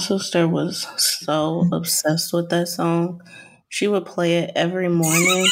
[0.00, 3.22] sister was so obsessed with that song.
[3.68, 5.46] She would play it every morning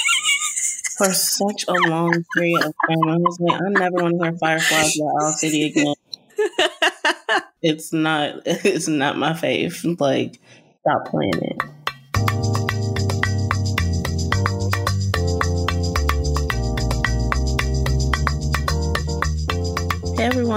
[0.96, 3.08] for such a long period of time.
[3.08, 5.94] I was like, I never want to hear Fireflies by Owl City again.
[7.62, 10.00] it's not it's not my fave.
[10.00, 10.40] Like,
[10.80, 11.62] stop playing it.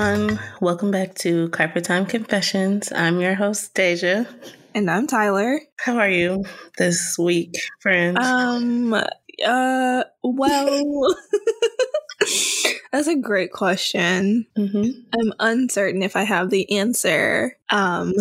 [0.02, 2.92] Everyone, welcome back to Carpet Time Confessions.
[2.92, 4.26] I'm your host, Deja.
[4.74, 5.62] And I'm Tyler.
[5.78, 6.44] How are you
[6.80, 8.18] this week, friends?
[8.20, 11.16] Um, uh, well,
[12.92, 14.48] that's a great question.
[14.58, 15.02] Mm-hmm.
[15.14, 17.58] I'm uncertain if I have the answer.
[17.70, 18.14] Um,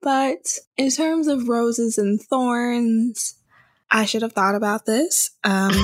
[0.00, 3.34] but in terms of roses and thorns,
[3.90, 5.30] I should have thought about this.
[5.42, 5.74] Um,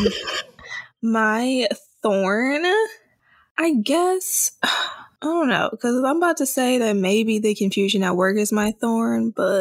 [1.03, 1.67] my
[2.03, 2.65] thorn
[3.57, 4.53] I guess
[5.25, 8.53] I don't know because I'm about to say that maybe the confusion at work is
[8.53, 9.55] my thorn, but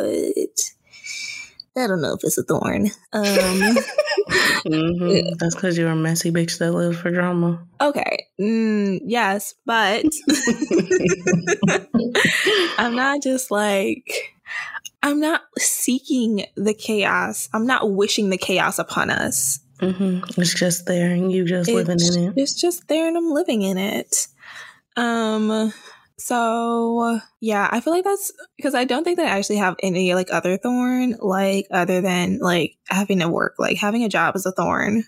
[1.78, 2.88] I don't know if it's a thorn.
[3.14, 3.24] Um,
[4.68, 5.36] mm-hmm.
[5.40, 7.66] That's because you're a messy bitch that lives for drama.
[7.80, 8.28] Okay.
[8.42, 10.04] Mm, yes, but
[12.78, 14.36] I'm not just like
[15.02, 17.48] I'm not seeking the chaos.
[17.54, 19.62] I'm not wishing the chaos upon us.
[19.80, 20.42] Mm-hmm.
[20.42, 22.34] It's just there and you just it's, living in it.
[22.36, 24.28] It's just there and I'm living in it.
[24.96, 25.74] Um,
[26.18, 30.14] so yeah, I feel like that's because I don't think that I actually have any
[30.14, 34.46] like other thorn, like other than like having to work, like having a job is
[34.46, 35.06] a thorn.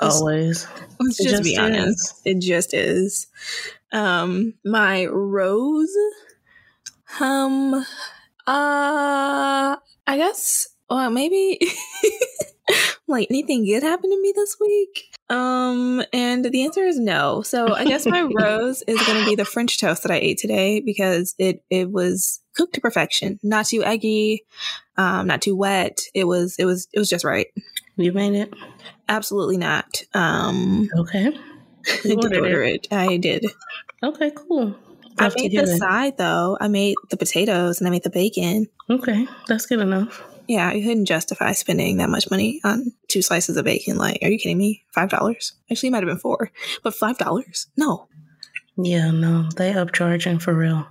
[0.00, 0.66] Always.
[1.00, 2.20] Let's just, just be honest.
[2.24, 3.28] It just is.
[3.92, 5.94] Um, my rose,
[7.20, 7.84] um, uh,
[8.46, 9.76] I
[10.16, 11.58] guess, well, maybe
[13.06, 15.11] like anything good happened to me this week?
[15.32, 17.40] Um, and the answer is no.
[17.40, 20.36] So I guess my rose is going to be the French toast that I ate
[20.38, 24.44] today because it it was cooked to perfection, not too eggy,
[24.98, 26.00] um, not too wet.
[26.12, 27.46] It was it was it was just right.
[27.96, 28.52] You made it?
[29.08, 30.02] Absolutely not.
[30.12, 31.28] Um, okay.
[31.88, 32.86] I did order it.
[32.90, 32.92] it.
[32.92, 33.46] I did.
[34.02, 34.76] Okay, cool.
[35.18, 35.78] I made the it.
[35.78, 36.58] side though.
[36.60, 38.66] I made the potatoes and I made the bacon.
[38.90, 40.22] Okay, that's good enough.
[40.48, 43.96] Yeah, I couldn't justify spending that much money on two slices of bacon.
[43.96, 44.84] Like, are you kidding me?
[44.90, 45.52] Five dollars?
[45.70, 46.50] Actually, it might have been four,
[46.82, 47.68] but five dollars?
[47.76, 48.08] No.
[48.76, 50.86] Yeah, no, they upcharging for real.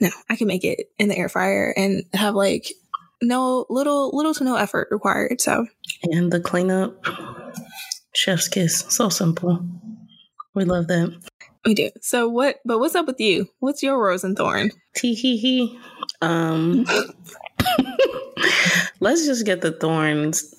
[0.00, 2.72] No, I can make it in the air fryer and have like
[3.20, 5.40] no little little to no effort required.
[5.40, 5.66] So
[6.04, 7.04] and the cleanup,
[8.14, 9.66] chef's kiss, so simple.
[10.54, 11.14] We love that.
[11.64, 11.90] We do.
[12.00, 12.56] So what?
[12.64, 13.48] But what's up with you?
[13.58, 14.70] What's your rose and thorn?
[14.96, 15.78] Tee hee hee.
[16.22, 16.86] Um,
[19.00, 20.54] let's just get the thorns.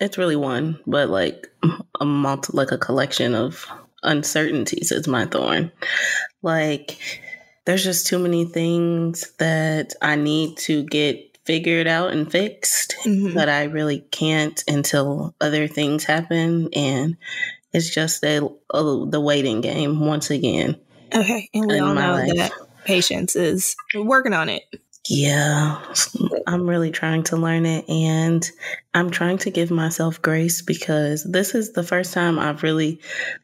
[0.00, 1.48] It's really one, but like
[2.00, 3.66] a multi, like a collection of
[4.02, 5.72] uncertainties is my thorn.
[6.42, 6.98] Like,
[7.64, 13.34] there's just too many things that I need to get figured out and fixed, mm-hmm.
[13.34, 16.68] but I really can't until other things happen.
[16.74, 17.16] And
[17.72, 20.76] it's just a, a, the waiting game once again.
[21.14, 21.48] Okay.
[21.54, 22.36] And we all know life.
[22.36, 22.52] that
[22.84, 24.62] patience is working on it.
[25.08, 25.84] Yeah,
[26.46, 28.50] I'm really trying to learn it and
[28.94, 33.00] I'm trying to give myself grace because this is the first time I've really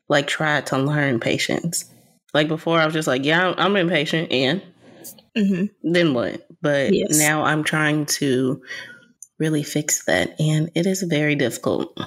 [0.08, 1.84] like tried to learn patience.
[2.32, 4.62] Like before I was just like, yeah, I'm impatient and
[5.36, 5.92] mm-hmm.
[5.92, 6.46] then what?
[6.62, 7.18] But yes.
[7.18, 8.62] now I'm trying to
[9.38, 11.98] really fix that and it is very difficult.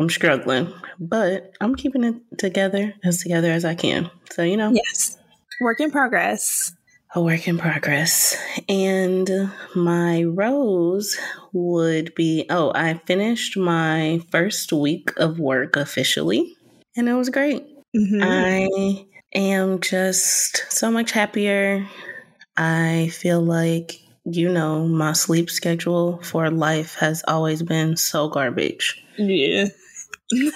[0.00, 4.10] I'm struggling, but I'm keeping it together as together as I can.
[4.32, 4.72] So, you know.
[4.72, 5.18] Yes.
[5.60, 6.72] Work in progress
[7.14, 8.36] a work in progress.
[8.68, 11.16] And my rose
[11.52, 16.56] would be oh, I finished my first week of work officially,
[16.96, 17.64] and it was great.
[17.96, 18.20] Mm-hmm.
[18.22, 21.86] I am just so much happier.
[22.56, 29.02] I feel like, you know, my sleep schedule for life has always been so garbage.
[29.16, 29.68] Yeah.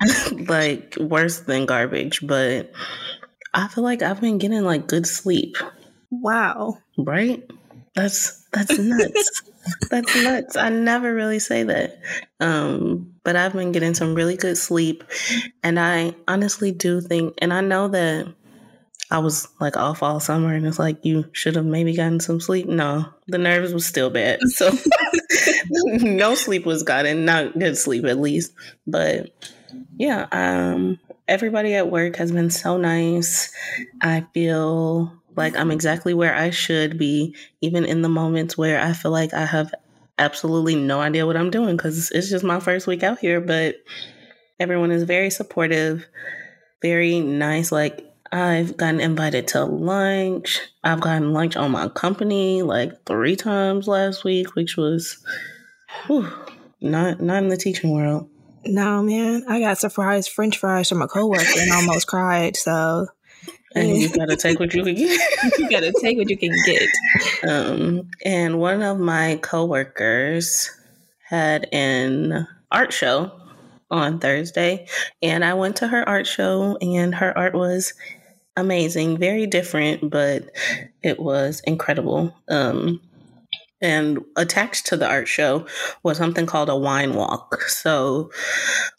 [0.48, 2.72] like worse than garbage, but
[3.54, 5.56] I feel like I've been getting like good sleep.
[6.10, 6.78] Wow.
[6.96, 7.48] Right?
[7.94, 9.42] That's that's nuts.
[9.90, 10.56] that's nuts.
[10.56, 11.98] I never really say that.
[12.40, 15.04] Um, but I've been getting some really good sleep
[15.62, 18.32] and I honestly do think and I know that
[19.10, 22.40] I was like off all summer and it's like you should have maybe gotten some
[22.40, 22.68] sleep.
[22.68, 24.40] No, the nerves was still bad.
[24.48, 24.70] So
[25.84, 28.54] no sleep was gotten, not good sleep at least.
[28.86, 29.30] But
[29.96, 33.52] yeah, um everybody at work has been so nice.
[34.00, 38.92] I feel like I'm exactly where I should be, even in the moments where I
[38.92, 39.74] feel like I have
[40.18, 43.40] absolutely no idea what I'm doing because it's just my first week out here.
[43.40, 43.76] But
[44.60, 46.04] everyone is very supportive,
[46.82, 47.72] very nice.
[47.72, 50.60] Like, I've gotten invited to lunch.
[50.84, 55.24] I've gotten lunch on my company like three times last week, which was
[56.06, 56.30] whew,
[56.80, 58.28] not not in the teaching world.
[58.64, 59.44] No, man.
[59.48, 62.56] I got surprised French fries from a coworker and almost cried.
[62.56, 63.06] So
[63.78, 65.58] and you gotta take what you can get.
[65.58, 66.88] you gotta take what you can get.
[67.48, 70.70] Um, and one of my coworkers
[71.28, 73.32] had an art show
[73.90, 74.86] on Thursday,
[75.22, 77.94] and I went to her art show, and her art was
[78.56, 80.50] amazing, very different, but
[81.02, 82.34] it was incredible.
[82.48, 83.00] Um,
[83.80, 85.66] and attached to the art show
[86.02, 87.62] was something called a wine walk.
[87.68, 88.30] So,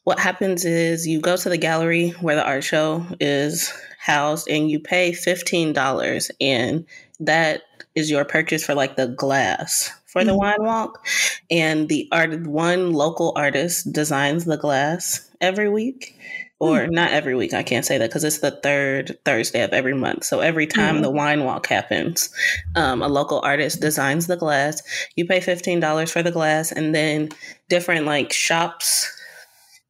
[0.05, 4.71] what happens is you go to the gallery where the art show is housed, and
[4.71, 6.85] you pay $15, and
[7.19, 7.63] that
[7.95, 10.39] is your purchase for like the glass for the mm-hmm.
[10.39, 11.05] wine walk.
[11.51, 16.15] And the art, one local artist designs the glass every week
[16.59, 16.91] or mm.
[16.91, 17.53] not every week.
[17.53, 20.25] I can't say that because it's the third Thursday of every month.
[20.25, 21.01] So every time mm.
[21.01, 22.29] the wine walk happens,
[22.75, 24.81] um, a local artist designs the glass.
[25.15, 27.29] You pay fifteen dollars for the glass, and then
[27.69, 29.09] different like shops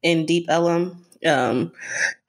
[0.02, 1.72] in Deep Ellum um,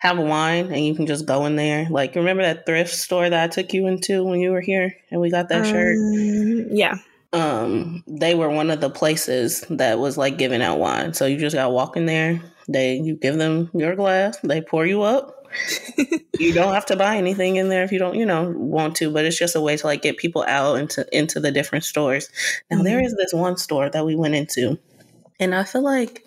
[0.01, 1.87] have a wine, and you can just go in there.
[1.89, 5.21] Like remember that thrift store that I took you into when you were here, and
[5.21, 6.67] we got that um, shirt.
[6.71, 6.97] Yeah
[7.33, 11.37] um they were one of the places that was like giving out wine so you
[11.37, 15.37] just gotta walk in there they you give them your glass they pour you up
[16.39, 19.09] you don't have to buy anything in there if you don't you know want to
[19.09, 22.29] but it's just a way to like get people out into into the different stores
[22.69, 22.85] now mm-hmm.
[22.85, 24.77] there is this one store that we went into
[25.39, 26.25] and i feel like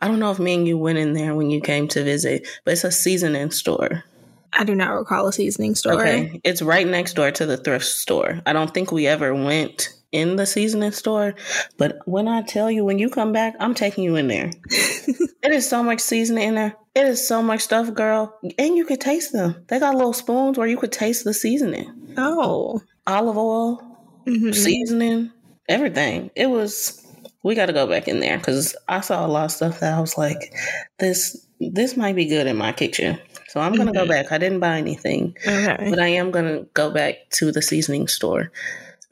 [0.00, 2.46] i don't know if me and you went in there when you came to visit
[2.64, 4.04] but it's a seasoning store
[4.50, 6.00] I do not recall a seasoning store.
[6.00, 6.40] Okay.
[6.42, 8.40] It's right next door to the thrift store.
[8.46, 11.34] I don't think we ever went in the seasoning store.
[11.76, 14.50] But when I tell you, when you come back, I'm taking you in there.
[14.70, 16.76] it is so much seasoning in there.
[16.94, 18.38] It is so much stuff, girl.
[18.58, 19.64] And you could taste them.
[19.68, 22.14] They got little spoons where you could taste the seasoning.
[22.16, 22.80] Oh.
[23.06, 24.52] Olive oil, mm-hmm.
[24.52, 25.30] seasoning,
[25.68, 26.30] everything.
[26.34, 27.06] It was,
[27.42, 29.96] we got to go back in there because I saw a lot of stuff that
[29.96, 30.52] I was like,
[30.98, 33.18] this, this might be good in my kitchen.
[33.48, 34.06] So I'm going to mm-hmm.
[34.06, 34.30] go back.
[34.30, 35.88] I didn't buy anything, okay.
[35.88, 38.50] but I am going to go back to the seasoning store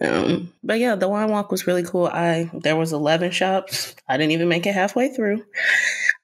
[0.00, 2.06] um, but yeah, the wine walk was really cool.
[2.06, 3.94] I there was eleven shops.
[4.08, 5.44] I didn't even make it halfway through.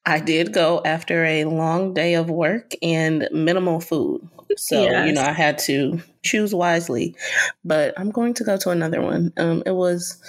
[0.04, 4.28] I did go after a long day of work and minimal food.
[4.56, 5.06] So, yes.
[5.06, 7.16] you know, I had to choose wisely.
[7.64, 9.32] But I'm going to go to another one.
[9.38, 10.20] Um, it was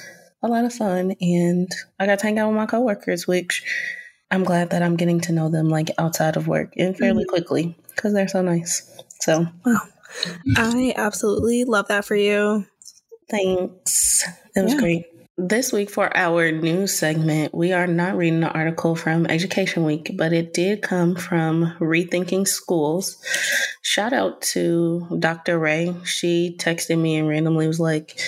[0.43, 3.63] a lot of fun and I got to hang out with my coworkers, which
[4.29, 7.29] I'm glad that I'm getting to know them like outside of work and fairly mm-hmm.
[7.29, 8.89] quickly because they're so nice.
[9.21, 9.79] So, wow.
[10.57, 12.65] I absolutely love that for you.
[13.29, 14.23] Thanks.
[14.55, 14.79] It was yeah.
[14.79, 15.05] great.
[15.35, 20.11] This week, for our news segment, we are not reading the article from Education Week,
[20.15, 23.17] but it did come from Rethinking Schools.
[23.81, 25.57] Shout out to Dr.
[25.57, 25.95] Ray.
[26.03, 28.19] She texted me and randomly was like,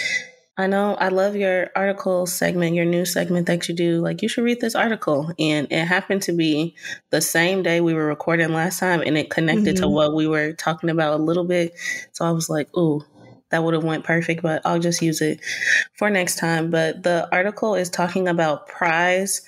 [0.58, 4.00] I know I love your article segment, your news segment that you do.
[4.00, 5.32] Like, you should read this article.
[5.38, 6.76] And it happened to be
[7.10, 9.84] the same day we were recording last time, and it connected mm-hmm.
[9.84, 11.74] to what we were talking about a little bit.
[12.14, 13.04] So I was like, ooh,
[13.50, 15.42] that would have went perfect, but I'll just use it
[15.94, 16.72] for next time.
[16.72, 19.42] But the article is talking about prize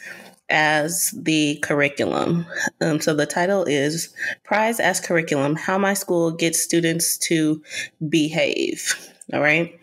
[0.50, 2.46] as the curriculum.
[2.82, 4.14] Um, so the title is
[4.44, 7.62] Prize as Curriculum How My School Gets Students to
[8.10, 9.14] Behave.
[9.34, 9.78] All right?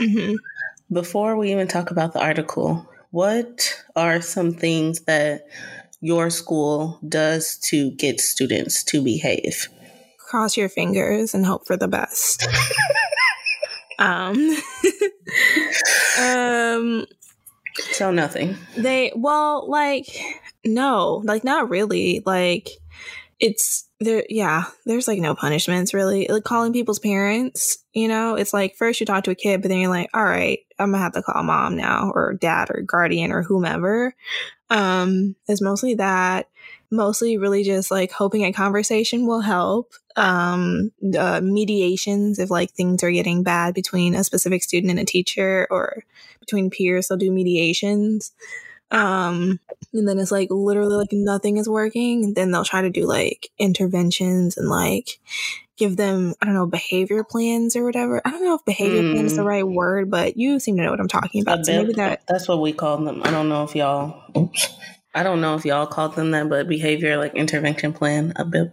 [0.00, 0.34] mm-hmm.
[0.92, 5.46] Before we even talk about the article, what are some things that
[6.00, 9.68] your school does to get students to behave?
[10.18, 12.46] Cross your fingers and hope for the best.
[14.00, 14.56] Um,
[16.20, 17.06] um,
[17.92, 18.56] so nothing.
[18.76, 20.06] They well, like
[20.64, 22.22] no, like not really.
[22.24, 22.70] Like
[23.38, 24.24] it's there.
[24.28, 26.26] Yeah, there's like no punishments really.
[26.28, 27.76] Like calling people's parents.
[27.92, 30.24] You know, it's like first you talk to a kid, but then you're like, all
[30.24, 34.14] right, I'm gonna have to call mom now or dad or guardian or whomever.
[34.70, 36.48] Um, it's mostly that
[36.90, 43.02] mostly really just like hoping a conversation will help um uh, mediations if like things
[43.04, 46.02] are getting bad between a specific student and a teacher or
[46.40, 48.32] between peers they'll do mediations
[48.90, 49.60] um
[49.92, 53.50] and then it's like literally like nothing is working then they'll try to do like
[53.58, 55.20] interventions and like
[55.80, 59.14] give them i don't know behavior plans or whatever i don't know if behavior mm.
[59.14, 59.48] plan is the hmm.
[59.48, 62.46] right word but you seem to know what i'm talking about so maybe that that's
[62.46, 64.68] what we call them i don't know if y'all oops
[65.14, 68.72] I don't know if y'all called them that, but behavior like intervention plan, a BIP.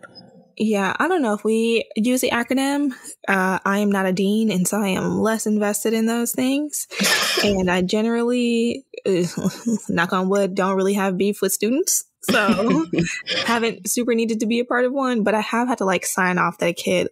[0.59, 2.91] Yeah, I don't know if we use the acronym.
[3.27, 6.87] Uh, I am not a dean, and so I am less invested in those things.
[7.43, 8.85] and I generally,
[9.89, 12.05] knock on wood, don't really have beef with students.
[12.29, 12.85] So
[13.45, 16.05] haven't super needed to be a part of one, but I have had to like
[16.05, 17.09] sign off that a kid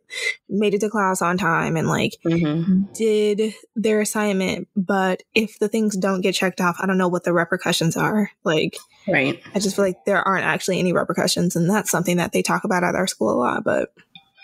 [0.50, 2.91] made it to class on time and like mm-hmm.
[2.93, 4.67] did their assignment.
[4.75, 8.31] But if the things don't get checked off, I don't know what the repercussions are.
[8.43, 9.41] Like, right.
[9.53, 11.55] I just feel like there aren't actually any repercussions.
[11.55, 13.63] And that's something that they talk about at our school a lot.
[13.63, 13.93] But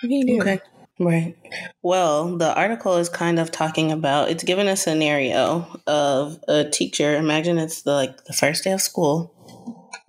[0.01, 0.41] what can do?
[0.41, 0.61] Okay.
[0.99, 1.35] Right.
[1.81, 7.15] Well, the article is kind of talking about it's given a scenario of a teacher.
[7.15, 9.33] Imagine it's the, like the first day of school,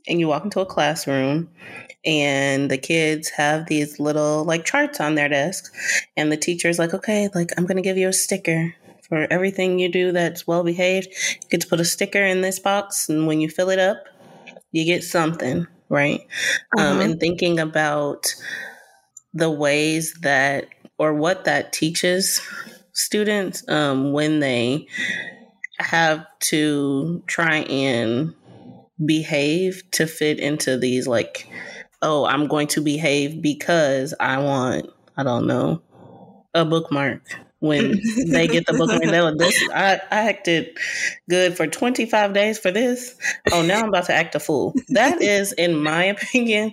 [0.07, 1.49] and you walk into a classroom,
[2.05, 5.73] and the kids have these little like charts on their desk,
[6.17, 8.75] and the teacher's like, "Okay, like I'm going to give you a sticker
[9.09, 11.09] for everything you do that's well behaved.
[11.43, 14.05] You get to put a sticker in this box, and when you fill it up,
[14.73, 16.21] you get something." Right.
[16.79, 16.91] Um, uh-huh.
[16.93, 18.35] Um, and thinking about
[19.35, 20.69] the ways that
[20.99, 22.41] or what that teaches
[22.93, 24.87] students um, when they
[25.79, 28.35] have to try and
[29.07, 31.49] behave to fit into these like
[32.03, 35.81] oh i'm going to behave because i want i don't know
[36.55, 37.23] a bookmark
[37.61, 40.77] when they get the bookmark They like this I, I acted
[41.31, 43.17] good for 25 days for this
[43.53, 46.73] oh now i'm about to act a fool that is in my opinion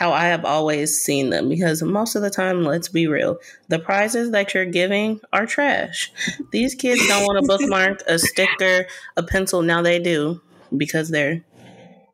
[0.00, 3.36] how I have always seen them because most of the time, let's be real,
[3.68, 6.10] the prizes that you're giving are trash.
[6.52, 8.86] These kids don't want a bookmark, a sticker,
[9.18, 9.60] a pencil.
[9.60, 10.40] Now they do
[10.74, 11.44] because they're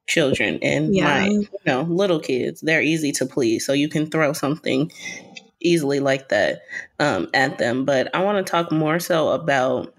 [0.06, 1.04] children and yeah.
[1.04, 2.60] my you know little kids.
[2.60, 4.90] They're easy to please, so you can throw something
[5.60, 6.62] easily like that
[6.98, 7.84] um, at them.
[7.84, 9.94] But I want to talk more so about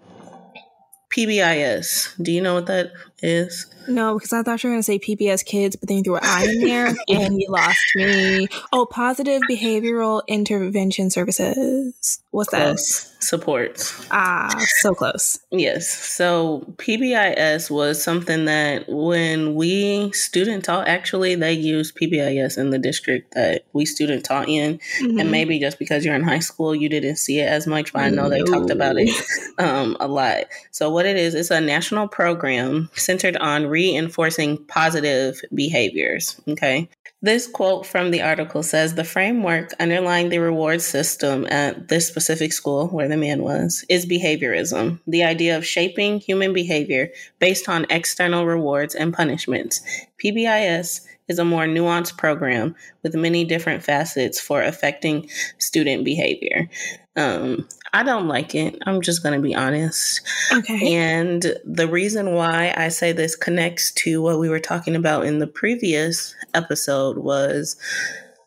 [1.16, 2.22] PBIS.
[2.22, 3.68] Do you know what that is?
[3.88, 6.16] No, because I thought you were going to say PBS Kids, but then you threw
[6.18, 8.48] an I in there and you lost me.
[8.74, 12.22] Oh, Positive Behavioral Intervention Services.
[12.32, 13.04] What's close.
[13.04, 13.24] that?
[13.24, 14.08] Supports.
[14.12, 15.40] Ah, so close.
[15.52, 15.90] Yes.
[15.90, 22.78] So PBIS was something that when we student taught, actually, they use PBIS in the
[22.78, 24.80] district that we student taught in.
[25.02, 25.20] Mm-hmm.
[25.20, 28.04] And maybe just because you're in high school, you didn't see it as much, but
[28.04, 28.30] I know no.
[28.30, 29.10] they talked about it
[29.58, 30.44] um, a lot.
[30.72, 36.42] So, what it is, it's a national program centered on reinforcing positive behaviors.
[36.48, 36.90] Okay.
[37.22, 42.52] This quote from the article says the framework underlying the reward system at this specific
[42.52, 47.86] school where the man was is behaviorism, the idea of shaping human behavior based on
[47.92, 49.82] external rewards and punishments.
[50.24, 56.70] PBIS is a more nuanced program with many different facets for affecting student behavior.
[57.16, 58.78] Um, I don't like it.
[58.86, 60.22] I'm just going to be honest.
[60.52, 60.94] Okay.
[60.94, 65.40] And the reason why I say this connects to what we were talking about in
[65.40, 67.76] the previous episode was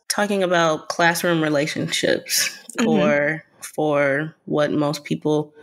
[0.09, 2.89] talking about classroom relationships mm-hmm.
[2.89, 5.55] or for what most people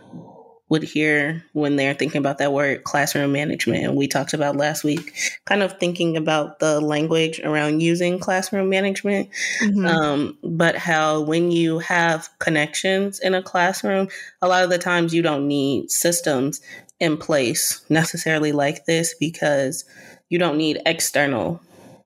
[0.68, 3.84] would hear when they're thinking about that word classroom management.
[3.84, 5.14] And we talked about last week,
[5.46, 9.30] kind of thinking about the language around using classroom management,
[9.62, 9.86] mm-hmm.
[9.86, 14.08] um, but how when you have connections in a classroom,
[14.42, 16.60] a lot of the times you don't need systems
[17.00, 19.84] in place necessarily like this because
[20.28, 21.60] you don't need external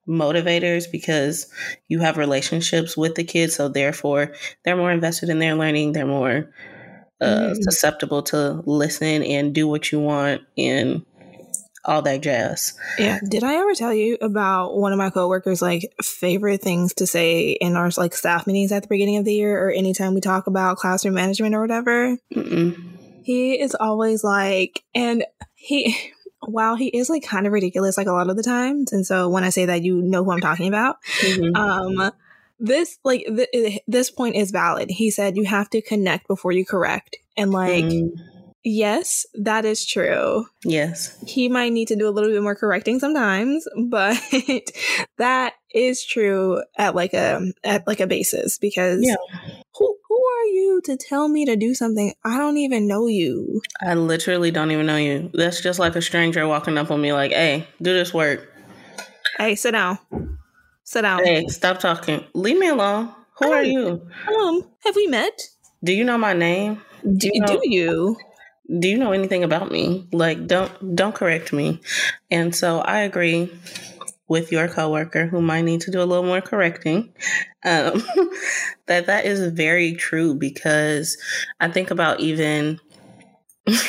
[0.07, 1.47] motivators because
[1.89, 4.33] you have relationships with the kids so therefore
[4.65, 6.53] they're more invested in their learning they're more
[7.23, 7.57] uh, mm.
[7.63, 11.05] susceptible to listen and do what you want and
[11.85, 12.75] all that jazz.
[12.99, 13.19] Yeah.
[13.29, 17.51] Did I ever tell you about one of my coworkers' like favorite things to say
[17.51, 20.47] in our like staff meetings at the beginning of the year or anytime we talk
[20.47, 22.17] about classroom management or whatever?
[22.35, 22.99] Mm-mm.
[23.25, 25.25] He is always like, and
[25.55, 25.97] he,
[26.41, 29.29] while he is like kind of ridiculous like a lot of the times, and so
[29.29, 30.97] when I say that, you know who I'm talking about.
[31.21, 31.55] Mm-hmm.
[31.55, 32.13] Um,
[32.63, 34.89] this like th- this point is valid.
[34.89, 37.17] He said you have to connect before you correct.
[37.37, 38.11] And like mm.
[38.63, 40.47] yes, that is true.
[40.65, 41.19] Yes.
[41.27, 44.17] He might need to do a little bit more correcting sometimes, but
[45.19, 49.17] that is true at like a at like a basis because yeah.
[49.77, 52.15] who who are you to tell me to do something?
[52.25, 53.61] I don't even know you.
[53.81, 55.33] I literally don't even know you.
[55.35, 58.49] That's just like a stranger walking up on me like, "Hey, do this work."
[59.39, 59.99] Hey, sit down.
[60.93, 61.25] Sit down.
[61.25, 62.23] Hey, stop talking.
[62.35, 63.11] Leave me alone.
[63.39, 64.07] Who are you?
[64.29, 65.41] Um, have we met?
[65.83, 66.83] Do you know my name?
[67.17, 68.17] Do you, know, do you?
[68.79, 70.07] Do you know anything about me?
[70.13, 71.81] Like, don't don't correct me.
[72.31, 73.51] And so I agree
[74.29, 77.15] with your coworker who might need to do a little more correcting.
[77.65, 78.05] Um,
[78.87, 81.17] that that is very true because
[81.59, 82.81] I think about even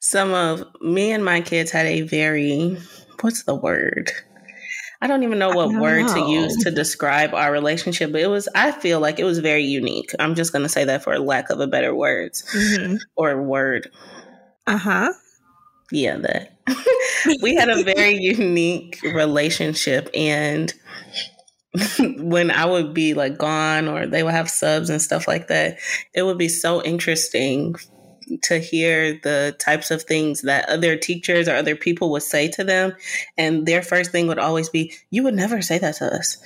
[0.00, 2.78] some of me and my kids had a very
[3.20, 4.12] what's the word
[5.02, 6.14] I don't even know what word know.
[6.14, 9.64] to use to describe our relationship, but it was, I feel like it was very
[9.64, 10.12] unique.
[10.20, 12.98] I'm just going to say that for lack of a better words mm-hmm.
[13.16, 13.90] or word.
[14.68, 15.12] Uh huh.
[15.90, 16.56] Yeah, that.
[17.42, 20.72] we had a very unique relationship and
[21.98, 25.78] when I would be like gone or they would have subs and stuff like that,
[26.14, 27.74] it would be so interesting
[28.42, 32.64] to hear the types of things that other teachers or other people would say to
[32.64, 32.94] them.
[33.36, 36.38] And their first thing would always be, You would never say that to us.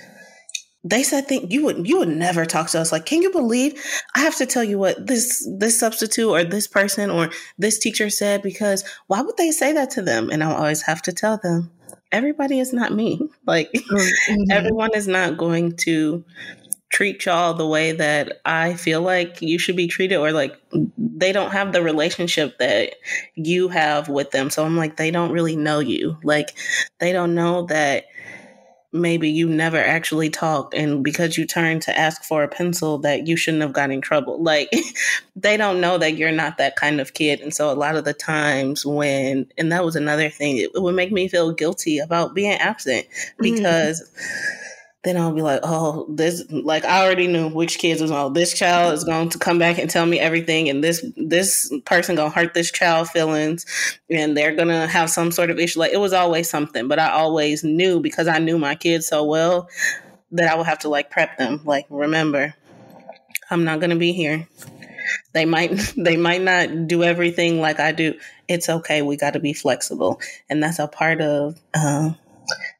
[0.84, 3.74] They said thing you would you would never talk to us like can you believe
[4.14, 8.08] I have to tell you what this this substitute or this person or this teacher
[8.08, 11.38] said because why would they say that to them and I always have to tell
[11.38, 11.72] them
[12.12, 13.20] everybody is not me.
[13.46, 14.50] Like mm-hmm.
[14.50, 16.24] everyone is not going to
[16.90, 20.56] treat y'all the way that I feel like you should be treated or like
[20.96, 22.94] they don't have the relationship that
[23.34, 24.50] you have with them.
[24.50, 26.16] So I'm like they don't really know you.
[26.22, 26.56] Like
[26.98, 28.04] they don't know that
[28.92, 33.26] maybe you never actually talked and because you turned to ask for a pencil that
[33.26, 34.70] you shouldn't have got in trouble like
[35.36, 38.04] they don't know that you're not that kind of kid and so a lot of
[38.04, 42.32] the times when and that was another thing it, would make me feel guilty about
[42.32, 43.42] being absent mm-hmm.
[43.42, 44.65] because mm-hmm
[45.06, 48.28] then I'll be like, oh, this like I already knew which kids was all.
[48.28, 52.16] This child is going to come back and tell me everything, and this this person
[52.16, 53.64] gonna hurt this child feelings,
[54.10, 55.78] and they're gonna have some sort of issue.
[55.78, 59.22] Like it was always something, but I always knew because I knew my kids so
[59.22, 59.68] well
[60.32, 61.60] that I would have to like prep them.
[61.64, 62.52] Like remember,
[63.48, 64.48] I'm not gonna be here.
[65.34, 68.18] They might they might not do everything like I do.
[68.48, 69.02] It's okay.
[69.02, 70.20] We got to be flexible,
[70.50, 71.60] and that's a part of.
[71.72, 72.14] Uh,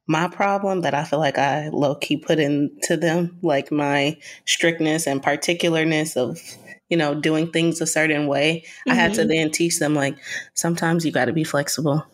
[0.07, 5.07] my problem that I feel like I low key put into them, like my strictness
[5.07, 6.41] and particularness of,
[6.89, 8.65] you know, doing things a certain way.
[8.65, 8.93] Mm-hmm.
[8.93, 9.29] I had to mm-hmm.
[9.29, 10.17] then teach them, like,
[10.55, 12.07] sometimes you got to be flexible.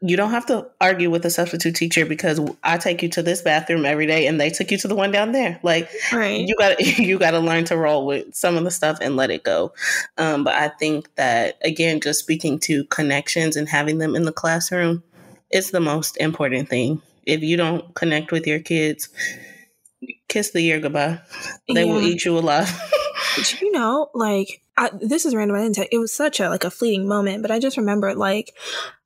[0.00, 3.42] You don't have to argue with a substitute teacher because I take you to this
[3.42, 5.58] bathroom every day and they took you to the one down there.
[5.64, 6.46] Like right.
[6.46, 9.32] you got you got to learn to roll with some of the stuff and let
[9.32, 9.72] it go.
[10.18, 14.32] Um, but I think that again, just speaking to connections and having them in the
[14.32, 15.02] classroom,
[15.52, 17.02] it's the most important thing.
[17.26, 19.08] If you don't connect with your kids,
[20.28, 21.20] kiss the year goodbye.
[21.68, 21.92] They yeah.
[21.92, 22.68] will eat you alive.
[23.60, 25.56] you know, like I, this is random.
[25.56, 25.74] I didn't.
[25.74, 28.56] Tell, it was such a like a fleeting moment, but I just remember like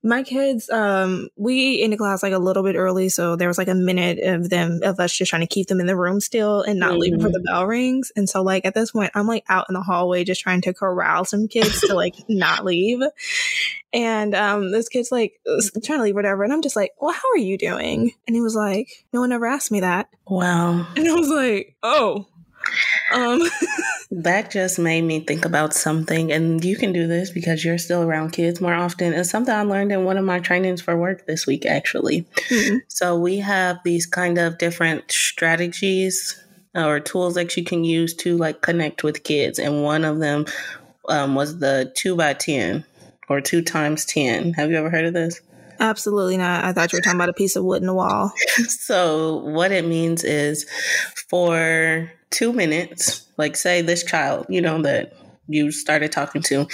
[0.02, 0.70] my kids.
[0.70, 4.20] Um, we into class like a little bit early, so there was like a minute
[4.20, 6.92] of them of us just trying to keep them in the room still and not
[6.92, 7.00] mm-hmm.
[7.00, 8.12] leave before the bell rings.
[8.14, 10.72] And so like at this point, I'm like out in the hallway just trying to
[10.72, 13.00] corral some kids to like not leave.
[13.92, 15.40] And um, this kid's like
[15.82, 16.44] trying to leave, whatever.
[16.44, 19.32] And I'm just like, "Well, how are you doing?" And he was like, "No one
[19.32, 20.86] ever asked me that." Wow.
[20.96, 22.28] And I was like, "Oh."
[23.12, 23.40] Um,
[24.10, 28.02] that just made me think about something, and you can do this because you're still
[28.02, 29.12] around kids more often.
[29.12, 32.22] It's something I learned in one of my trainings for work this week, actually.
[32.48, 32.78] Mm-hmm.
[32.88, 36.42] So, we have these kind of different strategies
[36.74, 40.46] or tools that you can use to like connect with kids, and one of them
[41.08, 42.84] um, was the two by 10
[43.28, 44.54] or two times 10.
[44.54, 45.40] Have you ever heard of this?
[45.78, 46.64] Absolutely not.
[46.64, 48.32] I thought you were talking about a piece of wood in the wall.
[48.68, 50.66] so, what it means is
[51.28, 55.14] for two minutes, like say this child, you know, that
[55.48, 56.68] you started talking to,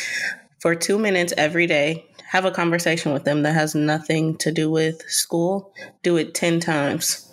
[0.58, 4.68] for two minutes every day, have a conversation with them that has nothing to do
[4.68, 5.72] with school.
[6.02, 7.28] Do it 10 times.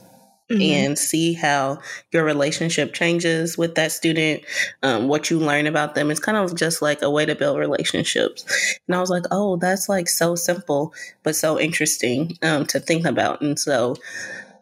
[0.51, 0.61] Mm-hmm.
[0.63, 1.77] and see how
[2.11, 4.41] your relationship changes with that student,
[4.81, 6.09] um, what you learn about them.
[6.09, 8.43] It's kind of just like a way to build relationships.
[8.87, 13.05] And I was like, oh, that's like so simple, but so interesting um, to think
[13.05, 13.41] about.
[13.41, 13.95] And so,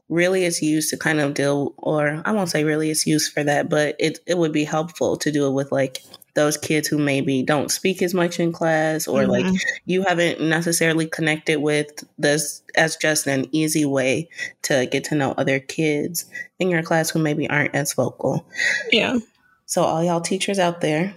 [0.10, 3.44] really it's used to kind of deal or I won't say really it's used for
[3.44, 6.02] that, but it it would be helpful to do it with like
[6.38, 9.32] those kids who maybe don't speak as much in class or mm-hmm.
[9.32, 14.30] like you haven't necessarily connected with this as just an easy way
[14.62, 16.26] to get to know other kids
[16.60, 18.46] in your class who maybe aren't as vocal.
[18.92, 19.18] Yeah.
[19.66, 21.14] So all y'all teachers out there,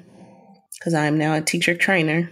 [0.79, 2.31] because I'm now a teacher trainer,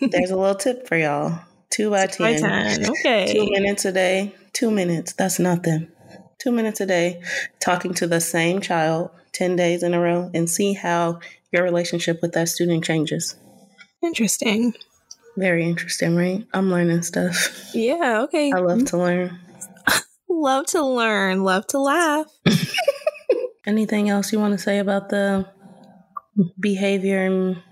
[0.00, 1.38] there's a little tip for y'all.
[1.68, 2.90] Two by ten.
[2.90, 3.30] Okay.
[3.30, 5.88] Two minutes a day Two minutes, that's nothing.
[6.38, 7.22] Two minutes a day
[7.60, 11.20] talking to the same child 10 days in a row and see how
[11.52, 13.36] your relationship with that student changes.
[14.02, 14.74] Interesting.
[15.36, 16.46] Very interesting, right?
[16.52, 17.72] I'm learning stuff.
[17.74, 18.52] Yeah, okay.
[18.52, 19.38] I love to learn.
[20.28, 22.26] love to learn, love to laugh.
[23.66, 25.46] Anything else you want to say about the
[26.58, 27.62] behavior and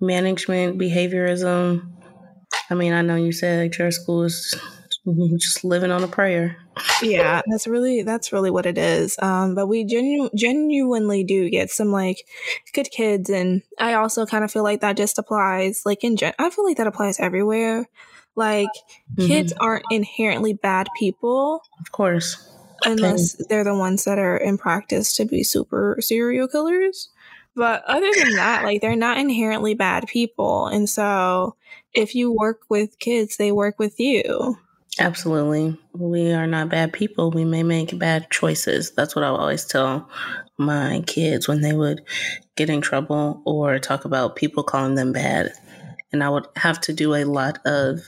[0.00, 1.90] management, behaviorism?
[2.70, 4.54] I mean, I know you said your school is
[5.38, 6.56] just living on a prayer.
[7.02, 9.18] yeah, that's really that's really what it is.
[9.20, 12.18] Um, but we genu- genuinely do get some like
[12.72, 16.34] good kids, and I also kind of feel like that just applies like in gen.
[16.38, 17.86] I feel like that applies everywhere.
[18.36, 18.68] Like
[19.14, 19.26] mm-hmm.
[19.26, 22.48] kids aren't inherently bad people, of course,
[22.84, 27.10] unless they're the ones that are in practice to be super serial killers.
[27.56, 30.68] But other than that, like they're not inherently bad people.
[30.68, 31.56] And so
[31.92, 34.56] if you work with kids, they work with you.
[34.98, 35.78] Absolutely.
[35.94, 37.30] We are not bad people.
[37.30, 38.92] We may make bad choices.
[38.92, 40.08] That's what I always tell
[40.58, 42.02] my kids when they would
[42.56, 45.52] get in trouble or talk about people calling them bad.
[46.12, 48.00] And I would have to do a lot of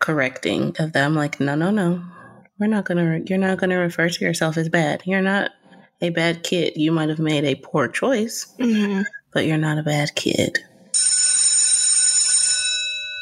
[0.00, 2.02] correcting of them like, no, no, no.
[2.58, 5.02] We're not going to, you're not going to refer to yourself as bad.
[5.04, 5.50] You're not
[6.00, 6.74] a bad kid.
[6.76, 9.02] You might have made a poor choice, mm-hmm.
[9.32, 10.58] but you're not a bad kid.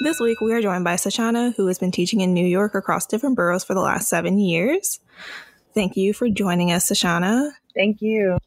[0.02, 3.06] This week, we are joined by Sashana, who has been teaching in New York across
[3.06, 4.98] different boroughs for the last seven years.
[5.74, 7.52] Thank you for joining us, Sashana.
[7.72, 8.38] Thank you.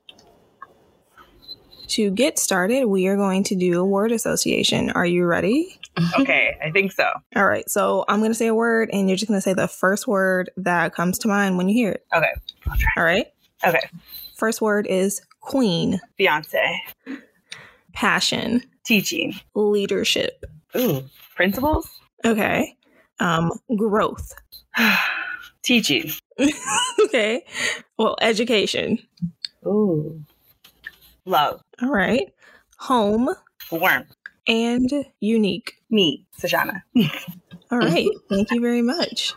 [1.87, 4.89] To get started, we are going to do a word association.
[4.89, 5.79] Are you ready?
[6.19, 7.09] Okay, I think so.
[7.37, 9.53] All right, so I'm going to say a word, and you're just going to say
[9.53, 12.05] the first word that comes to mind when you hear it.
[12.13, 12.33] Okay,
[12.69, 12.91] I'll try.
[12.97, 13.27] All right.
[13.65, 13.87] Okay.
[14.35, 16.01] First word is queen.
[16.17, 16.83] Fiance.
[17.93, 18.61] Passion.
[18.85, 19.35] Teaching.
[19.53, 20.43] Leadership.
[20.75, 21.87] Ooh, principles?
[22.25, 22.75] Okay.
[23.19, 24.33] Um, growth.
[25.63, 26.11] Teaching.
[27.05, 27.43] okay.
[27.97, 28.99] Well, education.
[29.65, 30.23] Ooh.
[31.25, 31.61] Love.
[31.81, 32.31] All right.
[32.79, 33.29] Home.
[33.71, 34.05] Warm.
[34.47, 35.73] And unique.
[35.89, 36.81] Me, Sashana.
[37.71, 38.09] All right.
[38.29, 39.33] Thank you very much.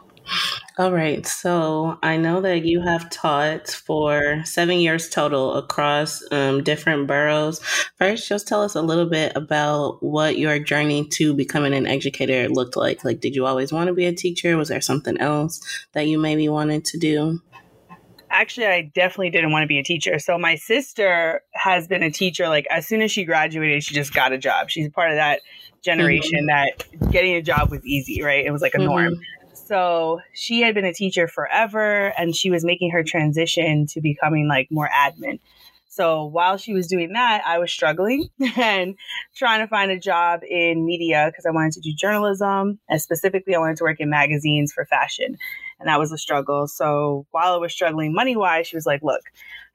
[0.78, 1.26] All right.
[1.26, 7.58] So I know that you have taught for seven years total across um, different boroughs.
[7.96, 12.48] First, just tell us a little bit about what your journey to becoming an educator
[12.48, 13.04] looked like.
[13.04, 14.56] Like, did you always want to be a teacher?
[14.56, 15.60] Was there something else
[15.94, 17.40] that you maybe wanted to do?
[18.30, 20.20] Actually, I definitely didn't want to be a teacher.
[20.20, 22.48] So my sister has been a teacher.
[22.48, 24.70] Like as soon as she graduated, she just got a job.
[24.70, 25.40] She's part of that
[25.82, 27.00] generation mm-hmm.
[27.00, 28.44] that getting a job was easy, right?
[28.44, 28.86] It was like a mm-hmm.
[28.86, 29.20] norm.
[29.68, 34.48] So she had been a teacher forever and she was making her transition to becoming
[34.48, 35.40] like more admin.
[35.88, 38.94] So while she was doing that, I was struggling and
[39.36, 43.54] trying to find a job in media because I wanted to do journalism and specifically
[43.54, 45.36] I wanted to work in magazines for fashion.
[45.78, 46.66] And that was a struggle.
[46.66, 49.20] So while I was struggling money wise, she was like, look,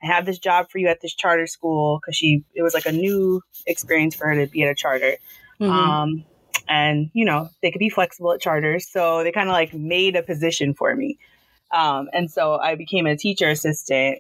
[0.02, 2.88] I have this job for you at this charter school because she, it was like
[2.88, 5.18] a new experience for her to be at a charter.
[5.62, 5.72] Mm-hmm.
[5.72, 6.26] Um,
[6.68, 10.16] and you know they could be flexible at charters so they kind of like made
[10.16, 11.18] a position for me.
[11.72, 14.20] Um, and so i became a teacher assistant.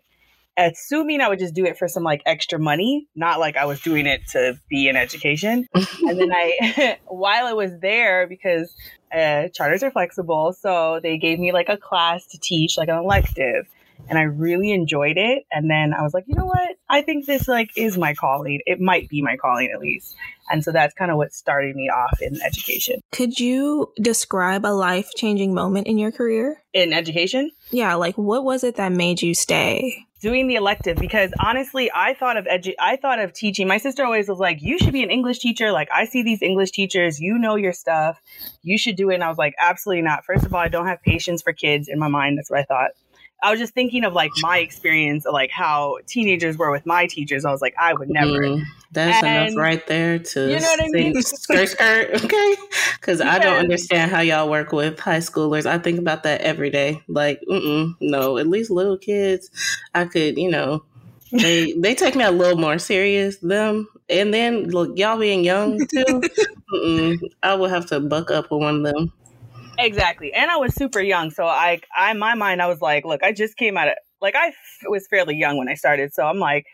[0.55, 3.81] Assuming i would just do it for some like extra money not like i was
[3.81, 5.67] doing it to be in education.
[6.07, 8.75] And then i while i was there because
[9.13, 12.97] uh, charters are flexible so they gave me like a class to teach like an
[12.97, 13.67] elective
[14.09, 15.43] and I really enjoyed it.
[15.51, 16.75] And then I was like, you know what?
[16.89, 18.61] I think this like is my calling.
[18.65, 20.15] It might be my calling at least.
[20.49, 22.99] And so that's kind of what started me off in education.
[23.11, 26.61] Could you describe a life changing moment in your career?
[26.73, 27.51] In education?
[27.71, 30.05] Yeah, like what was it that made you stay?
[30.19, 33.67] Doing the elective because honestly, I thought of edu- I thought of teaching.
[33.67, 35.73] My sister always was like, "You should be an English teacher.
[35.73, 38.21] Like I see these English teachers, you know your stuff.
[38.61, 40.23] You should do it." And I was like, "Absolutely not.
[40.23, 42.37] First of all, I don't have patience for kids in my mind.
[42.37, 42.91] That's what I thought.
[43.43, 47.05] I was just thinking of like my experience of like how teenagers were with my
[47.07, 47.45] teachers.
[47.45, 48.39] I was like, I would never.
[48.39, 51.21] Mm, that's and, enough right there to you know what I mean?
[51.21, 52.55] skirt skirt, okay?
[52.95, 55.65] Because I don't understand how y'all work with high schoolers.
[55.65, 57.01] I think about that every day.
[57.07, 59.51] Like, no, at least little kids,
[59.93, 60.83] I could, you know,
[61.33, 65.79] they they take me a little more serious them and then look y'all being young
[65.87, 66.21] too
[67.43, 69.11] i would have to buck up with one of them
[69.77, 70.33] Exactly.
[70.33, 71.31] And I was super young.
[71.31, 73.95] So I, I, in my mind, I was like, look, I just came out of,
[74.21, 74.53] like, I
[74.87, 76.13] was fairly young when I started.
[76.13, 76.65] So I'm like,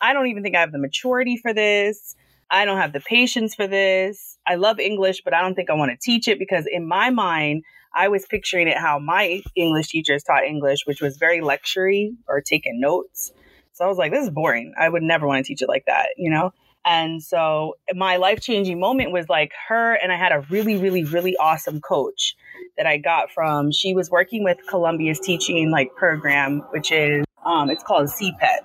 [0.00, 2.16] I don't even think I have the maturity for this.
[2.50, 4.38] I don't have the patience for this.
[4.46, 7.10] I love English, but I don't think I want to teach it because in my
[7.10, 12.10] mind, I was picturing it how my English teachers taught English, which was very lectury
[12.26, 13.32] or taking notes.
[13.72, 14.74] So I was like, this is boring.
[14.78, 16.52] I would never want to teach it like that, you know?
[16.84, 21.04] And so my life changing moment was like her, and I had a really, really,
[21.04, 22.34] really awesome coach
[22.76, 23.72] that I got from.
[23.72, 28.60] She was working with Columbia's teaching like program, which is um, it's called CPET.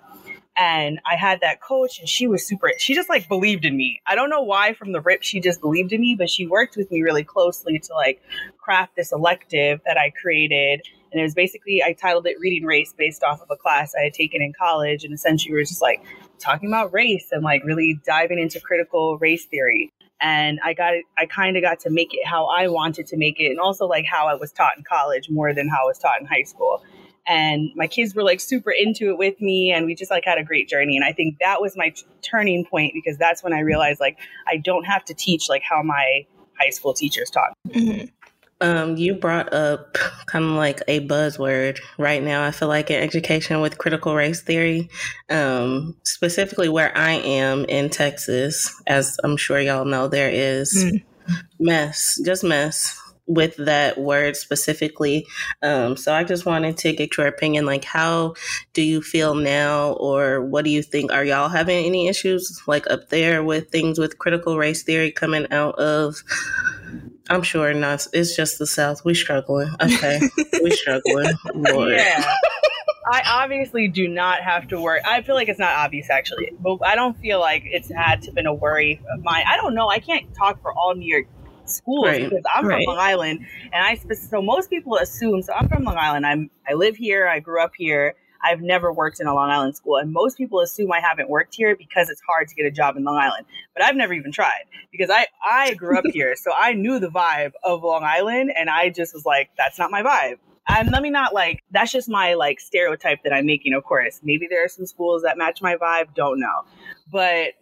[0.56, 2.71] And I had that coach, and she was super.
[2.77, 4.01] She just like believed in me.
[4.06, 6.77] I don't know why from the rip she just believed in me, but she worked
[6.77, 8.21] with me really closely to like
[8.60, 10.82] craft this elective that I created.
[11.12, 14.03] And it was basically I titled it "Reading Race" based off of a class I
[14.03, 16.03] had taken in college, and essentially was just like
[16.38, 19.91] talking about race and like really diving into critical race theory
[20.23, 20.93] and I got.
[21.17, 23.86] I kind of got to make it how I wanted to make it, and also
[23.86, 26.43] like how I was taught in college more than how I was taught in high
[26.43, 26.81] school.
[27.27, 30.38] And my kids were like super into it with me, and we just like had
[30.38, 30.95] a great journey.
[30.95, 34.17] And I think that was my t- turning point because that's when I realized like
[34.47, 36.25] I don't have to teach like how my
[36.57, 37.53] high school teachers taught.
[37.67, 38.05] Mm-hmm.
[38.63, 42.45] Um, you brought up kind of like a buzzword right now.
[42.45, 44.89] I feel like in education with critical race theory,
[45.30, 51.04] um, specifically where I am in Texas, as I'm sure y'all know, there is mm.
[51.60, 55.28] mess, just mess with that word specifically.
[55.62, 57.65] Um, so I just wanted to get your opinion.
[57.65, 58.36] Like, how
[58.73, 61.12] do you feel now, or what do you think?
[61.12, 65.52] Are y'all having any issues like up there with things with critical race theory coming
[65.52, 66.23] out of?
[67.29, 68.05] I'm sure not.
[68.13, 69.05] It's just the South.
[69.05, 69.69] We struggling.
[69.81, 70.19] Okay,
[70.62, 71.33] we struggling.
[71.53, 71.93] Lord.
[71.93, 72.36] Yeah.
[73.12, 75.01] I obviously do not have to worry.
[75.05, 78.31] I feel like it's not obvious actually, but I don't feel like it's had to
[78.31, 79.43] been a worry of mine.
[79.47, 79.89] I don't know.
[79.89, 81.27] I can't talk for all New York
[81.65, 82.23] schools right.
[82.23, 82.83] because I'm right.
[82.86, 85.41] from Long Island, and I so most people assume.
[85.41, 86.25] So I'm from Long Island.
[86.25, 87.27] I'm I live here.
[87.27, 88.15] I grew up here.
[88.43, 91.56] I've never worked in a Long Island school, and most people assume I haven't worked
[91.56, 93.45] here because it's hard to get a job in Long Island.
[93.73, 97.10] But I've never even tried because I I grew up here, so I knew the
[97.10, 100.38] vibe of Long Island, and I just was like, that's not my vibe.
[100.67, 103.73] And let me not like that's just my like stereotype that I'm making.
[103.73, 106.13] Of course, maybe there are some schools that match my vibe.
[106.15, 106.63] Don't know,
[107.12, 107.53] but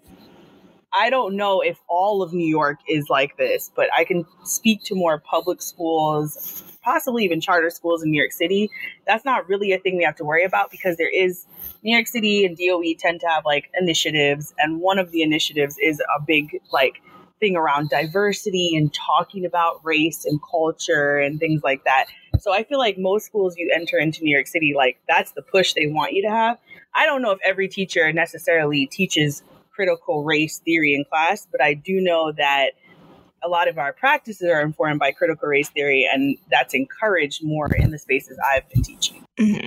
[0.94, 4.84] I don't know if all of New York is like this, but I can speak
[4.86, 8.70] to more public schools, possibly even charter schools in New York City.
[9.08, 11.46] That's not really a thing we have to worry about because there is
[11.84, 15.78] New York City and DOE tend to have like initiatives, and one of the initiatives
[15.82, 17.02] is a big like
[17.40, 22.06] thing around diversity and talking about race and culture and things like that.
[22.40, 25.42] So I feel like most schools you enter into New York City, like that's the
[25.42, 26.58] push they want you to have.
[26.94, 31.74] I don't know if every teacher necessarily teaches critical race theory in class, but I
[31.74, 32.72] do know that
[33.44, 37.74] a lot of our practices are informed by critical race theory, and that's encouraged more
[37.76, 39.26] in the spaces I've been teaching.
[39.40, 39.66] Mm-hmm.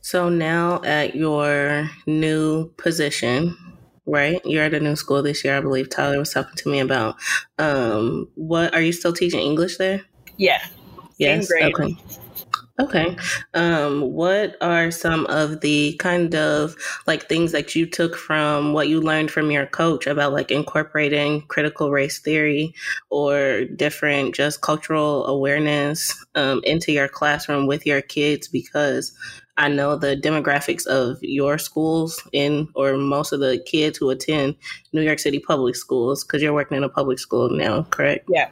[0.00, 3.56] So now at your new position,
[4.04, 4.40] right?
[4.44, 5.90] You're at a new school this year, I believe.
[5.90, 7.16] Tyler was talking to me about.
[7.58, 10.02] Um, what are you still teaching English there?
[10.36, 10.60] Yeah.
[11.18, 11.50] Yes.
[11.50, 11.96] Okay.
[12.82, 13.16] Okay.
[13.54, 16.74] Um, what are some of the kind of
[17.06, 21.42] like things that you took from what you learned from your coach about like incorporating
[21.46, 22.74] critical race theory
[23.08, 28.48] or different just cultural awareness um, into your classroom with your kids?
[28.48, 29.12] Because
[29.58, 34.56] I know the demographics of your schools in or most of the kids who attend
[34.92, 38.28] New York City public schools because you're working in a public school now, correct?
[38.30, 38.50] Yeah.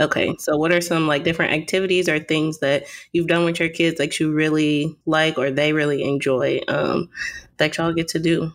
[0.00, 0.36] Okay.
[0.38, 3.98] So what are some like different activities or things that you've done with your kids
[3.98, 7.10] that you really like or they really enjoy um,
[7.56, 8.52] that y'all get to do?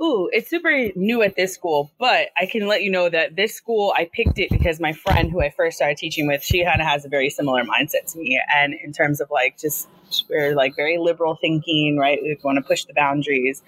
[0.00, 3.54] Ooh, it's super new at this school, but I can let you know that this
[3.54, 6.80] school, I picked it because my friend who I first started teaching with, she kind
[6.80, 8.40] of has a very similar mindset to me.
[8.54, 9.88] And in terms of like just,
[10.28, 12.18] we're like very liberal thinking, right?
[12.22, 13.62] We want to push the boundaries.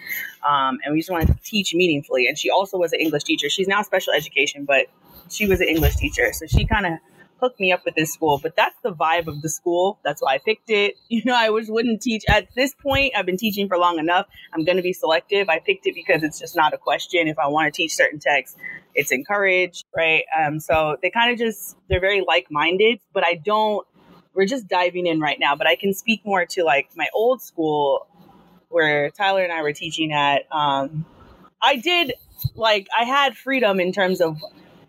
[0.49, 2.27] Um, and we just want to teach meaningfully.
[2.29, 3.49] And she also was an English teacher.
[3.49, 4.87] She's now special education, but
[5.29, 6.33] she was an English teacher.
[6.33, 6.93] So she kind of
[7.41, 9.99] hooked me up with this school, but that's the vibe of the school.
[10.03, 10.97] That's why I picked it.
[11.15, 13.13] You know, I was wouldn't teach at this point.
[13.17, 14.27] I've been teaching for long enough.
[14.53, 15.49] I'm going to be selective.
[15.49, 17.29] I picked it because it's just not a question.
[17.29, 18.57] If I want to teach certain texts,
[18.97, 20.25] it's encouraged, right?
[20.37, 23.87] Um, so they kind of just they're very like minded, but I don't.
[24.35, 27.42] We're just diving in right now, but I can speak more to like my old
[27.42, 28.07] school
[28.68, 30.42] where Tyler and I were teaching at.
[30.51, 31.07] Um,
[31.62, 32.12] I did
[32.55, 34.38] like I had freedom in terms of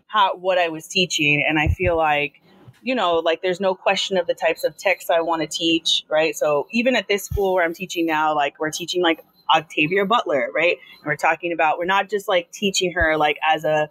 [0.06, 2.42] how what I was teaching, and I feel like
[2.82, 6.04] you know, like there's no question of the types of texts I want to teach,
[6.08, 6.36] right?
[6.36, 10.50] So even at this school where I'm teaching now, like we're teaching like Octavia Butler,
[10.54, 10.76] right?
[10.98, 13.90] And we're talking about we're not just like teaching her like as a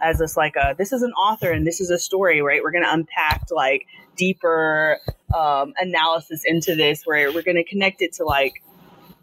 [0.00, 2.62] as this like a this is an author and this is a story, right?
[2.62, 3.86] We're gonna unpack like
[4.18, 4.98] deeper
[5.34, 8.62] um, analysis into this, where we're gonna connect it to like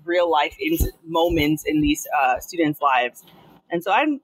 [0.04, 3.24] real life in- moments in these uh, students' lives.
[3.70, 4.22] And so I'm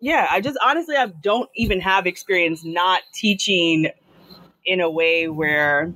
[0.00, 3.90] yeah, I just honestly I don't even have experience not teaching
[4.64, 5.92] in a way where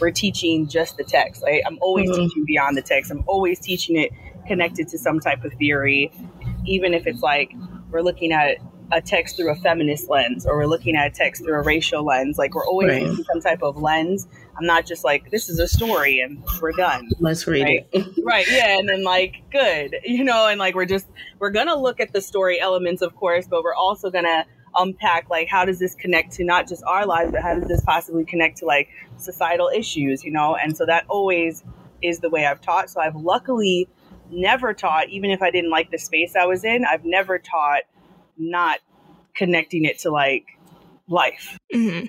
[0.00, 1.42] we're teaching just the text.
[1.42, 2.22] Like, I'm always mm-hmm.
[2.22, 3.10] teaching beyond the text.
[3.10, 4.10] I'm always teaching it
[4.46, 6.12] connected to some type of theory,
[6.66, 7.52] even if it's like
[7.90, 8.56] we're looking at
[8.92, 12.04] a text through a feminist lens or we're looking at a text through a racial
[12.04, 12.36] lens.
[12.36, 13.02] Like we're always right.
[13.02, 14.28] using some type of lens.
[14.58, 17.08] I'm not just like, this is a story and we're done.
[17.18, 17.88] Let's read right?
[17.90, 18.06] it.
[18.22, 18.46] right.
[18.50, 18.78] Yeah.
[18.78, 21.06] And then like, good, you know, and like, we're just,
[21.38, 24.44] we're going to look at the story elements, of course, but we're also going to
[24.76, 27.80] unpack like, how does this connect to not just our lives, but how does this
[27.80, 30.54] possibly connect to like societal issues, you know?
[30.54, 31.64] And so that always
[32.02, 32.90] is the way I've taught.
[32.90, 33.88] So I've luckily
[34.30, 37.82] never taught, even if I didn't like the space I was in, I've never taught
[38.36, 38.80] not
[39.34, 40.46] connecting it to like
[41.08, 41.58] life.
[41.74, 42.06] Mm-hmm.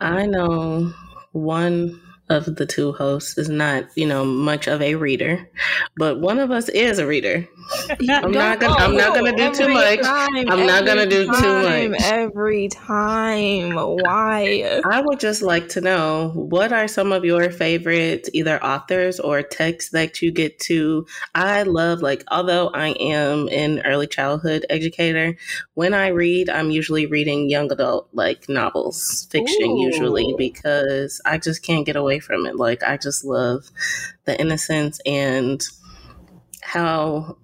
[0.00, 0.92] I know
[1.32, 5.50] one of the two hosts is not, you know, much of a reader,
[5.96, 7.46] but one of us is a reader.
[8.08, 8.74] I'm not gonna.
[8.74, 10.00] I'm not gonna do too much.
[10.02, 13.74] I'm not gonna do too much every time.
[13.74, 14.80] Why?
[14.84, 19.42] I would just like to know what are some of your favorite either authors or
[19.42, 21.06] texts that you get to.
[21.34, 25.36] I love like although I am an early childhood educator,
[25.74, 29.82] when I read, I'm usually reading young adult like novels, fiction Ooh.
[29.82, 32.56] usually because I just can't get away from it.
[32.56, 33.64] Like I just love
[34.24, 35.62] the innocence and
[36.62, 37.36] how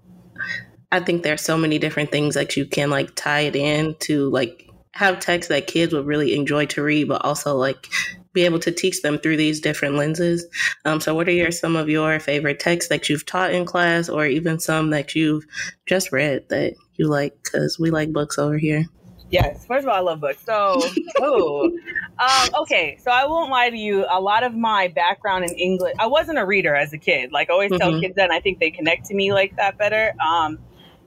[0.91, 4.29] I think there's so many different things that you can like tie it in to
[4.29, 7.87] like have texts that kids would really enjoy to read, but also like
[8.33, 10.45] be able to teach them through these different lenses.
[10.85, 14.09] Um, so, what are your some of your favorite texts that you've taught in class,
[14.09, 15.45] or even some that you've
[15.85, 17.33] just read that you like?
[17.43, 18.85] Because we like books over here.
[19.29, 19.65] Yes.
[19.65, 20.41] First of all, I love books.
[20.45, 20.81] So,
[21.21, 21.71] oh,
[22.19, 22.97] um, okay.
[23.01, 24.05] So I won't lie to you.
[24.09, 27.31] A lot of my background in English, I wasn't a reader as a kid.
[27.31, 27.79] Like I always mm-hmm.
[27.79, 30.13] tell kids that, and I think they connect to me like that better.
[30.21, 30.59] Um,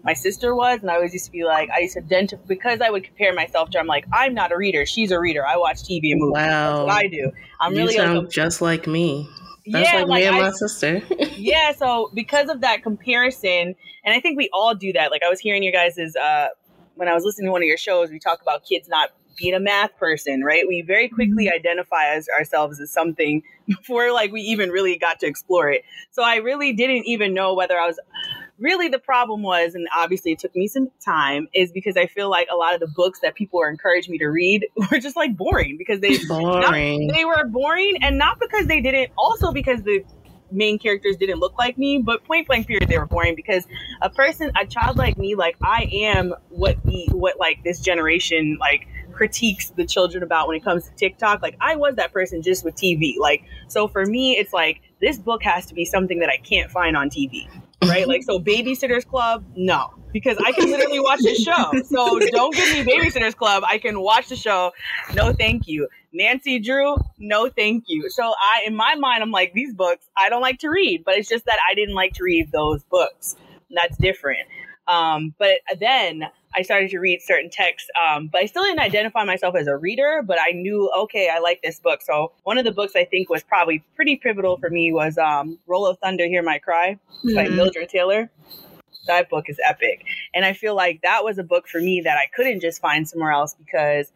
[0.03, 2.81] my sister was, and I always used to be like, I used to identify because
[2.81, 3.79] I would compare myself to.
[3.79, 4.87] I'm like, I'm not a reader.
[4.87, 5.47] She's a reader.
[5.47, 6.35] I watch TV and movies.
[6.35, 7.33] Wow, That's what I do.
[7.61, 9.29] I'm you really sound like just like me.
[9.67, 11.03] That's yeah, like, like me and I, my sister.
[11.37, 15.11] yeah, so because of that comparison, and I think we all do that.
[15.11, 16.49] Like I was hearing you guys' uh,
[17.01, 19.09] when I was listening to one of your shows, we talk about kids not
[19.39, 20.69] being a math person, right?
[20.69, 21.57] We very quickly mm-hmm.
[21.57, 25.83] identify as ourselves as something before like we even really got to explore it.
[26.11, 27.99] So I really didn't even know whether I was
[28.59, 32.29] really the problem was, and obviously it took me some time, is because I feel
[32.29, 35.17] like a lot of the books that people were encouraging me to read were just
[35.17, 37.07] like boring because they boring.
[37.07, 40.05] Not, they were boring and not because they didn't also because the
[40.51, 43.67] main characters didn't look like me, but point blank period, they were boring because
[44.03, 48.57] a person, a child like me, like I am what the what like this generation
[48.61, 51.43] like critiques the children about when it comes to TikTok.
[51.43, 53.19] Like I was that person just with TV.
[53.19, 56.71] Like so for me, it's like this book has to be something that I can't
[56.71, 57.49] find on TV.
[57.83, 58.07] Right?
[58.07, 59.95] like so Babysitters Club, no.
[60.13, 61.73] Because I can literally watch the show.
[61.85, 63.63] So don't give me Babysitters Club.
[63.67, 64.73] I can watch the show.
[65.15, 65.89] No thank you.
[66.13, 68.11] Nancy Drew, no thank you.
[68.11, 71.17] So I in my mind I'm like these books I don't like to read, but
[71.17, 73.37] it's just that I didn't like to read those books.
[73.71, 74.49] That's different.
[74.89, 79.25] Um, but then I started to read certain texts, um, but I still didn't identify
[79.25, 80.23] myself as a reader.
[80.27, 82.03] But I knew, okay, I like this book.
[82.03, 85.59] So one of the books I think was probably pretty pivotal for me was um,
[85.67, 87.35] "Roll of Thunder, Hear My Cry" mm-hmm.
[87.35, 88.31] by Mildred Taylor.
[89.07, 92.19] That book is epic, and I feel like that was a book for me that
[92.19, 94.13] I couldn't just find somewhere else because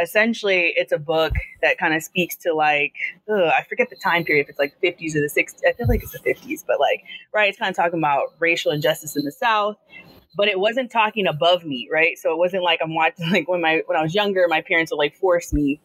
[0.00, 2.94] essentially it's a book that kind of speaks to like
[3.30, 5.86] ugh, I forget the time period if it's like 50s or the 60s I feel
[5.88, 9.24] like it's the 50s but like right it's kind of talking about racial injustice in
[9.24, 9.76] the South
[10.36, 12.18] but it wasn't talking above me, right?
[12.18, 14.90] So it wasn't like I'm watching like when my when I was younger, my parents
[14.92, 15.80] would like force me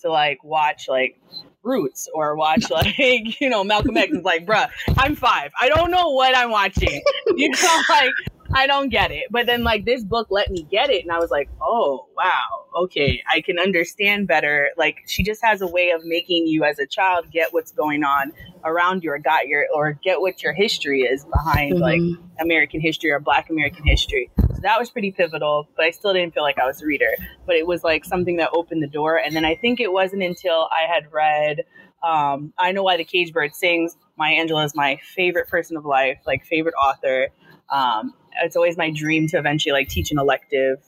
[0.00, 1.18] to like watch like
[1.62, 4.12] Roots or watch like you know Malcolm X.
[4.12, 5.52] Is like, bruh, I'm five.
[5.60, 7.02] I don't know what I'm watching.
[7.34, 8.12] You know, like
[8.54, 9.24] I don't get it.
[9.30, 12.82] But then like this book let me get it, and I was like, oh wow,
[12.84, 14.70] okay, I can understand better.
[14.76, 18.04] Like she just has a way of making you as a child get what's going
[18.04, 18.32] on
[18.64, 21.82] around you or got your or get what your history is behind mm-hmm.
[21.82, 22.00] like
[22.40, 24.30] American history or Black American history.
[24.38, 27.10] So that was pretty pivotal, but I still didn't feel like I was a reader.
[27.46, 29.16] But it was like something that opened the door.
[29.16, 31.62] And then I think it wasn't until I had read
[32.02, 33.96] um, I Know Why the Cage Bird Sings.
[34.18, 37.28] Maya Angelou is my favorite person of life, like favorite author.
[37.70, 40.78] Um, it's always my dream to eventually like teach an elective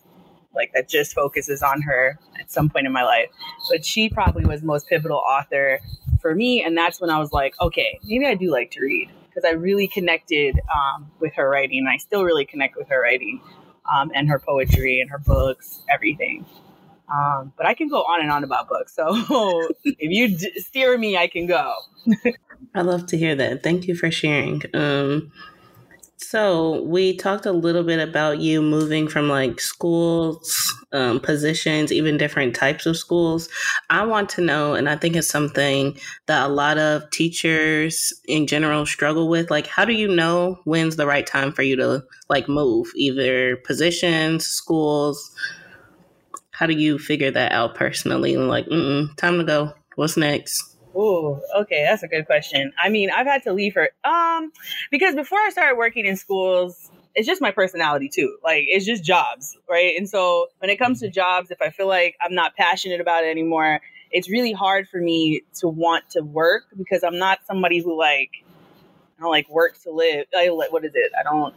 [0.55, 3.29] like that just focuses on her at some point in my life.
[3.71, 5.81] But she probably was the most pivotal author
[6.21, 9.11] for me, and that's when I was like, okay, maybe I do like to read
[9.29, 11.87] because I really connected um, with her writing.
[11.93, 13.41] I still really connect with her writing
[13.93, 16.47] um, and her poetry and her books, everything.
[17.13, 18.95] Um, but I can go on and on about books.
[18.95, 19.05] So
[19.85, 21.75] if you d- steer me, I can go.
[22.75, 23.63] I love to hear that.
[23.63, 24.63] Thank you for sharing.
[24.73, 25.31] Um,
[26.17, 32.17] so we talked a little bit about you moving from like schools, um, positions, even
[32.17, 33.49] different types of schools.
[33.91, 38.47] I want to know, and I think it's something that a lot of teachers in
[38.47, 39.51] general struggle with.
[39.51, 43.57] Like, how do you know when's the right time for you to like move, either
[43.59, 45.35] positions, schools?
[46.53, 48.37] How do you figure that out personally?
[48.37, 49.73] Like, mm time to go.
[49.97, 50.74] What's next?
[50.95, 52.73] Oh, okay, that's a good question.
[52.79, 54.53] I mean, I've had to leave her um
[54.91, 58.37] because before I started working in schools, it's just my personality too.
[58.45, 59.97] Like it's just jobs, right?
[59.97, 63.25] And so when it comes to jobs, if I feel like I'm not passionate about
[63.25, 63.81] it anymore,
[64.11, 68.31] it's really hard for me to want to work because I'm not somebody who like
[69.19, 70.27] I don't like work to live.
[70.37, 71.13] I what is it?
[71.19, 71.55] I don't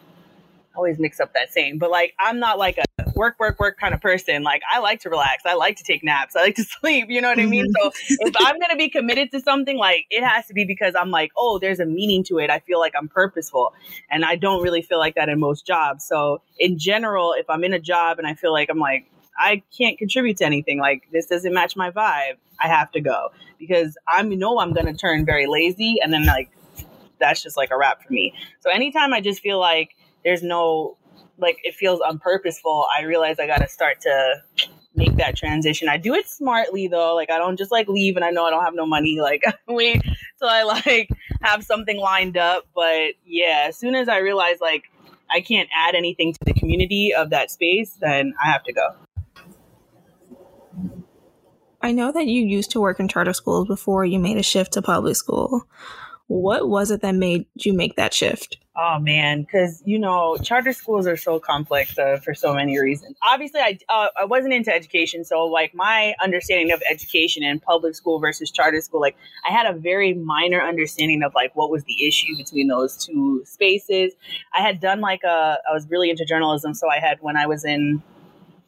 [0.78, 3.94] always mix up that saying, but like I'm not like a work, work, work kind
[3.94, 4.44] of person.
[4.44, 5.44] Like I like to relax.
[5.46, 6.36] I like to take naps.
[6.36, 7.08] I like to sleep.
[7.10, 7.66] You know what I mean?
[7.66, 7.92] Mm-hmm.
[7.92, 11.10] So if I'm gonna be committed to something, like it has to be because I'm
[11.10, 12.50] like, oh, there's a meaning to it.
[12.50, 13.74] I feel like I'm purposeful,
[14.10, 16.06] and I don't really feel like that in most jobs.
[16.06, 19.62] So in general, if I'm in a job and I feel like I'm like I
[19.78, 20.80] can't contribute to anything.
[20.80, 22.38] Like this doesn't match my vibe.
[22.60, 26.26] I have to go because I know I'm going to turn very lazy, and then
[26.26, 26.50] like
[27.20, 28.34] that's just like a wrap for me.
[28.62, 29.96] So anytime I just feel like
[30.28, 30.98] there's no
[31.38, 34.44] like it feels unpurposeful, I realize I got to start to
[34.94, 35.88] make that transition.
[35.88, 37.16] I do it smartly though.
[37.16, 39.18] Like I don't just like leave and I know I don't have no money.
[39.28, 40.02] Like wait
[40.38, 41.10] till I like
[41.42, 42.66] have something lined up.
[42.76, 44.84] But yeah, as soon as I realize like
[45.32, 48.96] I can't add anything to the community of that space, then I have to go.
[51.82, 54.74] I know that you used to work in charter schools before you made a shift
[54.74, 55.64] to public school.
[56.28, 58.58] What was it that made you make that shift?
[58.80, 63.18] Oh man, because you know charter schools are so complex uh, for so many reasons.
[63.28, 67.96] Obviously, I uh, I wasn't into education, so like my understanding of education and public
[67.96, 69.18] school versus charter school, like
[69.50, 73.42] I had a very minor understanding of like what was the issue between those two
[73.46, 74.14] spaces.
[74.54, 77.48] I had done like a I was really into journalism, so I had when I
[77.48, 78.04] was in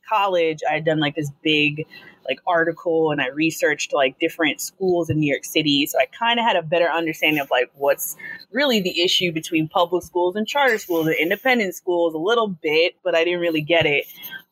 [0.07, 1.86] college, I had done like this big
[2.30, 5.86] like article and I researched like different schools in New York City.
[5.88, 8.15] So I kind of had a better understanding of like what's
[8.51, 12.95] really the issue between public schools and charter schools and independent schools a little bit,
[13.03, 14.05] but I didn't really get it.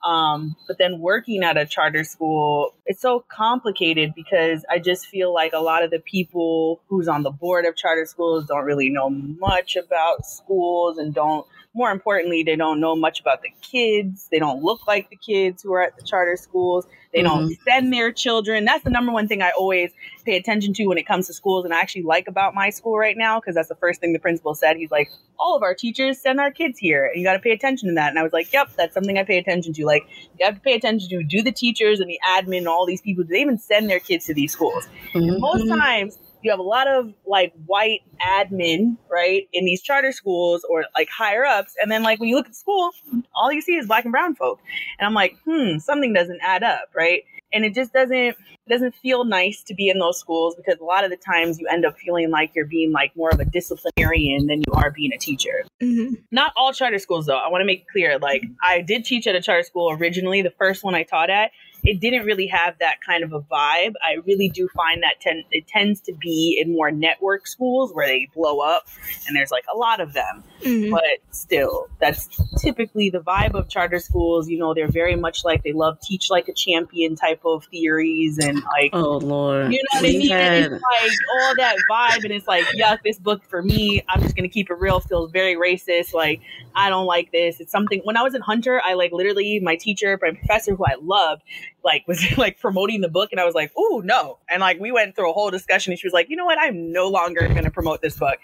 [0.03, 5.33] Um, but then working at a charter school, it's so complicated because I just feel
[5.33, 8.89] like a lot of the people who's on the board of charter schools don't really
[8.89, 11.45] know much about schools and don't
[11.77, 14.27] more importantly, they don't know much about the kids.
[14.31, 16.87] They don't look like the kids who are at the charter schools.
[17.17, 17.47] They mm-hmm.
[17.47, 18.63] don't send their children.
[18.63, 19.91] That's the number one thing I always
[20.23, 21.65] pay attention to when it comes to schools.
[21.65, 24.19] And I actually like about my school right now because that's the first thing the
[24.19, 24.77] principal said.
[24.77, 25.09] He's like,
[25.39, 27.07] all of our teachers send our kids here.
[27.07, 28.09] And you got to pay attention to that.
[28.09, 29.85] And I was like, yep, that's something I pay attention to.
[29.85, 30.03] Like,
[30.39, 33.01] you have to pay attention to do the teachers and the admin and all these
[33.01, 34.87] people, do they even send their kids to these schools?
[35.13, 35.39] Mm-hmm.
[35.39, 40.65] Most times, you have a lot of like white admin, right, in these charter schools
[40.69, 41.75] or like higher ups.
[41.81, 42.91] And then like when you look at school,
[43.35, 44.61] all you see is black and brown folk.
[44.97, 47.23] And I'm like, hmm, something doesn't add up, right?
[47.51, 48.37] And it just doesn't
[48.69, 51.67] doesn't feel nice to be in those schools because a lot of the times you
[51.67, 55.11] end up feeling like you're being like more of a disciplinarian than you are being
[55.13, 55.65] a teacher.
[55.81, 56.15] Mm-hmm.
[56.31, 57.37] Not all charter schools though.
[57.37, 58.19] I want to make it clear.
[58.19, 61.51] Like I did teach at a charter school originally, the first one I taught at,
[61.87, 63.93] it didn't really have that kind of a vibe.
[64.01, 68.07] I really do find that ten- it tends to be in more network schools where
[68.07, 68.85] they blow up
[69.25, 70.43] and there's like a lot of them.
[70.61, 70.91] Mm-hmm.
[70.91, 72.27] But still, that's
[72.59, 74.49] typically the vibe of charter schools.
[74.49, 78.39] You know, they're very much like they love teach like a champion type of theories
[78.39, 80.31] and like, oh lord, you know what I mean?
[80.31, 84.03] And it's like all that vibe, and it's like, yuck, this book for me.
[84.09, 84.99] I'm just gonna keep it real.
[84.99, 86.13] Feels very racist.
[86.13, 86.41] Like
[86.75, 87.59] I don't like this.
[87.59, 88.01] It's something.
[88.03, 91.43] When I was in Hunter, I like literally my teacher, my professor, who I loved,
[91.83, 94.91] like was like promoting the book and I was like, "Ooh, no." And like we
[94.91, 96.57] went through a whole discussion and she was like, "You know what?
[96.59, 98.37] I'm no longer going to promote this book."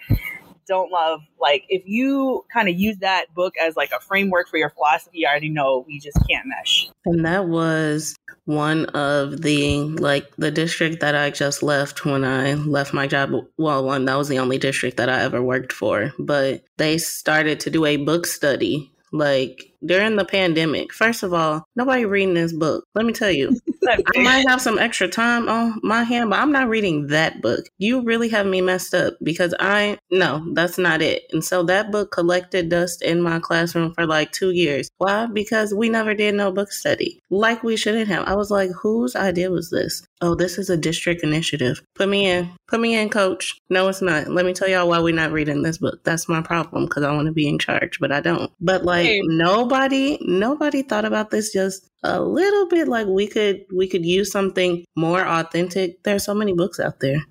[0.66, 4.56] Don't love like if you kind of use that book as like a framework for
[4.56, 6.88] your philosophy, I already know we just can't mesh.
[7.04, 12.54] And that was one of the like the district that I just left when I
[12.54, 13.32] left my job.
[13.58, 17.60] Well, one that was the only district that I ever worked for, but they started
[17.60, 20.92] to do a book study like during the pandemic.
[20.92, 22.84] First of all, nobody reading this book.
[22.94, 23.58] Let me tell you.
[23.88, 27.66] I might have some extra time on my hand, but I'm not reading that book.
[27.78, 31.24] You really have me messed up because I no, that's not it.
[31.32, 34.90] And so that book collected dust in my classroom for like two years.
[34.98, 35.26] Why?
[35.26, 38.26] Because we never did no book study like we shouldn't have.
[38.26, 40.06] I was like, whose idea was this?
[40.20, 41.82] Oh, this is a district initiative.
[41.94, 42.50] Put me in.
[42.68, 43.60] Put me in, coach.
[43.68, 44.28] No, it's not.
[44.28, 46.02] Let me tell y'all why we're not reading this book.
[46.04, 48.50] That's my problem because I want to be in charge, but I don't.
[48.60, 49.20] But like hey.
[49.24, 49.73] nobody,
[50.20, 54.84] nobody thought about this just a little bit like we could we could use something
[54.96, 56.02] more authentic.
[56.02, 57.24] There's so many books out there.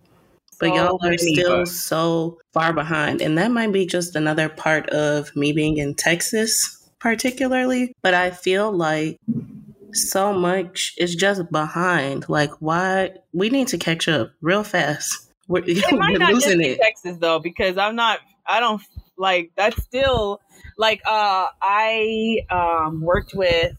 [0.59, 1.81] But so y'all are still books.
[1.81, 3.21] so far behind.
[3.21, 7.93] And that might be just another part of me being in Texas particularly.
[8.01, 9.19] But I feel like
[9.91, 12.27] so much is just behind.
[12.29, 15.29] Like why we need to catch up real fast.
[15.47, 16.79] We're, it might not losing just it.
[16.81, 18.81] Texas though, because I'm not I don't
[19.17, 20.41] like that's still
[20.77, 23.77] like uh I um worked with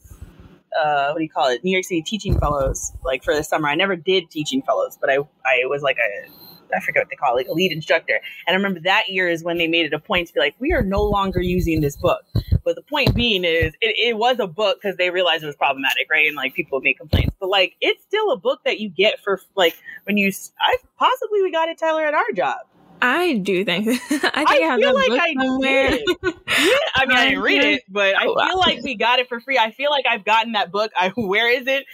[0.76, 1.62] uh, what do you call it?
[1.62, 3.68] New York City Teaching Fellows, like for the summer.
[3.68, 6.30] I never did Teaching Fellows, but I I was like a
[6.74, 8.20] I forget what they call it, like a lead instructor.
[8.46, 10.56] And I remember that year is when they made it a point to be like,
[10.58, 12.22] we are no longer using this book.
[12.64, 15.56] But the point being is, it, it was a book because they realized it was
[15.56, 16.26] problematic, right?
[16.26, 19.40] And like people make complaints, but like it's still a book that you get for
[19.54, 20.32] like when you.
[20.60, 22.58] I possibly we got it, Tyler, at our job.
[23.04, 25.90] I do think I think I, I have that like book I somewhere.
[25.90, 29.40] yeah, I mean, I didn't read it, but I feel like we got it for
[29.40, 29.58] free.
[29.58, 30.90] I feel like I've gotten that book.
[30.96, 31.84] I where is it?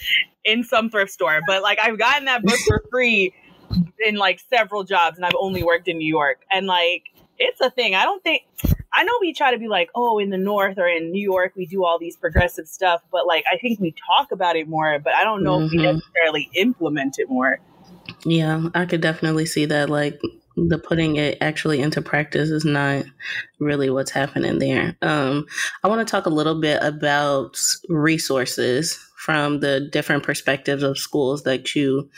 [0.44, 3.34] In some thrift store, but like I've gotten that book for free
[3.98, 7.02] in like several jobs, and I've only worked in New York, and like
[7.38, 7.96] it's a thing.
[7.96, 8.42] I don't think
[8.92, 11.54] I know we try to be like, oh, in the North or in New York,
[11.56, 15.00] we do all these progressive stuff, but like I think we talk about it more,
[15.00, 15.66] but I don't know mm-hmm.
[15.66, 15.96] if we mm-hmm.
[15.96, 17.58] necessarily implement it more.
[18.24, 19.90] Yeah, I could definitely see that.
[19.90, 20.20] Like
[20.56, 23.04] the putting it actually into practice is not
[23.58, 24.96] really what's happening there.
[25.02, 25.46] Um,
[25.84, 31.44] I want to talk a little bit about resources from the different perspectives of schools
[31.44, 32.10] that you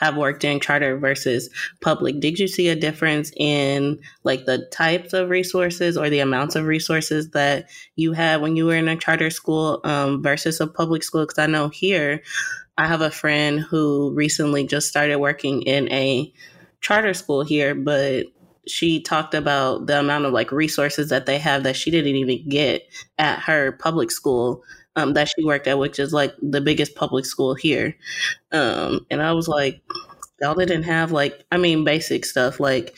[0.00, 1.50] have worked in charter versus
[1.82, 2.20] public.
[2.20, 6.64] Did you see a difference in like the types of resources or the amounts of
[6.64, 11.02] resources that you had when you were in a charter school um, versus a public
[11.02, 11.22] school?
[11.22, 12.22] Because I know here,
[12.78, 16.32] I have a friend who recently just started working in a
[16.80, 18.26] charter school here, but
[18.66, 22.48] she talked about the amount of like resources that they have that she didn't even
[22.48, 22.82] get
[23.18, 24.62] at her public school
[24.96, 27.96] um, that she worked at, which is like the biggest public school here.
[28.52, 29.82] Um, and I was like,
[30.40, 32.96] y'all didn't have like, I mean, basic stuff like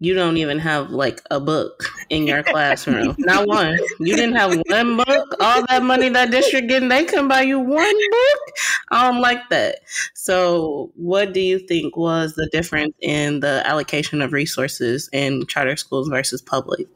[0.00, 3.16] you don't even have like a book in your classroom.
[3.18, 3.76] Not one.
[3.98, 5.36] You didn't have one book.
[5.40, 7.68] All that money that district getting, they can buy you one
[8.10, 8.56] book.
[8.90, 9.80] I don't like that.
[10.14, 15.76] So, what do you think was the difference in the allocation of resources in charter
[15.76, 16.86] schools versus public?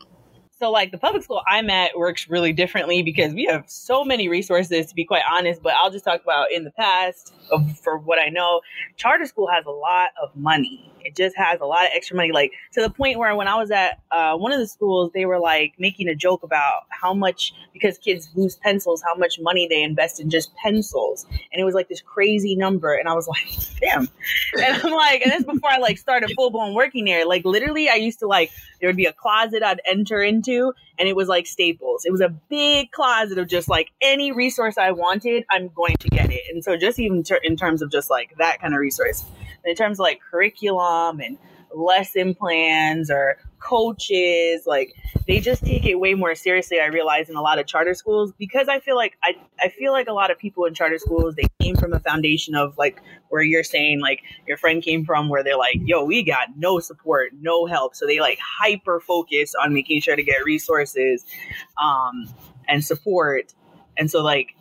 [0.62, 4.28] So, like the public school I'm at works really differently because we have so many
[4.28, 5.60] resources, to be quite honest.
[5.60, 7.34] But I'll just talk about in the past,
[7.82, 8.60] for what I know,
[8.96, 10.92] charter school has a lot of money.
[11.04, 13.56] It just has a lot of extra money, like to the point where when I
[13.56, 17.14] was at uh, one of the schools, they were like making a joke about how
[17.14, 21.64] much because kids lose pencils, how much money they invest in just pencils, and it
[21.64, 23.46] was like this crazy number, and I was like,
[23.80, 24.08] damn,
[24.64, 27.88] and I'm like, and this before I like started full blown working there, like literally,
[27.88, 28.50] I used to like
[28.80, 32.04] there would be a closet I'd enter into, and it was like Staples.
[32.04, 36.08] It was a big closet of just like any resource I wanted, I'm going to
[36.08, 38.80] get it, and so just even ter- in terms of just like that kind of
[38.80, 39.24] resource.
[39.64, 41.38] In terms of like curriculum and
[41.74, 44.92] lesson plans or coaches like
[45.26, 48.30] they just take it way more seriously i realize in a lot of charter schools
[48.38, 51.34] because i feel like i i feel like a lot of people in charter schools
[51.36, 55.30] they came from a foundation of like where you're saying like your friend came from
[55.30, 57.94] where they're like yo we got no support no help.
[57.94, 61.24] So they like hyper focus on making sure to get resources
[61.82, 62.28] um
[62.68, 63.54] and support.
[63.98, 64.54] And so like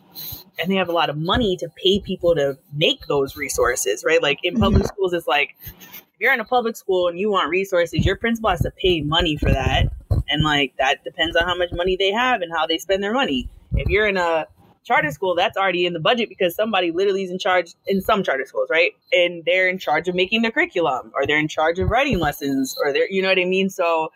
[0.58, 4.22] and they have a lot of money to pay people to make those resources, right?
[4.22, 4.88] Like in public mm-hmm.
[4.88, 8.50] schools, it's like if you're in a public school and you want resources, your principal
[8.50, 9.92] has to pay money for that.
[10.28, 13.12] And like that depends on how much money they have and how they spend their
[13.12, 13.48] money.
[13.74, 14.46] If you're in a
[14.84, 18.22] charter school, that's already in the budget because somebody literally is in charge in some
[18.22, 18.92] charter schools, right?
[19.12, 22.76] And they're in charge of making the curriculum or they're in charge of writing lessons
[22.82, 23.70] or they're, you know what I mean?
[23.70, 24.10] So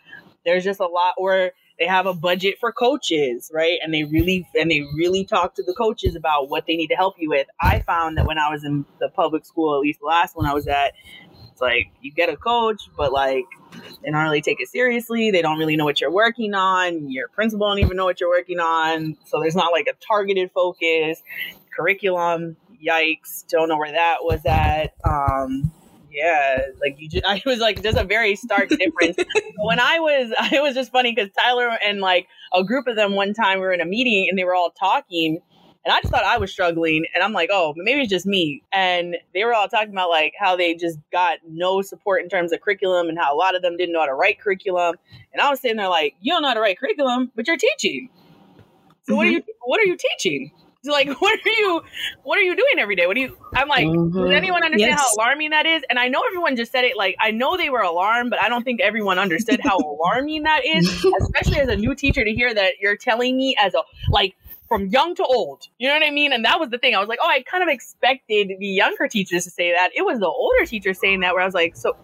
[0.45, 3.79] there's just a lot, or they have a budget for coaches, right?
[3.83, 6.95] And they really and they really talk to the coaches about what they need to
[6.95, 7.47] help you with.
[7.61, 10.45] I found that when I was in the public school, at least the last one
[10.45, 10.93] I was at,
[11.51, 13.45] it's like you get a coach, but like
[14.03, 15.31] they don't really take it seriously.
[15.31, 17.11] They don't really know what you're working on.
[17.11, 19.17] Your principal don't even know what you're working on.
[19.25, 21.21] So there's not like a targeted focus.
[21.75, 24.93] Curriculum, yikes, don't know where that was at.
[25.03, 25.71] Um,
[26.11, 29.17] yeah, like you just, I was like, just a very stark difference.
[29.57, 33.15] when I was, it was just funny because Tyler and like a group of them
[33.15, 35.39] one time we were in a meeting and they were all talking.
[35.85, 37.05] And I just thought I was struggling.
[37.15, 38.61] And I'm like, oh, maybe it's just me.
[38.73, 42.51] And they were all talking about like how they just got no support in terms
[42.51, 44.95] of curriculum and how a lot of them didn't know how to write curriculum.
[45.31, 47.57] And I was sitting there like, you don't know how to write curriculum, but you're
[47.57, 48.09] teaching.
[49.03, 49.17] So mm-hmm.
[49.17, 50.51] what are you what are you teaching?
[50.91, 51.81] like, what are you,
[52.23, 53.07] what are you doing every day?
[53.07, 53.37] What do you?
[53.53, 54.23] I'm like, mm-hmm.
[54.23, 54.99] does anyone understand yes.
[54.99, 55.83] how alarming that is?
[55.89, 56.97] And I know everyone just said it.
[56.97, 60.65] Like, I know they were alarmed, but I don't think everyone understood how alarming that
[60.65, 64.35] is, especially as a new teacher to hear that you're telling me as a like
[64.67, 65.67] from young to old.
[65.77, 66.33] You know what I mean?
[66.33, 66.95] And that was the thing.
[66.95, 69.91] I was like, oh, I kind of expected the younger teachers to say that.
[69.95, 71.95] It was the older teachers saying that, where I was like, so.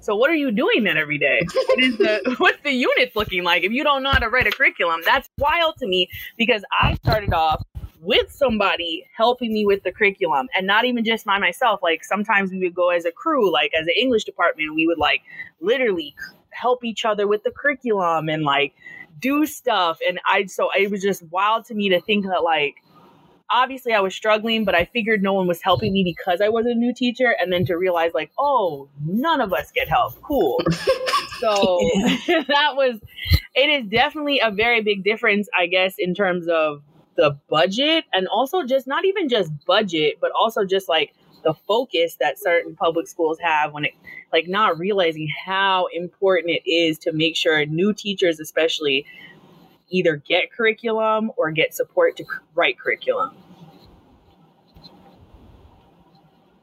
[0.00, 1.40] So what are you doing then every day?
[1.50, 4.46] What is the what's the units looking like if you don't know how to write
[4.46, 5.00] a curriculum?
[5.02, 7.64] That's wild to me because I started off
[8.04, 11.80] with somebody helping me with the curriculum and not even just by myself.
[11.82, 14.98] Like sometimes we would go as a crew, like as an English department, we would
[14.98, 15.22] like
[15.60, 16.14] literally
[16.50, 18.74] help each other with the curriculum and like
[19.20, 19.98] do stuff.
[20.06, 22.76] And I, so it was just wild to me to think that like,
[23.50, 26.66] obviously I was struggling, but I figured no one was helping me because I was
[26.66, 27.34] a new teacher.
[27.40, 30.20] And then to realize like, oh, none of us get help.
[30.20, 30.60] Cool.
[31.40, 31.80] so
[32.26, 33.00] that was,
[33.54, 36.82] it is definitely a very big difference, I guess, in terms of
[37.16, 42.16] the budget and also just not even just budget, but also just like the focus
[42.20, 43.92] that certain public schools have when it
[44.32, 49.06] like not realizing how important it is to make sure new teachers especially
[49.90, 53.36] either get curriculum or get support to write curriculum.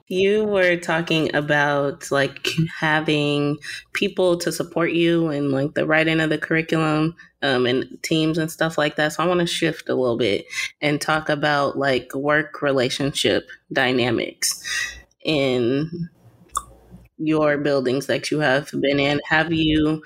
[0.07, 2.45] You were talking about like
[2.77, 3.57] having
[3.93, 8.51] people to support you and like the writing of the curriculum um, and teams and
[8.51, 9.13] stuff like that.
[9.13, 10.45] So I want to shift a little bit
[10.81, 14.63] and talk about like work relationship dynamics
[15.23, 16.09] in
[17.17, 19.21] your buildings that you have been in.
[19.27, 20.03] Have you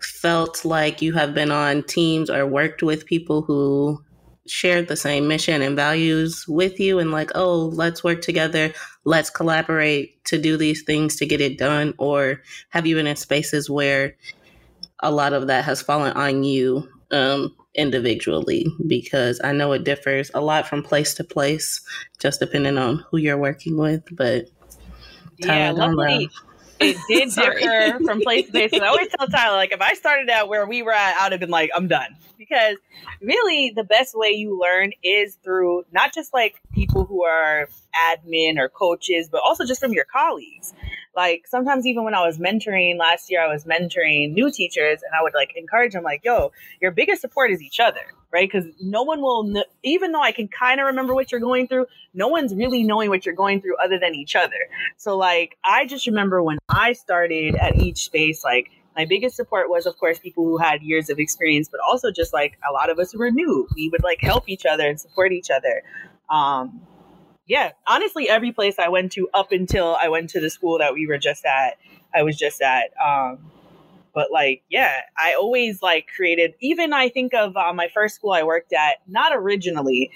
[0.00, 4.02] felt like you have been on teams or worked with people who
[4.46, 8.72] shared the same mission and values with you and like, oh, let's work together,
[9.04, 11.94] let's collaborate to do these things to get it done?
[11.98, 14.16] Or have you been in spaces where
[15.02, 18.66] a lot of that has fallen on you um, individually?
[18.86, 21.80] Because I know it differs a lot from place to place,
[22.18, 24.02] just depending on who you're working with.
[24.12, 24.48] But
[25.42, 26.30] Tyler, yeah, luckily,
[26.80, 28.72] it did differ from place to place.
[28.72, 31.32] I always tell Tyler, like, if I started out where we were at, I would
[31.32, 32.16] have been like, I'm done.
[32.38, 32.76] Because
[33.20, 38.58] really, the best way you learn is through not just like people who are admin
[38.58, 40.74] or coaches, but also just from your colleagues.
[41.14, 45.12] Like sometimes even when I was mentoring last year, I was mentoring new teachers and
[45.18, 48.00] I would like encourage them like, yo, your biggest support is each other,
[48.32, 48.50] right?
[48.50, 51.68] Because no one will, kn- even though I can kind of remember what you're going
[51.68, 54.56] through, no one's really knowing what you're going through other than each other.
[54.96, 59.70] So like, I just remember when I started at each space, like my biggest support
[59.70, 62.90] was of course people who had years of experience but also just like a lot
[62.90, 65.82] of us who were new we would like help each other and support each other
[66.28, 66.80] um,
[67.46, 70.94] yeah, honestly, every place I went to up until I went to the school that
[70.94, 71.78] we were just at,
[72.14, 72.90] I was just at.
[73.04, 73.38] Um,
[74.14, 76.54] but like, yeah, I always like created.
[76.60, 80.10] Even I think of uh, my first school I worked at, not originally,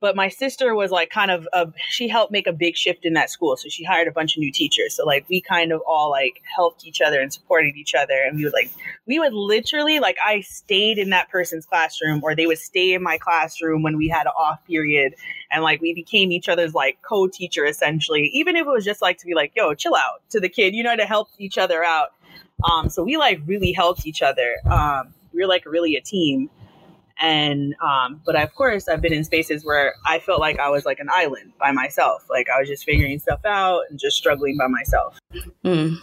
[0.00, 3.12] but my sister was like kind of a, she helped make a big shift in
[3.14, 4.94] that school so she hired a bunch of new teachers.
[4.94, 8.36] So like we kind of all like helped each other and supported each other and
[8.36, 8.70] we would like
[9.06, 13.02] we would literally like i stayed in that person's classroom or they would stay in
[13.02, 15.14] my classroom when we had an off period
[15.50, 19.18] and like we became each other's like co-teacher essentially even if it was just like
[19.18, 21.82] to be like yo chill out to the kid you know to help each other
[21.84, 22.08] out.
[22.70, 24.56] Um so we like really helped each other.
[24.70, 26.50] Um we were like really a team
[27.20, 30.84] and um, but of course I've been in spaces where I felt like I was
[30.84, 34.56] like an island by myself, like I was just figuring stuff out and just struggling
[34.58, 35.18] by myself.
[35.64, 35.98] Mm.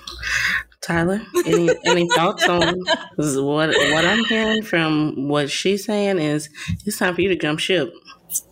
[0.82, 2.80] Tyler, any any thoughts on
[3.18, 6.49] what what I'm hearing from what she's saying is
[6.86, 7.93] it's time for you to jump ship.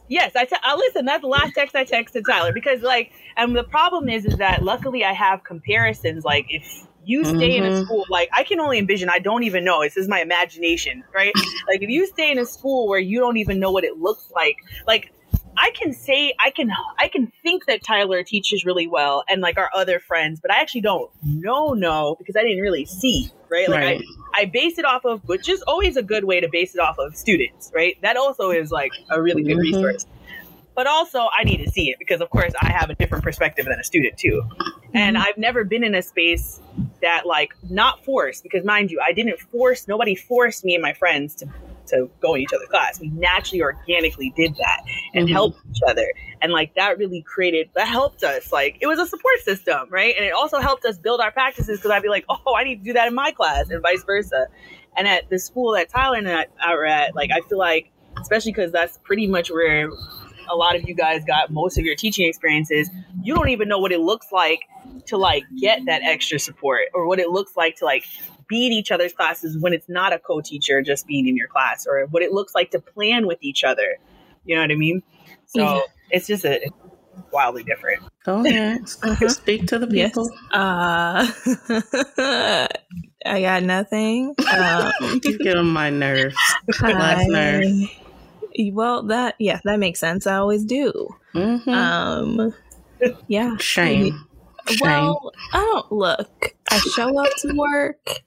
[0.07, 1.05] Yes, I, t- I listen.
[1.05, 4.63] That's the last text I texted Tyler because like, and the problem is, is that
[4.63, 6.23] luckily I have comparisons.
[6.23, 6.63] Like, if
[7.05, 7.41] you stay mm-hmm.
[7.41, 7.85] in a mm-hmm.
[7.85, 9.09] school like I can only envision.
[9.09, 9.81] I don't even know.
[9.83, 11.33] This is my imagination, right?
[11.67, 14.31] like if you stay in a school where you don't even know what it looks
[14.35, 15.11] like, like
[15.57, 19.57] I can say I can I can think that Tyler teaches really well and like
[19.57, 23.69] our other friends, but I actually don't know no because I didn't really see, right?
[23.69, 24.03] Like right.
[24.33, 26.79] I, I base it off of which is always a good way to base it
[26.79, 27.97] off of students, right?
[28.01, 29.81] That also is like a really good mm-hmm.
[29.81, 30.05] resource
[30.75, 33.65] but also I need to see it because, of course, I have a different perspective
[33.65, 34.43] than a student too.
[34.43, 34.97] Mm-hmm.
[34.97, 36.59] And I've never been in a space
[37.01, 39.87] that, like, not forced because, mind you, I didn't force.
[39.87, 41.47] Nobody forced me and my friends to
[41.87, 42.99] to go in each other's class.
[42.99, 44.81] We naturally, organically did that
[45.13, 45.33] and mm-hmm.
[45.33, 46.11] helped each other,
[46.41, 48.51] and like that really created that helped us.
[48.51, 50.15] Like it was a support system, right?
[50.17, 52.77] And it also helped us build our practices because I'd be like, oh, I need
[52.77, 54.47] to do that in my class, and vice versa.
[54.97, 58.51] And at the school that Tyler and I are at, like I feel like, especially
[58.51, 59.89] because that's pretty much where
[60.49, 62.89] a lot of you guys got most of your teaching experiences,
[63.21, 64.61] you don't even know what it looks like
[65.07, 68.03] to like get that extra support or what it looks like to like
[68.47, 71.87] be in each other's classes when it's not a co-teacher just being in your class
[71.87, 73.97] or what it looks like to plan with each other.
[74.45, 75.01] You know what I mean?
[75.47, 75.81] So
[76.11, 76.73] it's just a it's
[77.31, 78.03] wildly different.
[78.27, 78.77] Oh yeah.
[79.03, 79.29] Uh-huh.
[79.29, 80.29] Speak to the people.
[80.51, 81.37] Yes.
[82.19, 82.67] Uh,
[83.25, 84.35] I got nothing.
[84.55, 86.35] Um, you get on my nerves.
[86.81, 87.65] Last nerve.
[88.71, 90.27] Well, that yeah, that makes sense.
[90.27, 91.09] I always do.
[91.33, 91.69] Mm-hmm.
[91.69, 92.53] Um,
[93.27, 93.57] yeah.
[93.57, 94.27] Shame.
[94.81, 96.55] Well, I don't look.
[96.71, 98.21] I show up to work.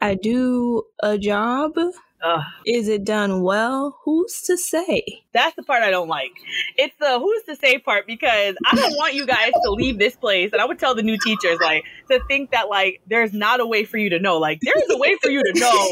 [0.00, 1.72] I do a job.
[2.20, 2.40] Ugh.
[2.66, 3.96] Is it done well?
[4.04, 5.22] Who's to say?
[5.32, 6.32] That's the part I don't like.
[6.76, 10.16] It's the who's to say part because I don't want you guys to leave this
[10.16, 10.50] place.
[10.52, 13.66] And I would tell the new teachers, like, to think that, like, there's not a
[13.66, 14.38] way for you to know.
[14.38, 15.90] Like, there is a way for you to know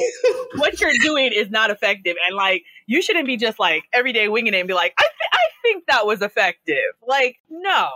[0.57, 2.17] what you're doing is not effective.
[2.27, 5.03] And, like, you shouldn't be just, like, every day winging it and be like, I,
[5.03, 6.95] th- I think that was effective.
[7.07, 7.89] Like, no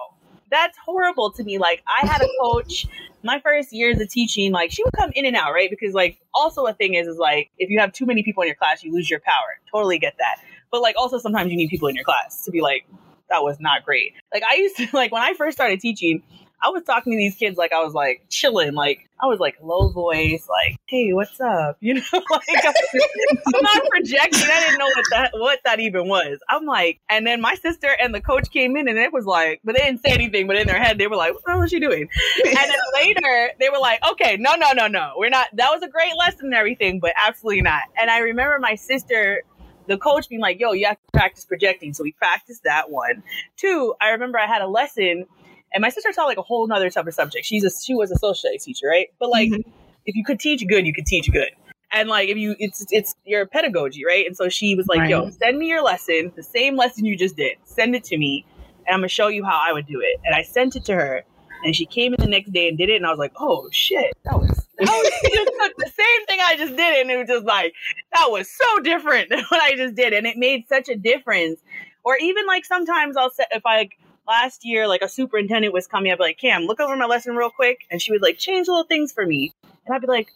[0.51, 1.59] that's horrible to me.
[1.59, 2.87] Like I had a coach
[3.23, 5.71] my first years of teaching, like she would come in and out, right?
[5.71, 8.49] Because like also a thing is is like if you have too many people in
[8.49, 9.59] your class, you lose your power.
[9.73, 10.41] Totally get that.
[10.71, 12.87] But like also sometimes you need people in your class to be like
[13.31, 14.15] that was not great.
[14.33, 16.23] Like I used to like when I first started teaching,
[16.63, 19.57] I was talking to these kids like I was like chilling, like I was like
[19.63, 24.43] low voice, like, "Hey, what's up?" You know, like I'm not projecting.
[24.43, 26.39] I didn't know what that what that even was.
[26.49, 29.61] I'm like, and then my sister and the coach came in, and it was like,
[29.65, 30.47] but they didn't say anything.
[30.47, 32.09] But in their head, they were like, "What the hell is she doing?"
[32.45, 35.49] And then later, they were like, "Okay, no, no, no, no, we're not.
[35.55, 39.43] That was a great lesson and everything, but absolutely not." And I remember my sister
[39.87, 41.93] the coach being like, yo, you have to practice projecting.
[41.93, 43.25] So we practiced that one.
[43.57, 45.27] Two, I remember I had a lesson
[45.73, 47.47] and my sister taught like a whole nother type of subject.
[47.47, 49.09] She's a she was a social studies teacher, right?
[49.19, 49.71] But like mm-hmm.
[50.07, 51.51] if you could teach good, you could teach good.
[51.93, 54.27] And like if you it's it's your pedagogy, right?
[54.27, 55.11] And so she was like, right.
[55.11, 57.57] yo, send me your lesson, the same lesson you just did.
[57.65, 58.45] Send it to me
[58.87, 60.21] and I'm gonna show you how I would do it.
[60.25, 61.25] And I sent it to her
[61.65, 63.69] and she came in the next day and did it and I was like, oh
[63.71, 64.49] shit, that was
[64.79, 67.75] that was just the same thing I just did and it was just like
[68.13, 71.61] that was so different than what I just did and it made such a difference.
[72.03, 73.91] Or even like sometimes I'll say if I
[74.27, 77.51] last year, like a superintendent was coming up like, Cam, look over my lesson real
[77.51, 77.81] quick.
[77.91, 79.53] And she would like change little things for me.
[79.87, 80.33] And I'd be like,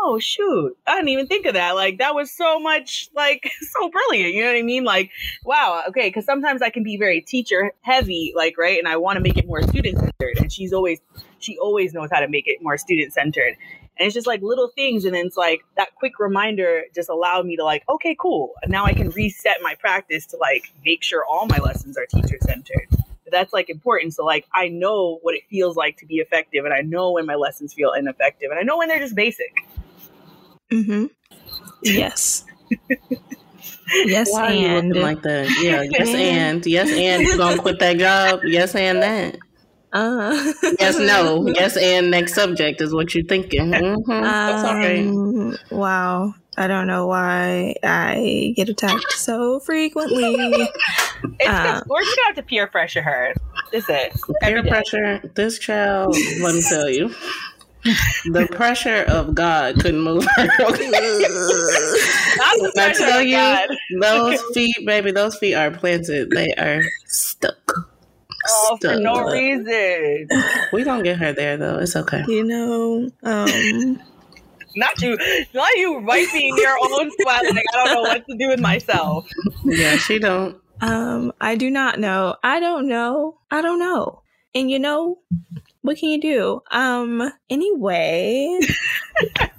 [0.00, 3.88] oh shoot i didn't even think of that like that was so much like so
[3.88, 5.10] brilliant you know what i mean like
[5.44, 9.16] wow okay because sometimes i can be very teacher heavy like right and i want
[9.16, 11.00] to make it more student centered and she's always
[11.38, 13.56] she always knows how to make it more student centered
[13.98, 17.46] and it's just like little things and then it's like that quick reminder just allowed
[17.46, 21.24] me to like okay cool now i can reset my practice to like make sure
[21.28, 22.86] all my lessons are teacher centered
[23.30, 24.14] that's like important.
[24.14, 27.26] So like I know what it feels like to be effective, and I know when
[27.26, 29.52] my lessons feel ineffective, and I know when they're just basic.
[30.70, 31.06] Mm-hmm.
[31.82, 32.44] Yes.
[34.04, 35.48] yes, Why and like that.
[35.62, 35.82] Yeah.
[35.82, 38.40] Yes, and yes, and you gonna quit that job?
[38.44, 39.38] Yes, and that.
[39.90, 43.72] Uh, yes, no, yes, and next subject is what you're thinking.
[43.72, 45.10] Mm-hmm.
[45.10, 46.34] Um, wow.
[46.58, 50.34] I don't know why I get attacked so frequently.
[51.38, 53.32] it's um, we're just gonna have to peer pressure her.
[53.70, 55.20] This is peer pressure.
[55.36, 57.14] This child, let me tell you.
[58.32, 60.48] the pressure of God couldn't move her.
[60.68, 60.90] Okay?
[62.76, 63.68] I tell you, God.
[64.00, 66.30] those feet, baby, those feet are planted.
[66.30, 67.72] They are stuck.
[68.48, 68.94] Oh, stuck.
[68.94, 70.28] for no reason.
[70.72, 71.78] We don't get her there though.
[71.78, 72.24] It's okay.
[72.26, 74.00] You know, um,
[74.78, 75.18] not you,
[75.54, 77.54] not you wiping your own sweat.
[77.54, 79.28] Like I don't know what to do with myself.
[79.64, 80.56] Yeah, she don't.
[80.80, 82.36] Um, I do not know.
[82.42, 83.38] I don't know.
[83.50, 84.22] I don't know.
[84.54, 85.18] And you know,
[85.82, 86.62] what can you do?
[86.70, 88.58] Um, anyway.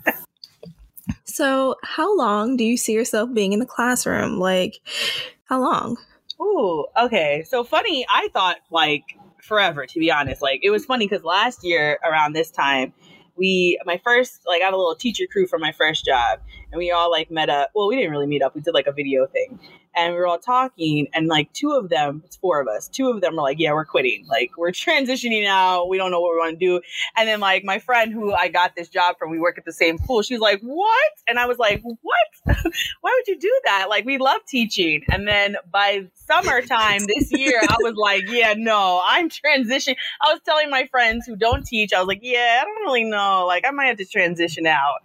[1.25, 4.39] so, how long do you see yourself being in the classroom?
[4.39, 4.79] Like,
[5.45, 5.97] how long?
[6.41, 7.43] Ooh, okay.
[7.47, 9.03] So funny, I thought like
[9.41, 10.41] forever, to be honest.
[10.41, 12.93] Like, it was funny because last year around this time,
[13.39, 16.39] we my first like I have a little teacher crew from my first job,
[16.71, 17.71] and we all like met up.
[17.73, 18.53] Well, we didn't really meet up.
[18.53, 19.59] We did like a video thing,
[19.95, 21.07] and we were all talking.
[21.13, 22.87] And like two of them, it's four of us.
[22.87, 24.25] Two of them were like, "Yeah, we're quitting.
[24.27, 25.85] Like we're transitioning now.
[25.85, 26.81] We don't know what we want to do."
[27.17, 29.73] And then like my friend who I got this job from, we work at the
[29.73, 30.21] same school.
[30.21, 32.17] she's like, "What?" And I was like, "What?
[33.01, 33.87] Why would you do that?
[33.89, 39.01] Like we love teaching." And then by summertime this year, I was like, "Yeah, no,
[39.05, 42.65] I'm transitioning." I was telling my friends who don't teach, I was like, "Yeah, I
[42.65, 43.45] don't really know.
[43.47, 44.99] Like I might have to transition out."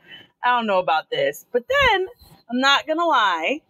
[0.45, 1.47] I don't know about this.
[1.53, 2.07] But then
[2.51, 3.61] I'm not to lie.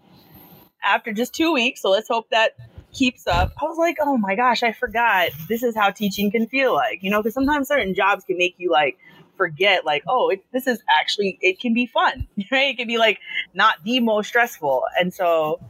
[0.85, 2.53] After just two weeks, so let's hope that
[2.93, 3.53] keeps up.
[3.61, 5.31] I was like, oh my gosh, I forgot.
[5.49, 8.55] This is how teaching can feel like, you know, because sometimes certain jobs can make
[8.59, 8.99] you like
[9.37, 12.69] forget, like, oh, it, this is actually, it can be fun, right?
[12.69, 13.19] It can be like
[13.53, 14.85] not the most stressful.
[14.99, 15.61] And so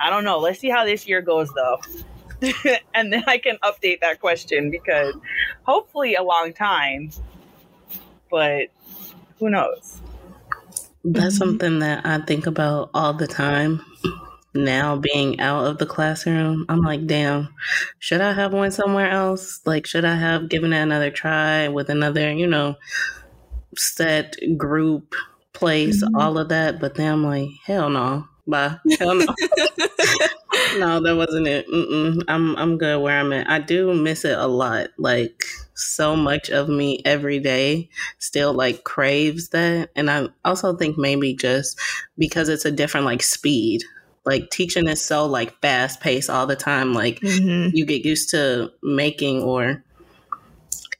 [0.00, 0.38] I don't know.
[0.38, 1.80] Let's see how this year goes though.
[2.94, 5.14] and then I can update that question because
[5.62, 7.10] hopefully a long time,
[8.30, 8.68] but
[9.38, 10.00] who knows?
[11.04, 11.36] That's mm-hmm.
[11.36, 13.80] something that I think about all the time.
[14.56, 17.54] Now being out of the classroom, I'm like, damn,
[17.98, 19.60] should I have went somewhere else?
[19.64, 22.76] Like, should I have given it another try with another, you know,
[23.76, 25.14] set group
[25.52, 26.16] place, mm-hmm.
[26.16, 26.80] all of that?
[26.80, 29.26] But then I'm like, hell no, bye, hell no.
[30.78, 31.68] no, that wasn't it.
[31.68, 32.22] Mm-mm.
[32.28, 33.48] I'm I'm good where I'm at.
[33.48, 34.88] I do miss it a lot.
[34.98, 35.44] Like
[35.74, 37.88] so much of me every day
[38.18, 41.78] still like craves that, and I also think maybe just
[42.18, 43.82] because it's a different like speed.
[44.26, 46.92] Like teaching is so like fast paced all the time.
[46.92, 47.74] Like mm-hmm.
[47.74, 49.84] you get used to making or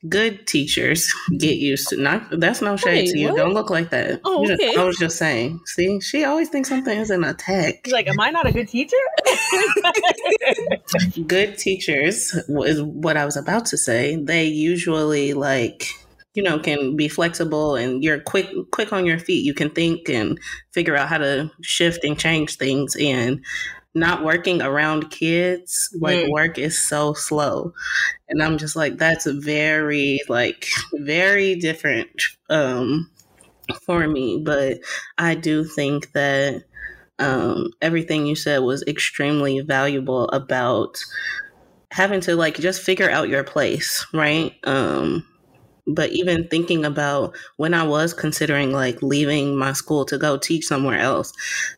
[0.09, 3.37] good teachers get used to not that's no shade to you what?
[3.37, 4.77] don't look like that oh, okay.
[4.77, 8.20] i was just saying see she always thinks something is an attack She's like am
[8.20, 8.97] i not a good teacher
[11.27, 15.89] good teachers is what i was about to say they usually like
[16.37, 20.09] you know can be flexible and you're quick quick on your feet you can think
[20.09, 20.39] and
[20.72, 23.41] figure out how to shift and change things and
[23.97, 26.30] not working around kids, like mm.
[26.30, 27.72] work is so slow.
[28.28, 32.11] And I'm just like, that's very, like, very different
[32.51, 33.11] um,
[33.87, 34.43] for me.
[34.45, 34.80] But
[35.16, 36.64] I do think that
[37.18, 40.99] um, everything you said was extremely valuable about
[41.91, 44.53] having to, like, just figure out your place, right?
[44.64, 45.26] Um,
[45.87, 50.66] but even thinking about when I was considering like leaving my school to go teach
[50.66, 51.32] somewhere else,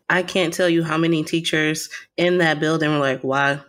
[0.09, 3.61] I can't tell you how many teachers in that building were like, why?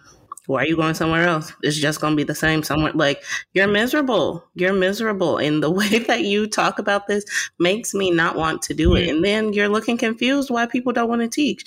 [0.50, 1.54] Why are you going somewhere else?
[1.62, 2.91] It's just going to be the same somewhere.
[2.93, 3.24] Like,
[3.54, 4.43] you're miserable.
[4.56, 5.38] You're miserable.
[5.38, 7.24] And the way that you talk about this
[7.60, 9.10] makes me not want to do it.
[9.10, 11.64] And then you're looking confused why people don't want to teach.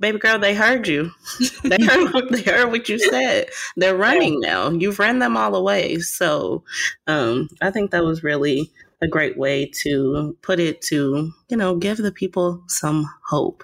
[0.00, 1.12] Baby girl, they heard you.
[1.64, 3.48] they, heard, they heard what you said.
[3.78, 4.68] They're running now.
[4.68, 6.00] You've run them all away.
[6.00, 6.62] So
[7.06, 8.70] um, I think that was really
[9.00, 13.62] a great way to put it to you know give the people some hope.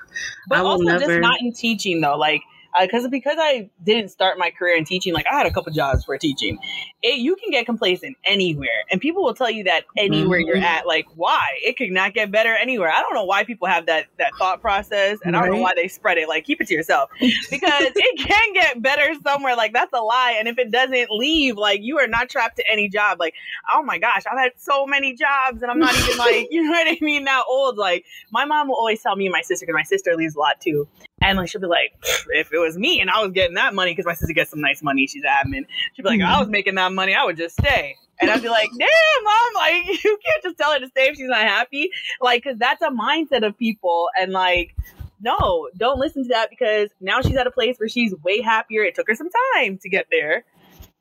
[0.49, 2.17] But I will also never, just not in teaching though.
[2.17, 2.43] Like
[2.81, 6.05] because because I didn't start my career in teaching, like I had a couple jobs
[6.05, 6.59] for teaching.
[7.03, 10.49] It, you can get complacent anywhere, and people will tell you that anywhere mm-hmm.
[10.49, 10.87] you're at.
[10.87, 12.91] Like, why it could not get better anywhere?
[12.91, 15.43] I don't know why people have that that thought process, and right.
[15.43, 16.29] I don't know why they spread it.
[16.29, 17.11] Like, keep it to yourself
[17.51, 19.55] because it can get better somewhere.
[19.57, 22.71] Like that's a lie, and if it doesn't leave, like you are not trapped to
[22.71, 23.19] any job.
[23.21, 23.35] Like,
[23.73, 26.71] oh my gosh, I've had so many jobs, and I'm not even like you know
[26.71, 27.25] what I mean.
[27.25, 30.17] Now old, like my mom will always tell me and my sister because my sister
[30.17, 30.89] leaves a lot too,
[31.23, 31.93] and like she'll be like,
[32.31, 34.61] if it was me and I was getting that money because my sister gets some
[34.61, 35.07] nice money.
[35.07, 35.67] She's admin.
[35.95, 36.35] She'd be like, mm-hmm.
[36.35, 37.15] I was making that money.
[37.15, 37.97] I would just stay.
[38.21, 41.17] And I'd be like, damn, mom, like you can't just tell her to stay if
[41.17, 41.91] she's not happy.
[42.21, 44.09] Like, cause that's a mindset of people.
[44.19, 44.77] And like,
[45.21, 48.83] no, don't listen to that because now she's at a place where she's way happier.
[48.83, 50.45] It took her some time to get there.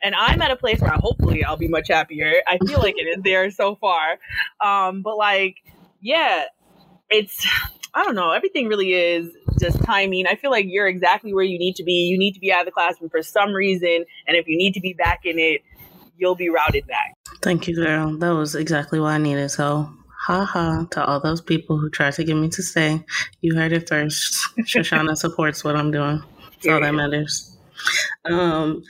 [0.04, 2.34] And I'm at a place where hopefully I'll be much happier.
[2.48, 4.18] I feel like it is there so far.
[4.60, 5.58] Um, but like,
[6.02, 6.46] yeah,
[7.10, 7.46] it's
[7.94, 8.32] I don't know.
[8.32, 10.26] Everything really is just timing.
[10.28, 11.92] I feel like you're exactly where you need to be.
[11.92, 14.06] You need to be out of the classroom for some reason.
[14.28, 15.62] And if you need to be back in it,
[16.18, 17.18] you'll be routed back.
[17.42, 18.18] Thank you, girl.
[18.18, 19.50] That was exactly what I needed.
[19.50, 19.90] So,
[20.26, 23.04] ha ha to all those people who tried to get me to stay.
[23.42, 24.38] You heard it first.
[24.60, 26.24] Sashana supports what I'm doing.
[26.64, 27.58] That's all that matters.
[28.26, 28.84] Um,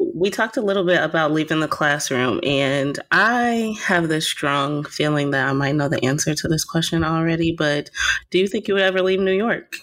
[0.00, 5.30] we talked a little bit about leaving the classroom, and I have this strong feeling
[5.32, 7.52] that I might know the answer to this question already.
[7.52, 7.90] But
[8.30, 9.76] do you think you would ever leave New York?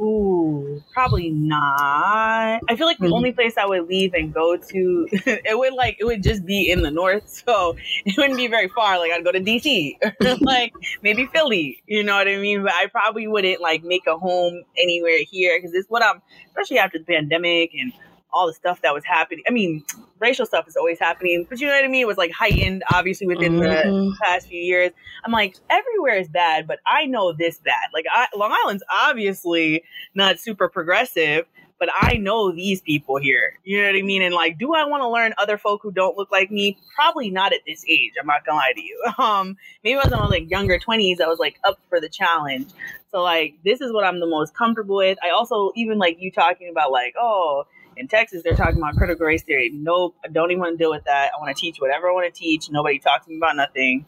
[0.00, 2.60] Ooh, probably not.
[2.68, 3.14] I feel like the mm-hmm.
[3.14, 6.70] only place I would leave and go to, it would like it would just be
[6.70, 8.98] in the north, so it wouldn't be very far.
[8.98, 10.72] Like I'd go to DC or like
[11.02, 11.82] maybe Philly.
[11.86, 12.62] You know what I mean?
[12.62, 16.78] But I probably wouldn't like make a home anywhere here because it's what I'm, especially
[16.78, 17.92] after the pandemic and
[18.32, 19.44] all the stuff that was happening.
[19.46, 19.84] I mean,
[20.18, 22.02] racial stuff is always happening, but you know what I mean?
[22.02, 23.62] It was like heightened, obviously, within mm-hmm.
[24.10, 24.92] the past few years.
[25.24, 27.88] I'm like, everywhere is bad, but I know this bad.
[27.92, 31.46] Like, I, Long Island's obviously not super progressive,
[31.82, 33.58] but I know these people here.
[33.64, 34.22] You know what I mean?
[34.22, 36.78] And like, do I want to learn other folk who don't look like me?
[36.94, 38.12] Probably not at this age.
[38.20, 39.02] I'm not gonna lie to you.
[39.18, 41.20] Um, maybe I was in my like younger 20s.
[41.20, 42.68] I was like up for the challenge.
[43.10, 45.18] So like, this is what I'm the most comfortable with.
[45.24, 47.66] I also even like you talking about like, oh
[47.96, 49.70] in Texas, they're talking about critical race theory.
[49.72, 51.30] Nope, I don't even want to deal with that.
[51.36, 52.70] I want to teach whatever I want to teach.
[52.70, 54.06] Nobody talk to me about nothing,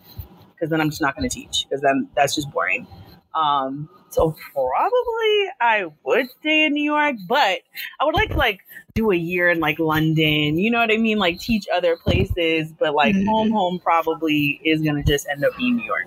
[0.55, 1.67] because then I'm just not going to teach.
[1.69, 2.87] Because then that's just boring.
[3.35, 7.59] Um, so probably I would stay in New York, but
[8.01, 8.61] I would like to like
[8.95, 10.57] do a year in like London.
[10.57, 11.19] You know what I mean?
[11.19, 13.27] Like teach other places, but like mm-hmm.
[13.27, 16.07] home, home probably is gonna just end up being New York.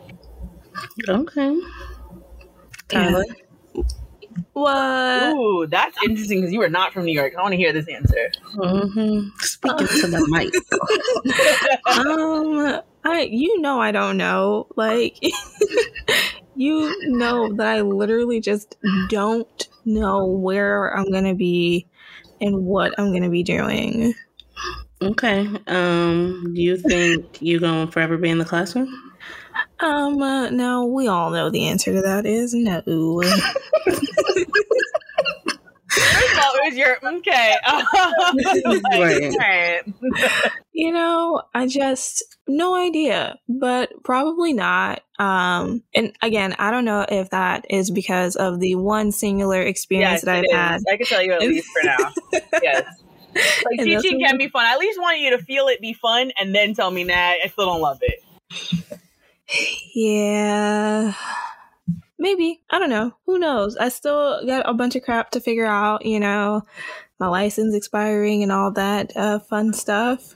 [1.09, 1.59] Okay.
[2.87, 3.25] Tyler.
[3.75, 3.83] Yeah.
[4.53, 5.33] What?
[5.33, 7.33] Ooh, that's interesting because you are not from New York.
[7.37, 8.31] I want to hear this answer.
[8.55, 9.29] Mm-hmm.
[9.39, 10.53] Speaking to the mic.
[11.97, 14.67] um, I you know I don't know.
[14.75, 15.17] Like,
[16.55, 18.75] you know that I literally just
[19.09, 21.87] don't know where I'm gonna be
[22.41, 24.13] and what I'm gonna be doing.
[25.01, 25.47] Okay.
[25.67, 29.06] Um, do you think you're gonna forever be in the classroom?
[29.79, 32.81] Um, uh, no, we all know the answer to that is no.
[35.97, 37.55] First was your okay.
[38.91, 39.81] like, right.
[40.73, 45.01] you know, I just no idea, but probably not.
[45.19, 50.23] Um, and again, I don't know if that is because of the one singular experience
[50.23, 50.51] yes, that I've is.
[50.53, 50.81] had.
[50.91, 52.13] I can tell you at least for now.
[52.61, 52.85] yes.
[53.35, 54.65] Like teaching can be fun.
[54.65, 57.13] I at least want you to feel it be fun and then tell me, nah,
[57.13, 58.99] I still don't love it.
[59.93, 61.13] Yeah.
[62.19, 62.61] Maybe.
[62.69, 63.13] I don't know.
[63.25, 63.77] Who knows?
[63.77, 66.63] I still got a bunch of crap to figure out, you know,
[67.19, 70.33] my license expiring and all that uh, fun stuff.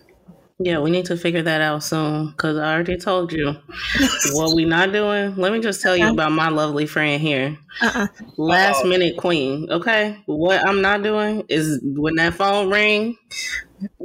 [0.64, 3.55] Yeah, we need to figure that out soon because I already told you
[4.34, 5.36] what we not doing.
[5.36, 6.14] Let me just tell you uh-uh.
[6.14, 7.57] about my lovely friend here.
[7.82, 8.07] Uh-uh.
[8.38, 9.68] Last minute queen.
[9.72, 13.18] Okay, what I'm not doing is when that phone ring,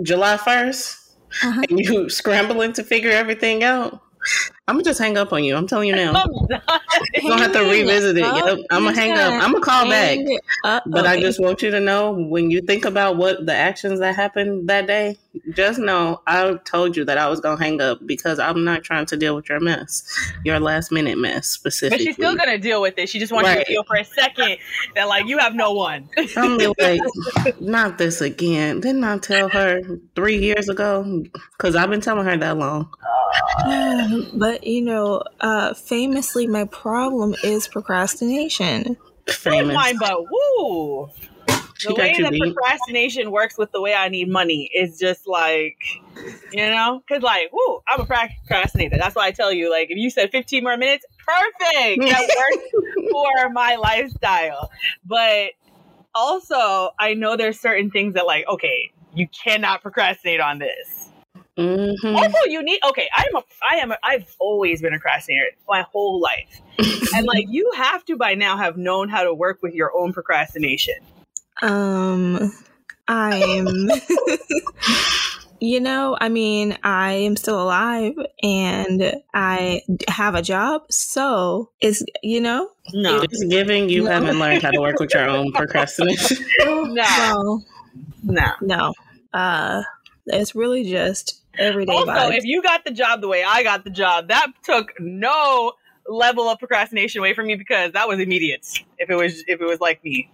[0.03, 1.07] July 1st
[1.43, 1.63] uh-huh.
[1.69, 4.01] and you scrambling to figure everything out.
[4.69, 5.55] I'm gonna just hang up on you.
[5.55, 6.13] I'm telling you now.
[6.51, 8.23] You're gonna have to revisit it.
[8.23, 8.59] Yep.
[8.71, 9.35] I'm gonna hang up.
[9.41, 10.19] I'm gonna call back.
[10.87, 14.17] But I just want you to know when you think about what the actions that
[14.17, 15.19] happened that day,
[15.51, 19.07] just know I told you that I was gonna hang up because I'm not trying
[19.07, 20.03] to deal with your mess,
[20.45, 21.99] your last minute mess specifically.
[21.99, 23.09] But she's still gonna deal with it.
[23.09, 23.59] She just wants right.
[23.59, 24.57] you to feel for a second
[24.97, 26.09] that like you have no one.
[26.37, 27.01] I'm like,
[27.61, 28.81] not this again.
[28.81, 29.81] Didn't I tell her
[30.17, 31.25] three years ago?
[31.57, 32.89] Because I've been telling her that long.
[34.35, 38.97] but you know, uh, famously, my problem is procrastination.
[39.29, 39.75] Famous.
[39.75, 41.11] Mine, but woo.
[41.85, 42.55] the way that beat.
[42.55, 45.77] procrastination works with the way I need money is just like,
[46.53, 48.97] you know, because like, woo, I'm a procrastinator.
[48.99, 52.03] That's why I tell you, like, if you said 15 more minutes, perfect.
[52.03, 54.71] That works for my lifestyle.
[55.05, 55.51] But
[56.15, 60.96] also, I know there's certain things that, like, okay, you cannot procrastinate on this
[61.57, 62.17] Mm-hmm.
[62.17, 63.09] Also, you need okay.
[63.17, 66.61] I'm a I am a, I've always been a procrastinator my whole life,
[67.15, 70.13] and like you have to by now have known how to work with your own
[70.13, 70.97] procrastination.
[71.63, 72.53] Um,
[73.09, 73.67] I'm.
[75.61, 82.05] you know, I mean, I am still alive and I have a job, so it's
[82.23, 82.71] you know.
[82.93, 84.11] No, it's giving you no.
[84.11, 86.37] haven't learned how to work with your own procrastination.
[86.65, 87.63] no,
[88.23, 88.95] no, no.
[89.33, 89.83] Uh,
[90.27, 92.37] it's really just everyday also vibes.
[92.37, 95.73] if you got the job the way i got the job that took no
[96.09, 98.67] level of procrastination away from me because that was immediate
[98.99, 100.31] if it was if it was like me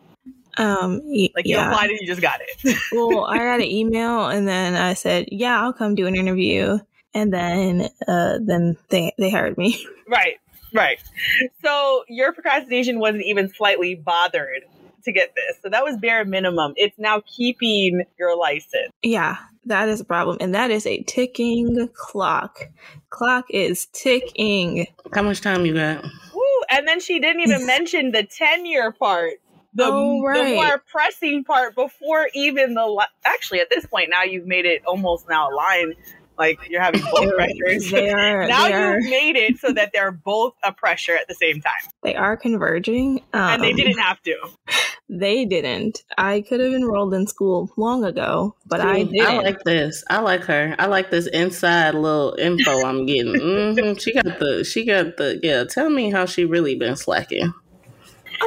[0.59, 1.01] um
[1.35, 1.71] like you yeah.
[1.71, 5.27] applied and you just got it well i got an email and then i said
[5.33, 6.79] yeah i'll come do an interview
[7.15, 10.39] and then uh then they they hired me right
[10.75, 11.03] right
[11.65, 14.63] so your procrastination wasn't even slightly bothered
[15.05, 15.57] to get this.
[15.63, 16.75] So that was bare minimum.
[16.77, 18.93] It's now keeping your license.
[19.03, 20.39] Yeah, that is a problem.
[20.41, 22.69] And that is a ticking clock.
[23.11, 24.87] Clock is ticking.
[25.15, 26.03] How much time you got?
[26.03, 29.35] Woo, and then she didn't even mention the tenure part.
[29.75, 30.51] The, oh, right.
[30.51, 34.67] the more pressing part before even the li- actually at this point now you've made
[34.67, 35.95] it almost now a line
[36.43, 37.91] like you're having both pressures.
[37.91, 39.01] They are, now they you've are.
[39.01, 41.93] made it so that they're both a pressure at the same time.
[42.03, 43.21] They are converging.
[43.33, 44.37] Um, and they um, didn't have to.
[45.15, 46.05] They didn't.
[46.17, 49.27] I could have enrolled in school long ago, but See, I didn't.
[49.27, 50.03] I like this.
[50.09, 50.75] I like her.
[50.79, 53.35] I like this inside little info I'm getting.
[53.43, 53.99] Mm-hmm.
[53.99, 54.65] She got the.
[54.65, 55.39] She got the.
[55.43, 55.65] Yeah.
[55.65, 57.53] Tell me how she really been slacking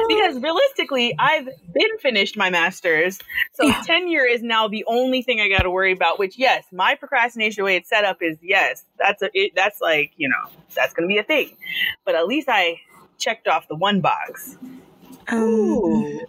[0.08, 3.18] because realistically, I've been finished my master's,
[3.54, 3.82] so yeah.
[3.84, 6.18] tenure is now the only thing I got to worry about.
[6.18, 10.12] Which, yes, my procrastination way it's set up is yes, that's a it, that's like
[10.16, 11.56] you know that's going to be a thing,
[12.04, 12.80] but at least I
[13.18, 14.56] checked off the one box.
[15.28, 16.20] Um,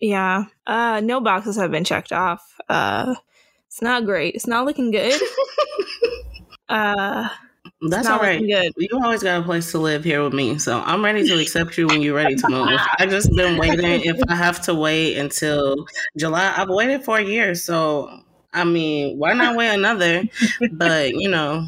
[0.00, 2.58] Yeah, uh, no boxes have been checked off.
[2.68, 3.14] Uh,
[3.68, 4.34] it's not great.
[4.34, 5.20] It's not looking good.
[6.68, 7.28] uh
[7.88, 8.40] that's all right.
[8.40, 8.72] Good.
[8.76, 11.76] You always got a place to live here with me, so I'm ready to accept
[11.78, 12.68] you when you're ready to move.
[12.98, 14.02] I just been waiting.
[14.04, 18.22] If I have to wait until July, I've waited for a year, so
[18.52, 20.24] I mean, why not wait another?
[20.72, 21.66] But you know,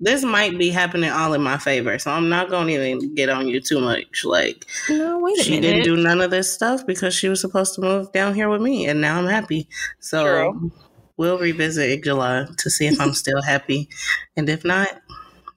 [0.00, 3.28] this might be happening all in my favor, so I'm not going to even get
[3.28, 4.24] on you too much.
[4.24, 5.62] Like, no, wait a she minute.
[5.62, 8.60] didn't do none of this stuff because she was supposed to move down here with
[8.60, 9.68] me, and now I'm happy.
[10.00, 10.24] So.
[10.24, 10.72] True.
[11.18, 13.88] We'll revisit July to see if I'm still happy.
[14.34, 14.88] And if not,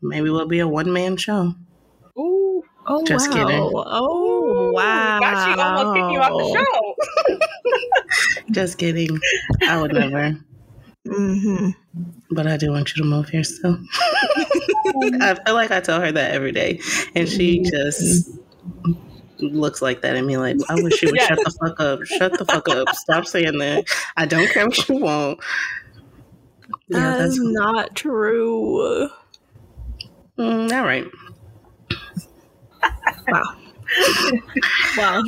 [0.07, 1.55] Maybe we'll be a one man show.
[2.17, 2.63] Ooh.
[2.87, 3.35] Oh, Just wow.
[3.35, 3.71] kidding.
[3.73, 5.19] Oh, wow.
[5.19, 6.65] Got you almost kicked you off
[7.25, 8.45] the show.
[8.51, 9.19] Just kidding.
[9.67, 10.37] I would never.
[11.07, 11.69] Mm-hmm.
[12.31, 13.79] But I do want you to move here still.
[15.21, 16.79] I feel like I tell her that every day.
[17.15, 18.29] And she just
[19.39, 21.27] looks like that at me like, I wish you would yes.
[21.27, 22.03] shut the fuck up.
[22.03, 22.89] Shut the fuck up.
[22.95, 23.85] Stop saying that.
[24.15, 25.39] I don't care what you want.
[26.87, 29.09] Yeah, that's not true.
[30.37, 31.05] Mm, all right.
[33.27, 33.43] wow.
[34.97, 35.23] well,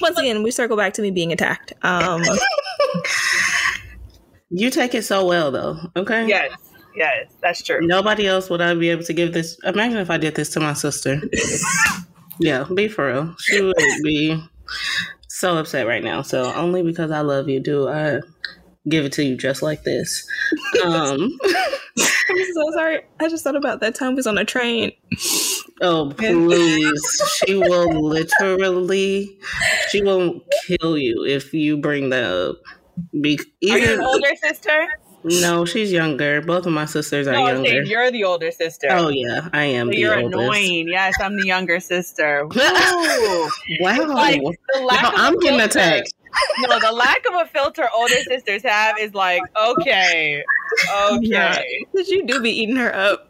[0.00, 1.72] once again, we circle back to me being attacked.
[1.82, 2.22] Um,
[4.50, 5.78] you take it so well, though.
[5.96, 6.26] Okay.
[6.26, 6.52] Yes.
[6.96, 7.80] Yes, that's true.
[7.80, 9.58] Nobody else would I be able to give this.
[9.64, 11.20] Imagine if I did this to my sister.
[12.38, 13.34] yeah, be for real.
[13.40, 14.40] She would be
[15.28, 16.22] so upset right now.
[16.22, 18.20] So only because I love you do I
[18.88, 20.24] give it to you just like this.
[20.84, 21.36] Um,
[22.34, 23.00] I'm so sorry.
[23.20, 24.92] I just thought about that time we was on a train.
[25.80, 27.22] Oh please!
[27.46, 29.38] she will literally,
[29.90, 32.56] she will kill you if you bring that up.
[33.20, 34.88] Be- even, Are you an older sister?
[35.24, 36.42] No, she's younger.
[36.42, 37.68] Both of my sisters are oh, no, younger.
[37.70, 38.88] Saying you're the older sister.
[38.90, 39.88] Oh yeah, I am.
[39.88, 40.34] So you're oldest.
[40.34, 40.88] annoying.
[40.88, 42.46] Yes, I'm the younger sister.
[42.54, 43.48] wow.
[43.80, 46.12] Like, now, I'm getting attacked.
[46.60, 50.42] No, the lack of a filter older sisters have is like, okay,
[50.92, 51.26] okay.
[51.26, 51.62] Yeah.
[51.94, 53.28] you do be eating her up.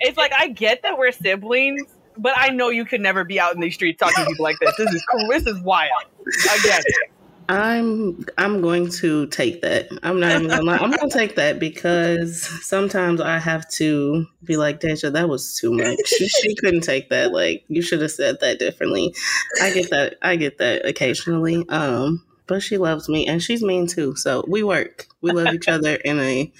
[0.00, 1.82] it's like I get that we're siblings,
[2.16, 4.56] but I know you could never be out in these streets talking to people like
[4.60, 4.76] this.
[4.76, 6.04] This is this is wild.
[6.50, 7.10] I get it.
[7.48, 9.88] I'm I'm going to take that.
[10.02, 10.78] I'm not even gonna lie.
[10.78, 15.72] I'm gonna take that because sometimes I have to be like, Deja, that was too
[15.72, 15.98] much.
[16.06, 17.32] She, she couldn't take that.
[17.32, 19.14] Like you should have said that differently.
[19.60, 20.16] I get that.
[20.22, 21.64] I get that occasionally.
[21.68, 24.14] Um, but she loves me and she's mean too.
[24.16, 25.06] So we work.
[25.20, 26.52] We love each other in a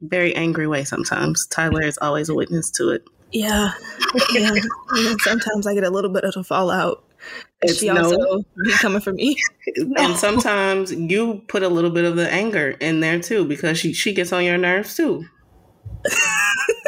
[0.00, 1.46] very angry way sometimes.
[1.46, 3.04] Tyler is always a witness to it.
[3.32, 3.72] Yeah.
[4.34, 4.54] Yeah.
[5.20, 7.04] sometimes I get a little bit of a fallout
[7.62, 9.36] it's she also no, be coming for me.
[9.76, 10.02] no.
[10.02, 13.92] And sometimes you put a little bit of the anger in there too because she
[13.92, 15.26] she gets on your nerves too.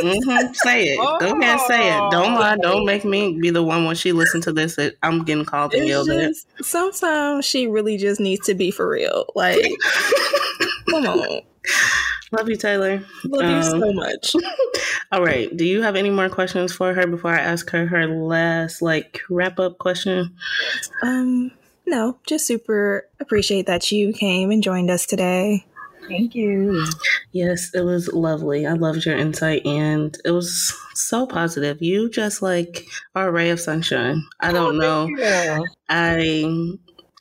[0.01, 0.53] mm-hmm.
[0.55, 0.99] Say it.
[0.99, 1.19] Oh.
[1.21, 2.11] Go ahead, say it.
[2.11, 2.57] Don't lie.
[2.57, 5.75] Don't make me be the one when she listens to this that I'm getting called
[5.75, 6.33] and yelled at.
[6.63, 9.27] Sometimes she really just needs to be for real.
[9.35, 9.61] Like,
[10.91, 11.43] come on.
[12.33, 13.05] Love you, Taylor.
[13.25, 14.35] Love um, you so um, much.
[15.13, 15.55] all right.
[15.55, 19.21] Do you have any more questions for her before I ask her her last like
[19.29, 20.35] wrap up question?
[21.03, 21.53] Um,
[21.87, 22.19] no.
[22.27, 25.67] Just super appreciate that you came and joined us today.
[26.09, 26.87] Thank you.
[27.33, 28.67] Yes, it was lovely.
[28.67, 31.81] I loved your insight and it was so positive.
[31.81, 34.27] You just like are a ray of sunshine.
[34.41, 35.65] I don't oh, know.
[35.89, 36.77] I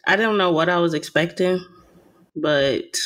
[0.08, 1.64] I don't know what I was expecting,
[2.36, 2.98] but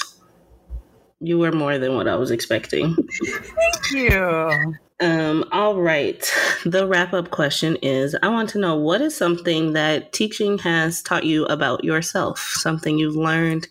[1.26, 2.96] you were more than what I was expecting.
[2.96, 4.76] Thank you.
[5.02, 6.32] Um, all right.
[6.66, 11.04] The wrap up question is I want to know what is something that teaching has
[11.04, 12.40] taught you about yourself?
[12.40, 13.68] Something you've learned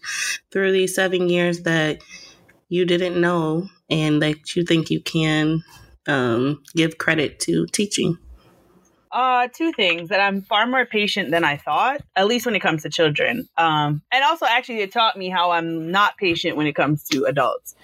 [0.52, 2.02] through these seven years that
[2.68, 5.64] you didn't know and that you think you can
[6.06, 8.16] um, give credit to teaching?
[9.14, 12.60] Uh, two things that I'm far more patient than I thought, at least when it
[12.60, 13.48] comes to children.
[13.56, 17.24] Um, and also actually it taught me how I'm not patient when it comes to
[17.24, 17.76] adults.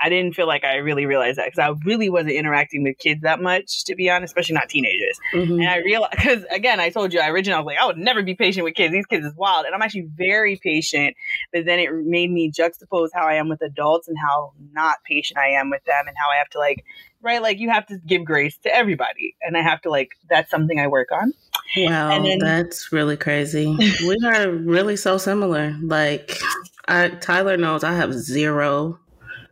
[0.00, 3.22] I didn't feel like I really realized that because I really wasn't interacting with kids
[3.22, 5.18] that much, to be honest, especially not teenagers.
[5.34, 5.54] Mm-hmm.
[5.54, 7.98] And I realized, because again, I told you, I originally I was like, I would
[7.98, 8.92] never be patient with kids.
[8.92, 9.66] These kids is wild.
[9.66, 11.16] And I'm actually very patient.
[11.52, 15.38] But then it made me juxtapose how I am with adults and how not patient
[15.38, 16.84] I am with them and how I have to like,
[17.20, 17.42] right?
[17.42, 19.34] Like you have to give grace to everybody.
[19.42, 21.32] And I have to like, that's something I work on.
[21.76, 23.66] Wow, then, that's really crazy.
[24.06, 25.76] we are really so similar.
[25.82, 26.38] Like,
[26.86, 28.98] I, Tyler knows I have zero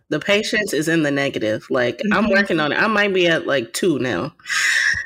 [0.08, 1.66] the patience is in the negative.
[1.70, 2.12] Like mm-hmm.
[2.12, 2.76] I'm working on it.
[2.76, 4.34] I might be at like two now.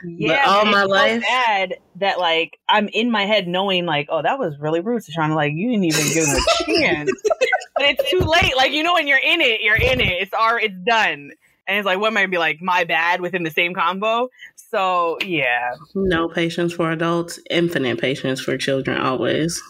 [0.05, 1.23] Yeah, but all my life.
[1.23, 5.03] So bad that like I'm in my head knowing like, oh, that was really rude
[5.03, 7.11] to trying to like you didn't even give him a chance.
[7.77, 8.57] but it's too late.
[8.57, 10.23] Like you know when you're in it, you're in it.
[10.23, 11.31] It's already it's done.
[11.67, 14.29] And it's like what might be like my bad within the same combo.
[14.57, 15.73] So yeah.
[15.95, 19.61] No patience for adults, infinite patience for children always.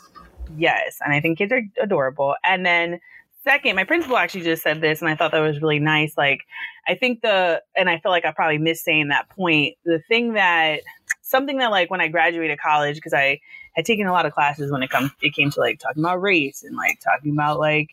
[0.57, 0.99] Yes.
[1.05, 2.35] And I think kids are adorable.
[2.45, 3.01] And then
[3.45, 6.17] second, my principal actually just said this, and I thought that was really nice.
[6.17, 6.43] Like,
[6.87, 9.77] I think the, and I feel like I probably missed saying that point.
[9.85, 10.81] The thing that,
[11.23, 13.41] something that, like, when I graduated college, because I
[13.75, 16.21] had taken a lot of classes when it comes, it came to like talking about
[16.21, 17.91] race and like talking about like,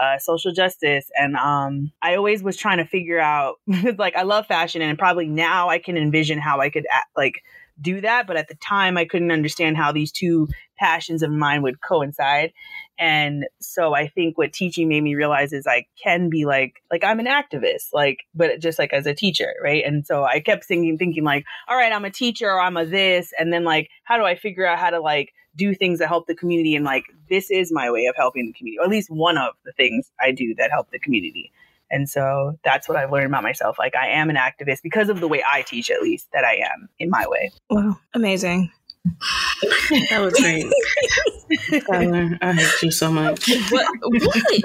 [0.00, 1.10] uh, social justice.
[1.18, 3.60] And um, I always was trying to figure out,
[3.98, 6.86] like, I love fashion, and probably now I can envision how I could,
[7.16, 7.42] like,
[7.80, 8.26] do that.
[8.26, 10.48] But at the time, I couldn't understand how these two
[10.82, 12.52] passions of mine would coincide.
[12.98, 17.04] And so I think what teaching made me realize is I can be like, like
[17.04, 19.84] I'm an activist, like, but just like as a teacher, right?
[19.84, 22.84] And so I kept thinking, thinking like, all right, I'm a teacher or I'm a
[22.84, 23.32] this.
[23.38, 26.26] And then like, how do I figure out how to like do things that help
[26.26, 26.74] the community?
[26.74, 29.54] And like, this is my way of helping the community, or at least one of
[29.64, 31.52] the things I do that help the community.
[31.92, 33.78] And so that's what I've learned about myself.
[33.78, 36.54] Like I am an activist because of the way I teach, at least that I
[36.56, 37.52] am in my way.
[37.70, 37.98] Wow.
[38.14, 38.72] Amazing.
[39.04, 41.82] That was great.
[41.86, 43.48] Tyler, I hate you so much.
[43.70, 43.86] What?
[44.00, 44.62] what?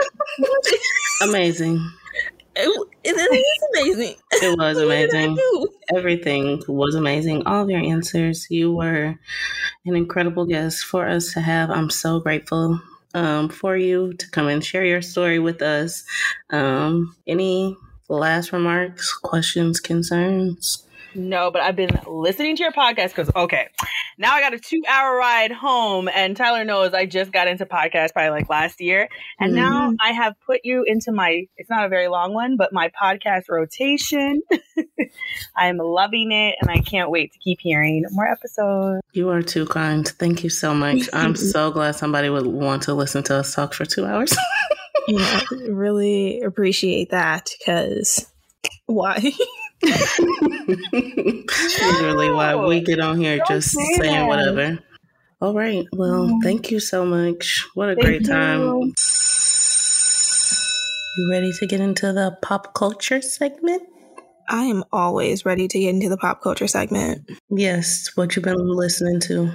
[1.22, 1.80] Amazing.
[2.56, 4.16] It, it is amazing.
[4.32, 5.38] It was amazing.
[5.96, 7.46] Everything was amazing.
[7.46, 8.48] All of your answers.
[8.50, 9.20] You were
[9.86, 11.70] an incredible guest for us to have.
[11.70, 12.80] I'm so grateful
[13.14, 16.04] um, for you to come and share your story with us.
[16.50, 17.78] Um, any
[18.10, 20.87] last remarks, questions, concerns?
[21.18, 23.70] No, but I've been listening to your podcast because okay,
[24.20, 27.66] now I got a two hour ride home, and Tyler knows I just got into
[27.66, 29.60] podcast probably like last year, and mm-hmm.
[29.60, 31.48] now I have put you into my.
[31.58, 34.44] It's not a very long one, but my podcast rotation.
[35.58, 39.02] I'm loving it, and I can't wait to keep hearing more episodes.
[39.14, 40.08] You are too kind.
[40.08, 41.10] Thank you so much.
[41.14, 44.38] I'm so glad somebody would want to listen to us talk for two hours.
[45.08, 48.32] you know, really appreciate that because
[48.86, 49.32] why?
[51.72, 54.28] Literally, why we get on here Don't just say saying that.
[54.28, 54.80] whatever.
[55.40, 55.86] All right.
[55.94, 56.44] Well, mm.
[56.44, 57.68] thank you so much.
[57.76, 58.62] What a thank great time.
[58.62, 58.94] You.
[61.18, 63.84] you ready to get into the pop culture segment?
[64.50, 67.30] I am always ready to get into the pop culture segment.
[67.50, 69.52] Yes, what you've been listening to.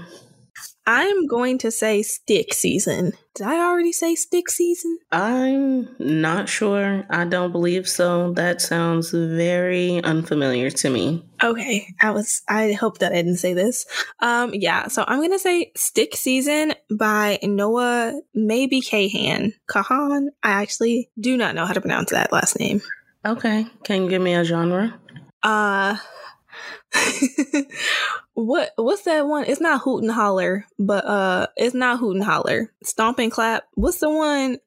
[0.86, 3.12] I'm going to say stick season.
[3.34, 4.98] Did I already say stick season?
[5.12, 7.06] I'm not sure.
[7.08, 8.32] I don't believe so.
[8.32, 11.24] That sounds very unfamiliar to me.
[11.42, 11.86] Okay.
[12.00, 13.86] I was I hope that I didn't say this.
[14.20, 19.52] Um yeah, so I'm gonna say Stick Season by Noah maybe Kahan.
[19.68, 20.28] Kahan.
[20.42, 22.82] I actually do not know how to pronounce that last name.
[23.24, 23.66] Okay.
[23.84, 24.98] Can you give me a genre?
[25.42, 25.96] Uh
[28.34, 29.44] what what's that one?
[29.44, 32.72] It's not hoot and holler, but uh it's not hoot and holler.
[32.82, 33.64] Stomp and clap.
[33.74, 34.58] What's the one?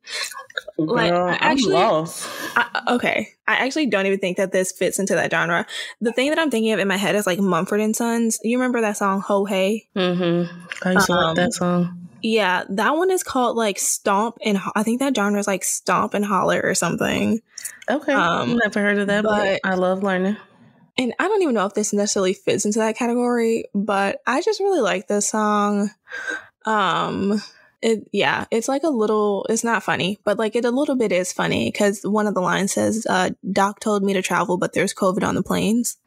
[0.78, 5.32] Like Girl, actually, I, okay, I actually don't even think that this fits into that
[5.32, 5.66] genre.
[6.00, 8.40] The thing that I'm thinking of in my head is like Mumford and Sons.
[8.44, 9.88] You remember that song "Ho Hey"?
[9.96, 10.88] Mm-hmm.
[10.88, 12.08] I used to um, like that song.
[12.22, 16.14] Yeah, that one is called like Stomp and I think that genre is like Stomp
[16.14, 17.42] and Holler or something.
[17.90, 20.38] Okay, um, never heard of that, but, but I love learning
[20.98, 24.60] and I don't even know if this necessarily fits into that category, but I just
[24.60, 25.92] really like this song.
[26.66, 27.42] Um,
[27.82, 29.46] it yeah, it's like a little.
[29.50, 32.42] It's not funny, but like it a little bit is funny because one of the
[32.42, 35.98] lines says, uh, "Doc told me to travel, but there's COVID on the planes."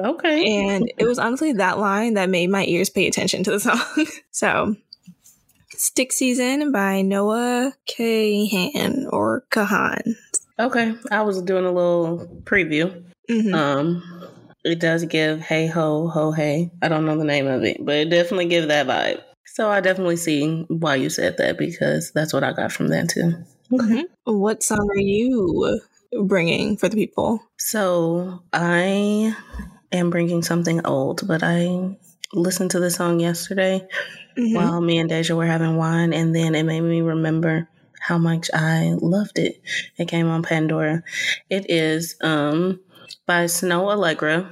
[0.00, 3.60] Okay, and it was honestly that line that made my ears pay attention to the
[3.60, 4.06] song.
[4.30, 4.76] so,
[5.68, 10.16] "Stick Season" by Noah Kahan or Kahan.
[10.58, 13.04] Okay, I was doing a little preview.
[13.30, 13.54] Mm-hmm.
[13.54, 14.02] Um,
[14.64, 17.94] it does give "Hey Ho Ho Hey." I don't know the name of it, but
[17.96, 19.22] it definitely gives that vibe.
[19.46, 23.08] So I definitely see why you said that because that's what I got from that
[23.08, 23.34] too.
[23.72, 23.84] Okay.
[23.84, 24.38] Mm-hmm.
[24.38, 25.80] What song are you
[26.22, 27.42] bringing for the people?
[27.58, 29.34] So I
[29.92, 31.96] am bringing something old, but I
[32.32, 33.86] listened to the song yesterday
[34.36, 34.54] mm-hmm.
[34.54, 37.68] while me and Deja were having wine, and then it made me remember
[38.00, 39.60] how much I loved it.
[39.98, 41.02] It came on Pandora.
[41.50, 42.80] It is um
[43.26, 44.48] by Snoh Aalegra.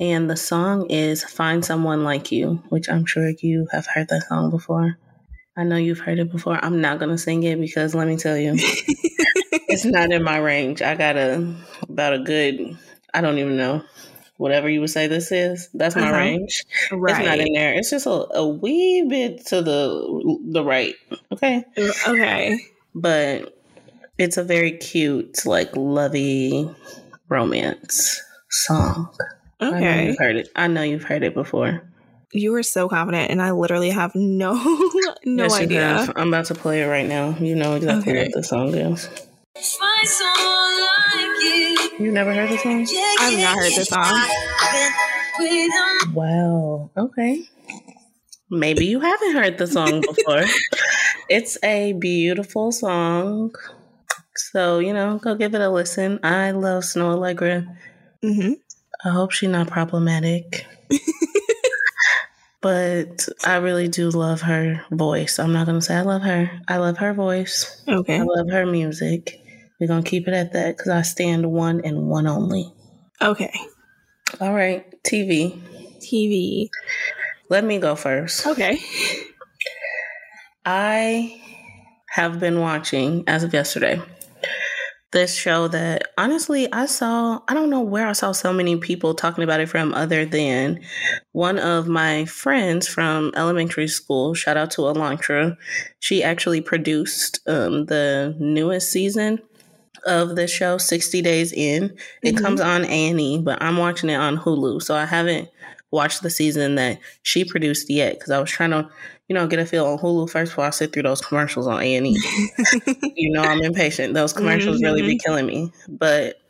[0.00, 4.24] And the song is Find Someone Like You, which I'm sure you have heard that
[4.28, 4.98] song before.
[5.56, 6.58] I know you've heard it before.
[6.62, 10.38] I'm not going to sing it because let me tell you, it's not in my
[10.38, 10.82] range.
[10.82, 11.54] I got a
[11.88, 12.76] about a good,
[13.12, 13.84] I don't even know,
[14.36, 15.68] whatever you would say this is.
[15.74, 16.18] That's my uh-huh.
[16.18, 16.64] range.
[16.90, 17.20] Right.
[17.20, 17.74] It's not in there.
[17.74, 20.94] It's just a, a wee bit to the the right.
[21.30, 21.64] Okay.
[22.08, 22.58] Okay.
[22.96, 23.56] But
[24.18, 26.74] it's a very cute, like lovey
[27.28, 28.20] romance
[28.50, 29.14] song.
[29.60, 29.76] Okay.
[29.76, 30.48] I know you've heard it.
[30.56, 31.82] I know you've heard it before.
[32.32, 34.54] You were so confident, and I literally have no
[35.24, 36.12] no yes, idea.
[36.16, 37.36] I'm about to play it right now.
[37.38, 38.24] You know exactly okay.
[38.24, 39.08] what the song is.
[41.98, 42.86] You never heard the song?
[43.20, 44.26] I've not heard the song.
[46.12, 46.90] Wow.
[46.96, 47.44] Okay.
[48.50, 50.44] Maybe you haven't heard the song before.
[51.28, 53.54] it's a beautiful song.
[54.36, 56.20] So, you know, go give it a listen.
[56.22, 57.66] I love Snoh Aalegra.
[58.22, 58.52] Mm-hmm.
[59.04, 60.66] I hope she's not problematic.
[62.60, 65.38] but I really do love her voice.
[65.38, 66.50] I'm not going to say I love her.
[66.66, 67.82] I love her voice.
[67.86, 68.18] Okay.
[68.18, 69.40] I love her music.
[69.78, 72.72] We're going to keep it at that because I stand one and one only.
[73.20, 73.52] Okay.
[74.40, 74.86] All right.
[75.04, 75.60] TV.
[75.98, 76.70] TV.
[77.50, 78.46] Let me go first.
[78.46, 78.78] Okay.
[80.64, 81.40] I
[82.08, 84.00] have been watching as of yesterday
[85.14, 89.14] this show that honestly I saw, I don't know where I saw so many people
[89.14, 90.80] talking about it from other than
[91.32, 94.34] one of my friends from elementary school.
[94.34, 95.56] Shout out to Elantra.
[96.00, 99.40] She actually produced um, the newest season
[100.04, 102.44] of the show 60 days in it mm-hmm.
[102.44, 105.48] comes on a&e but i'm watching it on hulu so i haven't
[105.90, 108.86] watched the season that she produced yet because i was trying to
[109.28, 111.82] you know, get a feel on Hulu first before I sit through those commercials on
[111.82, 112.18] A and E.
[113.16, 114.14] You know, I'm impatient.
[114.14, 114.84] Those commercials mm-hmm.
[114.84, 115.26] really be mm-hmm.
[115.26, 115.72] killing me.
[115.88, 116.40] But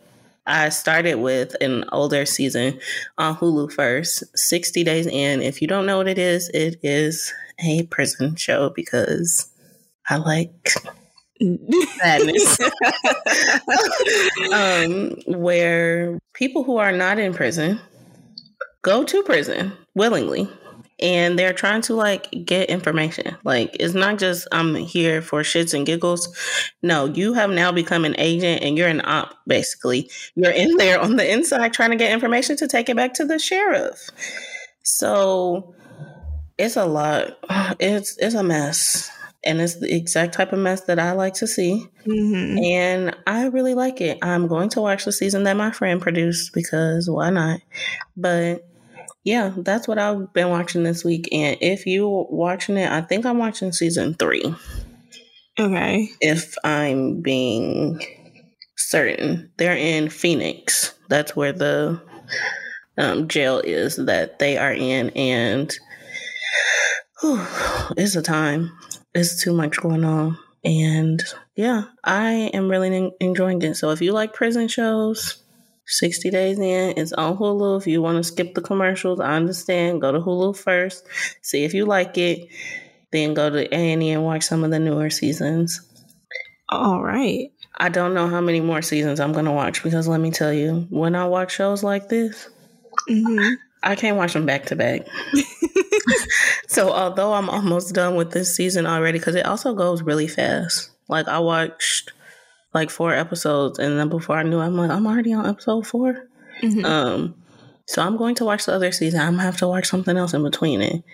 [0.46, 2.80] I started with an older season
[3.16, 5.40] on Hulu first, 60 days in.
[5.40, 7.32] If you don't know what it is, it is
[7.64, 9.50] a prison show because
[10.08, 10.70] I like
[11.98, 12.58] sadness.
[14.52, 17.80] um, where people who are not in prison
[18.82, 20.48] go to prison willingly
[21.04, 23.36] and they're trying to like get information.
[23.44, 26.34] Like it's not just I'm here for shits and giggles.
[26.82, 30.10] No, you have now become an agent and you're an op basically.
[30.34, 33.26] You're in there on the inside trying to get information to take it back to
[33.26, 34.00] the sheriff.
[34.82, 35.74] So
[36.56, 37.36] it's a lot.
[37.78, 39.10] It's it's a mess.
[39.44, 41.86] and it's the exact type of mess that I like to see.
[42.06, 42.64] Mm-hmm.
[42.64, 44.18] And I really like it.
[44.22, 47.60] I'm going to watch the season that my friend produced because why not?
[48.16, 48.66] But
[49.24, 51.28] yeah, that's what I've been watching this week.
[51.32, 54.54] And if you're watching it, I think I'm watching season three.
[55.58, 56.08] Okay.
[56.20, 58.00] If I'm being
[58.76, 60.94] certain, they're in Phoenix.
[61.08, 62.00] That's where the
[62.98, 65.10] um, jail is that they are in.
[65.10, 65.74] And
[67.20, 67.44] whew,
[67.96, 68.70] it's a time
[69.14, 70.38] it's too much going on.
[70.64, 71.22] And
[71.56, 73.76] yeah, I am really enjoying it.
[73.76, 75.42] So if you like prison shows,
[75.86, 77.80] 60 Days In It's on Hulu.
[77.80, 80.00] If you want to skip the commercials, I understand.
[80.00, 81.06] Go to Hulu first.
[81.42, 82.48] See if you like it.
[83.12, 85.80] Then go to A&E and watch some of the newer seasons.
[86.68, 87.50] All right.
[87.76, 90.52] I don't know how many more seasons I'm going to watch because let me tell
[90.52, 92.48] you, when I watch shows like this,
[93.08, 93.54] mm-hmm.
[93.82, 95.02] I can't watch them back to back.
[96.68, 100.90] so although I'm almost done with this season already, because it also goes really fast.
[101.08, 102.12] Like I watched
[102.74, 106.28] like four episodes, and then before I knew, I'm like, I'm already on episode 4
[106.62, 106.84] mm-hmm.
[106.84, 107.34] Um,
[107.86, 109.20] so I'm going to watch the other season.
[109.20, 111.04] I'm gonna have to watch something else in between it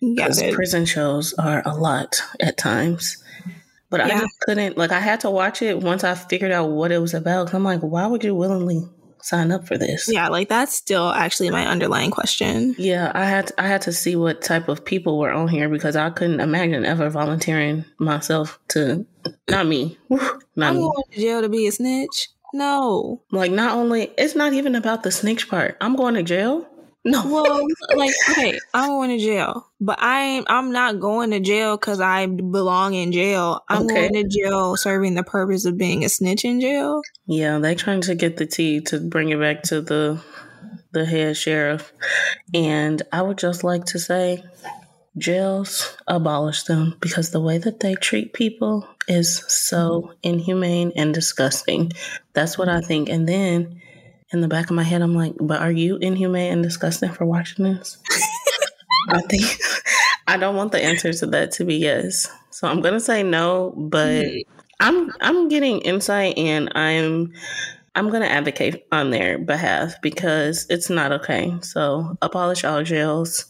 [0.00, 3.22] because prison shows are a lot at times.
[3.88, 4.16] But yeah.
[4.16, 6.98] I just couldn't like I had to watch it once I figured out what it
[6.98, 7.54] was about.
[7.54, 8.88] I'm like, why would you willingly
[9.26, 10.08] sign up for this?
[10.10, 12.74] Yeah, like that's still actually my underlying question.
[12.78, 15.68] Yeah, I had to, I had to see what type of people were on here
[15.68, 19.06] because I couldn't imagine ever volunteering myself to
[19.48, 19.98] not me.
[20.10, 20.80] not I'm me.
[20.80, 22.28] going to jail to be a snitch.
[22.54, 23.22] No.
[23.32, 25.76] Like not only it's not even about the snitch part.
[25.80, 26.66] I'm going to jail
[27.06, 27.24] no.
[27.24, 32.00] Well, like, okay, I'm going to jail, but I'm I'm not going to jail because
[32.00, 33.64] I belong in jail.
[33.68, 34.08] I'm okay.
[34.08, 37.02] going to jail serving the purpose of being a snitch in jail.
[37.26, 40.20] Yeah, they're trying to get the tea to bring it back to the
[40.92, 41.92] the head sheriff,
[42.52, 44.42] and I would just like to say,
[45.16, 51.92] jails abolish them because the way that they treat people is so inhumane and disgusting.
[52.32, 53.80] That's what I think, and then
[54.32, 57.24] in the back of my head, I'm like, but are you inhumane and disgusting for
[57.24, 57.98] watching this?
[59.08, 59.60] I think
[60.26, 62.28] I don't want the answer to that to be yes.
[62.50, 64.26] So I'm gonna say no, but
[64.80, 67.32] I'm I'm getting insight and I'm
[67.94, 71.54] I'm gonna advocate on their behalf because it's not okay.
[71.62, 73.46] So abolish all jails.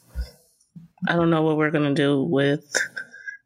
[1.09, 2.65] I don't know what we're gonna do with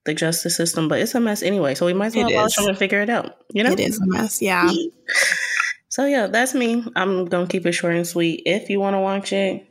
[0.05, 1.75] the justice system, but it's a mess anyway.
[1.75, 3.37] So we might as well abolish them and figure it out.
[3.53, 4.43] You know, it is a mess.
[4.43, 4.71] Yeah.
[5.91, 6.85] So yeah, that's me.
[6.95, 8.43] I'm gonna keep it short and sweet.
[8.47, 9.67] If you want to watch it,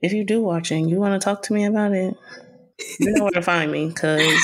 [0.00, 2.14] if you do watch it, you want to talk to me about it,
[3.00, 4.40] you know where to find me because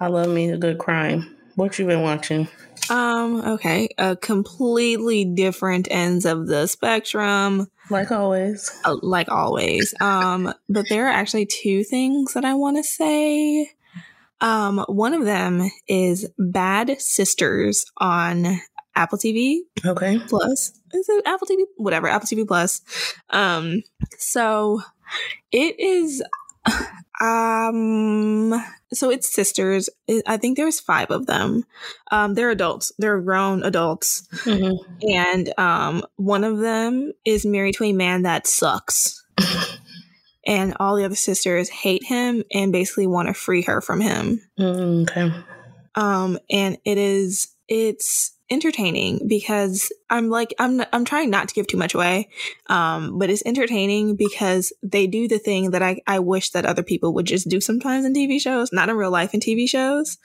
[0.00, 1.36] I love me a good crime.
[1.56, 2.46] What you been watching?
[2.88, 3.42] Um.
[3.44, 3.88] Okay.
[3.98, 7.68] A completely different ends of the spectrum.
[7.90, 8.70] Like always.
[8.84, 9.92] Uh, like always.
[10.00, 10.54] Um.
[10.68, 13.72] But there are actually two things that I want to say.
[14.40, 14.84] Um.
[14.88, 18.60] One of them is Bad Sisters on
[18.98, 19.60] Apple TV.
[19.86, 20.18] Okay.
[20.28, 21.62] Plus, is it Apple TV?
[21.76, 22.82] Whatever, Apple TV Plus.
[23.30, 23.82] Um,
[24.18, 24.82] so
[25.52, 26.22] it is
[27.20, 28.52] um
[28.92, 29.88] so it's sisters
[30.26, 31.64] i think there's five of them
[32.10, 34.76] um they're adults they're grown adults mm-hmm.
[35.08, 39.24] and um one of them is married to a man that sucks
[40.46, 44.40] and all the other sisters hate him and basically want to free her from him
[44.58, 45.32] mm, okay
[45.96, 51.66] um and it is it's entertaining because I'm like I'm I'm trying not to give
[51.66, 52.28] too much away,
[52.66, 56.82] um, but it's entertaining because they do the thing that I I wish that other
[56.82, 60.18] people would just do sometimes in TV shows, not in real life in TV shows,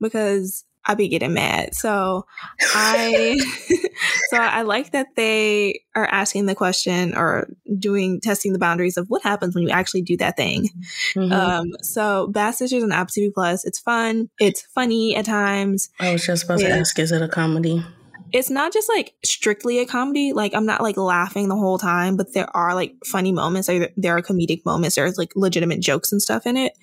[0.00, 1.74] because I be getting mad.
[1.74, 2.26] So
[2.60, 3.38] I
[4.30, 7.48] so I like that they are asking the question or
[7.78, 10.68] doing testing the boundaries of what happens when you actually do that thing.
[11.14, 11.32] Mm-hmm.
[11.32, 15.90] Um, so Bad Sisters on Apple TV Plus, it's fun, it's funny at times.
[16.00, 17.84] I was just about to ask, is it a comedy?
[18.32, 20.32] It's not just like strictly a comedy.
[20.32, 23.68] Like I'm not like laughing the whole time, but there are like funny moments.
[23.68, 24.96] Like, there are comedic moments.
[24.96, 26.76] There's like legitimate jokes and stuff in it.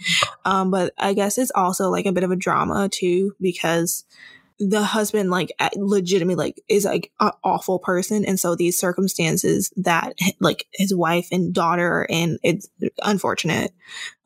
[0.45, 4.05] Um, but I guess it's also like a bit of a drama too because
[4.59, 10.13] the husband like legitimately like is like an awful person and so these circumstances that
[10.41, 12.67] like his wife and daughter are in it's
[13.01, 13.71] unfortunate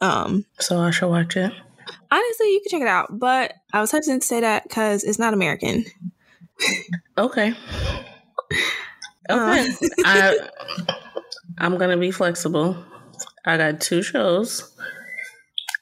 [0.01, 1.53] um so i should watch it
[2.11, 5.19] honestly you can check it out but i was hesitant to say that because it's
[5.19, 5.85] not american
[7.17, 7.53] Okay.
[9.29, 9.69] Okay.
[9.69, 9.73] Uh,
[10.05, 10.49] I
[11.57, 12.77] I'm gonna be flexible.
[13.45, 14.73] I got two shows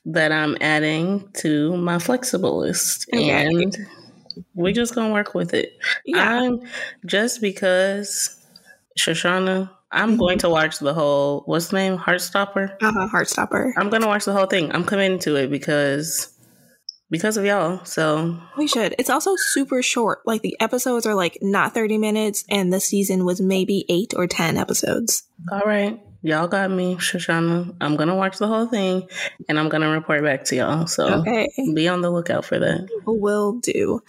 [0.05, 3.07] that I'm adding to my flexible list.
[3.13, 3.29] Okay.
[3.29, 3.75] And
[4.55, 5.73] we're just gonna work with it.
[6.05, 6.41] Yeah.
[6.41, 6.61] I'm
[7.05, 8.37] just because
[8.99, 10.19] Sashana, I'm mm-hmm.
[10.19, 11.97] going to watch the whole what's the name?
[11.97, 12.75] Heartstopper?
[12.81, 13.73] Uh-huh, Heartstopper.
[13.77, 14.73] I'm gonna watch the whole thing.
[14.73, 16.30] I'm committing to it because
[17.11, 17.85] because of y'all.
[17.85, 18.95] So we should.
[18.97, 20.21] It's also super short.
[20.25, 24.25] Like the episodes are like not 30 minutes and the season was maybe 8 or
[24.25, 25.23] 10 episodes.
[25.51, 27.75] All right y'all got me, Sashana.
[27.81, 29.07] I'm gonna watch the whole thing
[29.49, 30.87] and I'm gonna report back to y'all.
[30.87, 31.49] So okay.
[31.73, 32.87] be on the lookout for that.
[33.05, 34.01] Will do.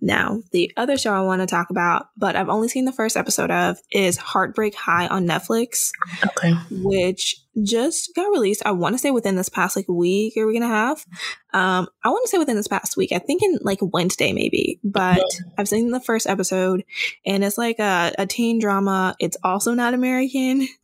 [0.00, 3.16] Now, the other show I want to talk about, but I've only seen the first
[3.16, 5.90] episode of, is Heartbreak High on Netflix.
[6.24, 6.52] Okay.
[6.70, 8.62] Which just got released.
[8.64, 11.06] I want to say within this past like week or week and a half.
[11.52, 13.12] Um, I want to say within this past week.
[13.12, 14.78] I think in like Wednesday maybe.
[14.84, 15.46] But yeah.
[15.58, 16.84] I've seen the first episode,
[17.24, 19.16] and it's like a, a teen drama.
[19.18, 20.68] It's also not American.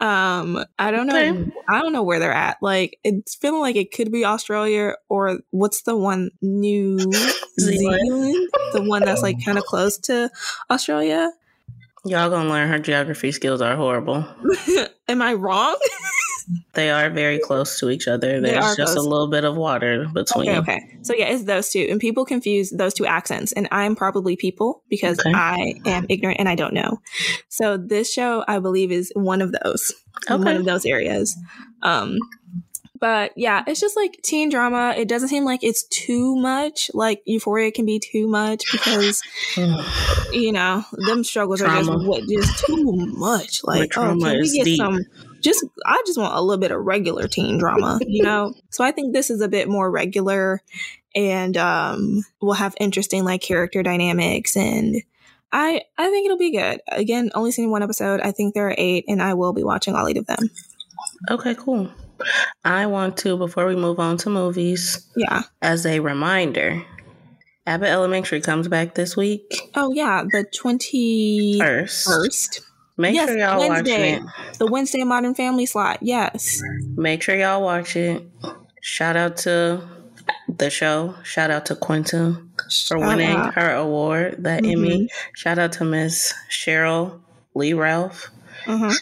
[0.00, 1.14] Um, I don't know.
[1.14, 1.52] Okay.
[1.68, 2.56] I don't know where they're at.
[2.62, 6.98] Like it's feeling like it could be Australia or what's the one New
[7.60, 10.30] Zealand, the one that's like kind of close to
[10.70, 11.30] Australia.
[12.04, 14.26] Y'all gonna learn her geography skills are horrible.
[15.08, 15.78] Am I wrong?
[16.74, 18.40] they are very close to each other.
[18.40, 18.96] There's just close.
[18.96, 20.48] a little bit of water between.
[20.48, 20.98] Okay, okay.
[21.02, 24.82] So yeah, it's those two, and people confuse those two accents, and I'm probably people
[24.88, 25.32] because okay.
[25.32, 27.00] I am ignorant and I don't know.
[27.48, 29.92] So this show, I believe, is one of those,
[30.30, 30.42] okay.
[30.42, 31.36] one of those areas.
[31.82, 32.18] Um,
[33.02, 34.94] but yeah, it's just like teen drama.
[34.96, 36.88] It doesn't seem like it's too much.
[36.94, 39.20] Like Euphoria can be too much because
[40.32, 41.80] you know them struggles trauma.
[41.80, 43.64] are just what just too much.
[43.64, 44.76] Like oh, can we get deep.
[44.76, 45.00] some?
[45.40, 48.54] Just I just want a little bit of regular teen drama, you know.
[48.70, 50.62] so I think this is a bit more regular,
[51.12, 55.02] and um, we'll have interesting like character dynamics and.
[55.54, 56.80] I, I think it'll be good.
[56.88, 58.22] Again, only seen one episode.
[58.22, 60.48] I think there are eight, and I will be watching all eight of them.
[61.30, 61.90] Okay, cool.
[62.64, 66.84] I want to, before we move on to movies, yeah, as a reminder,
[67.66, 69.70] Abbott Elementary comes back this week.
[69.74, 72.60] Oh yeah, the twenty first.
[72.98, 74.58] Make yes, sure y'all Wednesday, watch it.
[74.58, 75.98] The Wednesday Modern Family slot.
[76.02, 76.60] Yes.
[76.94, 78.22] Make sure y'all watch it.
[78.82, 79.82] Shout out to
[80.48, 81.14] the show.
[81.22, 82.36] Shout out to Quinta
[82.86, 83.54] for winning out.
[83.54, 84.84] her award, that mm-hmm.
[84.84, 85.08] Emmy.
[85.34, 87.20] Shout out to Miss Sheryl
[87.54, 88.30] Lee Ralph.
[88.66, 88.92] Mm-hmm.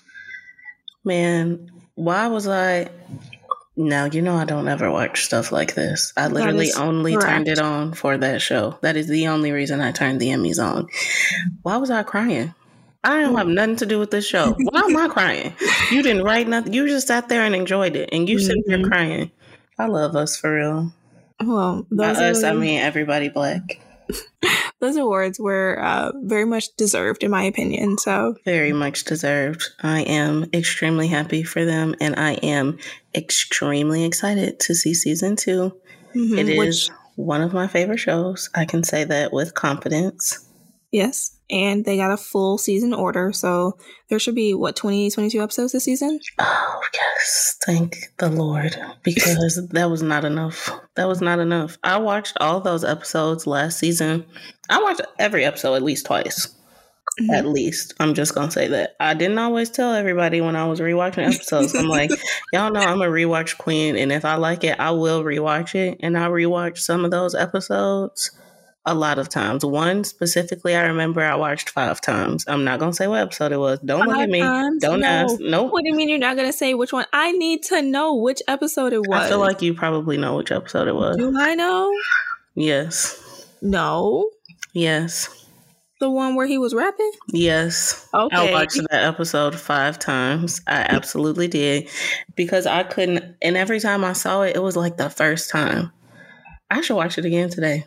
[1.05, 1.71] Man,
[2.01, 2.89] why was I?
[3.77, 6.13] No, you know I don't ever watch stuff like this.
[6.17, 7.29] I literally only correct.
[7.29, 8.79] turned it on for that show.
[8.81, 10.89] That is the only reason I turned the Emmys on.
[11.63, 12.55] Why was I crying?
[13.05, 14.55] I don't have nothing to do with this show.
[14.59, 15.55] Why am I crying?
[15.91, 16.73] You didn't write nothing.
[16.73, 18.47] You just sat there and enjoyed it, and you mm-hmm.
[18.47, 19.31] sitting here crying.
[19.79, 20.93] I love us for real.
[21.43, 23.81] Well, those By us, I mean everybody black.
[24.81, 27.99] those awards were uh, very much deserved, in my opinion.
[27.99, 29.63] So, very much deserved.
[29.83, 32.79] I am extremely happy for them, and I am
[33.15, 35.73] extremely excited to see season 2
[36.15, 38.51] mm-hmm, it is which, one of my favorite shows.
[38.55, 40.47] I can say that with confidence.
[40.91, 41.37] Yes.
[41.51, 43.33] And they got a full season order.
[43.33, 43.77] So
[44.09, 46.21] there should be, what, 20, 22 episodes this season?
[46.39, 47.57] Oh, yes.
[47.67, 48.77] Thank the Lord.
[49.03, 50.71] Because that was not enough.
[50.95, 51.77] That was not enough.
[51.83, 54.25] I watched all those episodes last season.
[54.69, 56.55] I watched every episode at least twice.
[57.21, 57.31] Mm-hmm.
[57.31, 57.95] At least.
[57.99, 58.95] I'm just going to say that.
[59.01, 61.75] I didn't always tell everybody when I was rewatching episodes.
[61.75, 62.11] I'm like,
[62.53, 63.97] y'all know I'm a rewatch queen.
[63.97, 65.99] And if I like it, I will rewatch it.
[66.01, 68.31] And I rewatch some of those episodes
[68.87, 69.65] a lot of times.
[69.65, 72.45] One specifically, I remember I watched five times.
[72.49, 73.79] I'm not gonna say what episode it was.
[73.81, 74.41] Don't five look at me.
[74.41, 74.83] Times?
[74.83, 75.07] Don't no.
[75.07, 75.41] ask.
[75.41, 75.73] Nope.
[75.73, 77.07] What do you mean you're not gonna say which one?
[77.13, 79.27] I need to know which episode it was.
[79.27, 81.17] I feel like you probably know which episode it was.
[81.17, 81.93] Do I know?
[82.55, 83.47] Yes.
[83.61, 84.31] No.
[84.73, 85.29] Yes.
[86.01, 87.13] The one where he was rapping?
[87.29, 88.09] Yes.
[88.15, 88.35] Okay.
[88.35, 90.63] I watched that episode five times.
[90.67, 91.91] I absolutely did.
[92.35, 95.93] Because I couldn't and every time I saw it, it was like the first time.
[96.71, 97.85] I should watch it again today.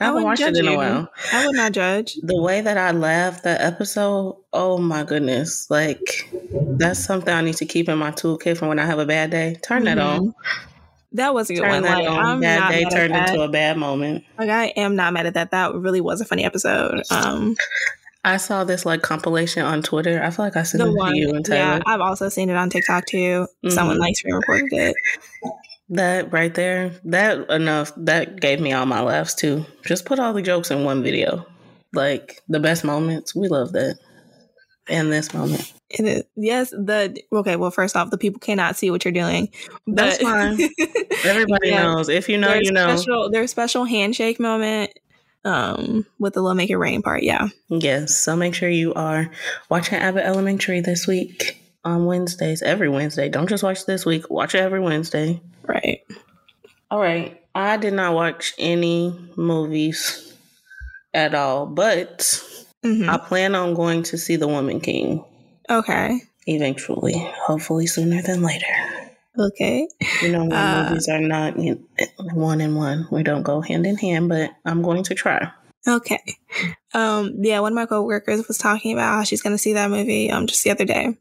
[0.00, 1.12] I haven't watched it in a while.
[1.32, 2.16] I would not judge.
[2.22, 5.70] The way that I laughed that episode, oh my goodness.
[5.70, 9.06] Like that's something I need to keep in my toolkit for when I have a
[9.06, 9.56] bad day.
[9.62, 9.96] Turn mm-hmm.
[9.96, 10.34] that on.
[11.12, 11.82] That was a good Turn one.
[11.82, 12.18] Like, on.
[12.18, 14.24] I'm bad day turned into a bad moment.
[14.38, 15.50] Like I am not mad at that.
[15.50, 17.02] That really was a funny episode.
[17.10, 17.54] Um
[18.24, 20.22] I saw this like compilation on Twitter.
[20.22, 21.58] I feel like I sent it to you and Taylor.
[21.58, 23.16] Yeah, I've also seen it on TikTok too.
[23.18, 23.70] Mm-hmm.
[23.70, 24.96] Someone like screen recorded it.
[25.92, 29.66] That right there, that enough, that gave me all my laughs too.
[29.84, 31.46] Just put all the jokes in one video.
[31.92, 33.98] Like the best moments, we love that.
[34.88, 35.70] And this moment.
[35.90, 36.24] It is.
[36.34, 39.50] Yes, the okay, well first off, the people cannot see what you're doing.
[39.86, 40.54] That's fine.
[41.24, 42.08] Everybody yeah, knows.
[42.08, 42.96] If you know, you know.
[42.96, 44.90] Special, there's special handshake moment
[45.44, 47.48] um with the love make it rain part, yeah.
[47.68, 48.16] Yes.
[48.16, 49.30] So make sure you are
[49.68, 53.28] watching Abbott Elementary this week on Wednesdays, every Wednesday.
[53.28, 55.40] Don't just watch this week, watch it every Wednesday.
[55.66, 56.02] Right.
[56.90, 57.40] All right.
[57.54, 60.34] I did not watch any movies
[61.14, 62.18] at all, but
[62.84, 63.08] mm-hmm.
[63.08, 65.24] I plan on going to see The Woman King.
[65.68, 66.20] Okay.
[66.46, 68.66] Eventually, hopefully sooner than later.
[69.38, 69.88] Okay.
[70.20, 73.06] You know, uh, movies are not you know, one in one.
[73.10, 75.50] We don't go hand in hand, but I'm going to try.
[75.86, 76.20] Okay.
[76.94, 79.90] Um, yeah, one of my coworkers was talking about how she's going to see that
[79.90, 81.16] movie um, just the other day.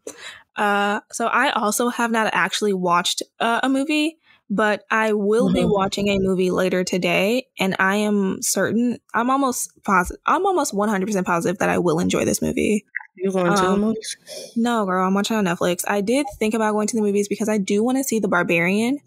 [0.55, 4.17] Uh, so I also have not actually watched uh, a movie,
[4.51, 5.55] but I will mm-hmm.
[5.55, 8.99] be watching a movie later today, and I am certain.
[9.13, 10.21] I'm almost positive.
[10.25, 12.85] I'm almost 100 percent positive that I will enjoy this movie.
[13.15, 14.17] You going um, to the um, movies?
[14.57, 15.07] No, girl.
[15.07, 15.83] I'm watching on Netflix.
[15.87, 18.27] I did think about going to the movies because I do want to see The
[18.27, 18.99] Barbarian,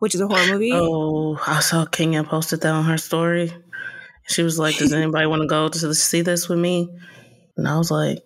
[0.00, 0.72] which is a horror movie.
[0.74, 3.52] Oh, I saw Kenya posted that on her story.
[4.28, 6.90] She was like, "Does anybody want to go to see this with me?"
[7.56, 8.18] And I was like,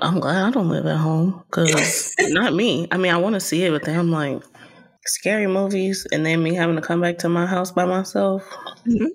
[0.00, 2.86] "I'm glad I don't live at home because not me.
[2.92, 4.42] I mean, I want to see it, but then I'm like,
[5.06, 8.42] scary movies, and then me having to come back to my house by myself.
[8.86, 9.06] Mm-hmm.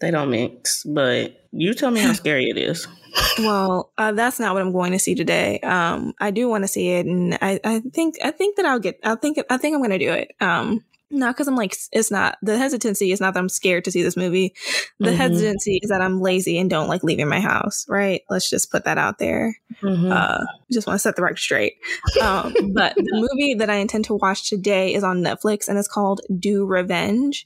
[0.00, 0.84] They don't mix.
[0.84, 2.86] But you tell me how scary it is.
[3.38, 5.58] Well, uh, that's not what I'm going to see today.
[5.60, 8.78] Um, I do want to see it, and I, I think I think that I'll
[8.78, 9.00] get.
[9.02, 10.32] I think I think I'm going to do it.
[10.40, 13.90] Um, not because I'm like it's not the hesitancy is not that I'm scared to
[13.90, 14.54] see this movie.
[14.98, 15.16] The mm-hmm.
[15.16, 17.86] hesitancy is that I'm lazy and don't like leaving my house.
[17.88, 18.22] Right?
[18.28, 19.56] Let's just put that out there.
[19.82, 20.12] Mm-hmm.
[20.12, 21.74] Uh, just want to set the record straight.
[22.20, 25.88] Um, but the movie that I intend to watch today is on Netflix and it's
[25.88, 27.44] called Do Revenge.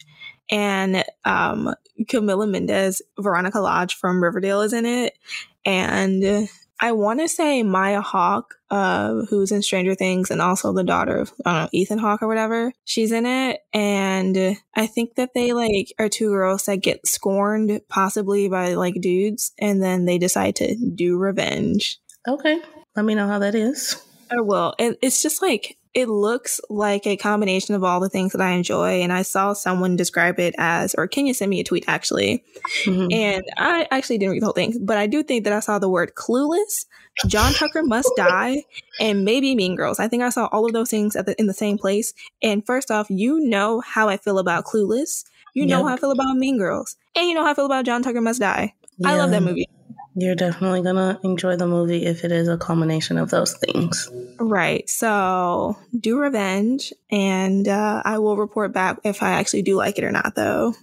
[0.51, 5.17] And um, Camila Mendes, Veronica Lodge from Riverdale is in it,
[5.65, 6.49] and
[6.81, 11.19] I want to say Maya Hawke, uh, who's in Stranger Things and also the daughter
[11.19, 12.73] of, I don't know, Ethan Hawke or whatever.
[12.85, 13.61] She's in it.
[13.73, 18.95] And I think that they like are two girls that get scorned possibly by like
[19.01, 21.99] dudes and then they decide to do revenge.
[22.27, 22.61] Okay.
[22.97, 24.03] Let me know how that is.
[24.31, 24.75] I will.
[24.79, 28.53] It, it's just like it looks like a combination of all the things that I
[28.53, 29.03] enjoy.
[29.03, 32.43] And I saw someone describe it as, or can you send me a tweet actually?
[32.85, 33.13] Mm-hmm.
[33.13, 35.79] And I actually didn't read the whole thing, but I do think that I saw
[35.79, 36.87] the word clueless,
[37.27, 38.65] John Tucker must die,
[39.01, 40.01] and maybe Mean Girls.
[40.01, 42.15] I think I saw all of those things the, in the same place.
[42.43, 45.25] And first off, you know how I feel about Clueless.
[45.55, 46.97] You know how I feel about Mean Girls.
[47.15, 48.75] And you know how I feel about John Tucker Must Die.
[48.97, 49.09] Yeah.
[49.09, 49.69] I love that movie.
[50.15, 54.11] You're definitely gonna enjoy the movie if it is a culmination of those things.
[54.39, 54.89] Right.
[54.89, 60.05] So do revenge, and uh, I will report back if I actually do like it
[60.05, 60.75] or not, though.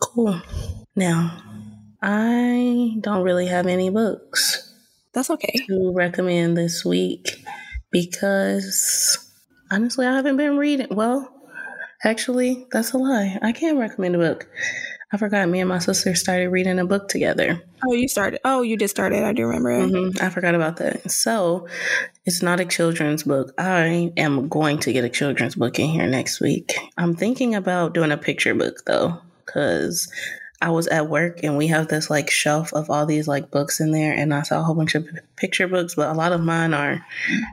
[0.00, 0.40] Cool.
[0.96, 1.38] Now,
[2.00, 4.74] I don't really have any books.
[5.12, 5.54] That's okay.
[5.68, 7.44] To recommend this week
[7.90, 9.18] because
[9.70, 10.88] honestly, I haven't been reading.
[10.90, 11.32] Well,
[12.02, 13.38] actually, that's a lie.
[13.42, 14.48] I can't recommend a book.
[15.12, 17.62] I forgot me and my sister started reading a book together.
[17.86, 18.40] Oh, you started.
[18.44, 19.22] Oh, you did start it.
[19.22, 19.70] I do remember.
[19.70, 20.24] Mm-hmm.
[20.24, 21.10] I forgot about that.
[21.10, 21.68] So
[22.24, 23.52] it's not a children's book.
[23.58, 26.72] I am going to get a children's book in here next week.
[26.96, 30.10] I'm thinking about doing a picture book though, because
[30.62, 33.80] I was at work and we have this like shelf of all these like books
[33.80, 35.06] in there, and I saw a whole bunch of
[35.36, 37.04] picture books, but a lot of mine are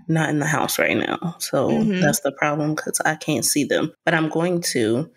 [0.07, 1.35] not in the house right now.
[1.39, 1.99] So mm-hmm.
[1.99, 3.91] that's the problem because I can't see them.
[4.05, 5.09] But I'm going to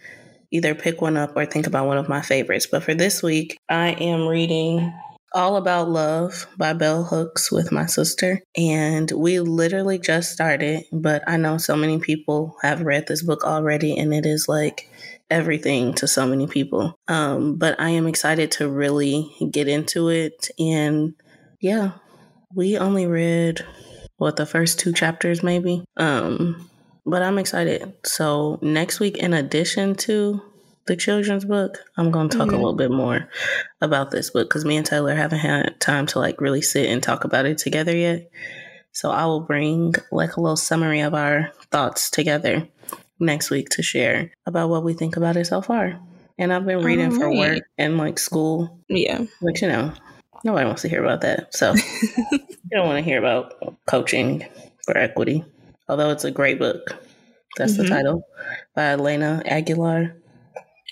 [0.53, 2.69] either pick one up or think about one of my favorites.
[2.71, 4.93] But for this week, I am reading
[5.35, 8.41] All About Love by Bell Hooks with my sister.
[8.57, 13.45] And we literally just started, but I know so many people have read this book
[13.45, 14.89] already, and it is like
[15.31, 16.95] everything to so many people.
[17.09, 20.51] Um, but I am excited to really get into it.
[20.59, 21.15] And
[21.61, 21.93] yeah,
[22.55, 23.65] we only read
[24.19, 25.85] what the first two chapters maybe.
[25.97, 26.69] Um,
[27.05, 27.93] but I'm excited.
[28.05, 30.41] So next week, in addition to
[30.87, 32.57] the children's book, I'm going to talk mm-hmm.
[32.57, 33.29] a little bit more
[33.81, 37.03] about this book because me and Tyler haven't had time to like really sit and
[37.03, 38.31] talk about it together yet.
[38.93, 42.69] So I will bring like a little summary of our thoughts together
[43.19, 45.99] next week to share about what we think about it so far.
[46.39, 48.81] And I've been reading for work and like school.
[48.89, 49.25] Yeah.
[49.41, 49.93] Like, you know,
[50.45, 51.55] nobody wants to hear about that.
[51.55, 51.75] So
[52.33, 52.39] you
[52.71, 53.55] don't want to hear about
[53.87, 54.45] coaching
[54.85, 55.45] for equity
[55.93, 56.97] although it's a great book.
[57.59, 57.83] That's mm-hmm.
[57.83, 58.23] the title
[58.75, 60.17] by Elena Aguilar.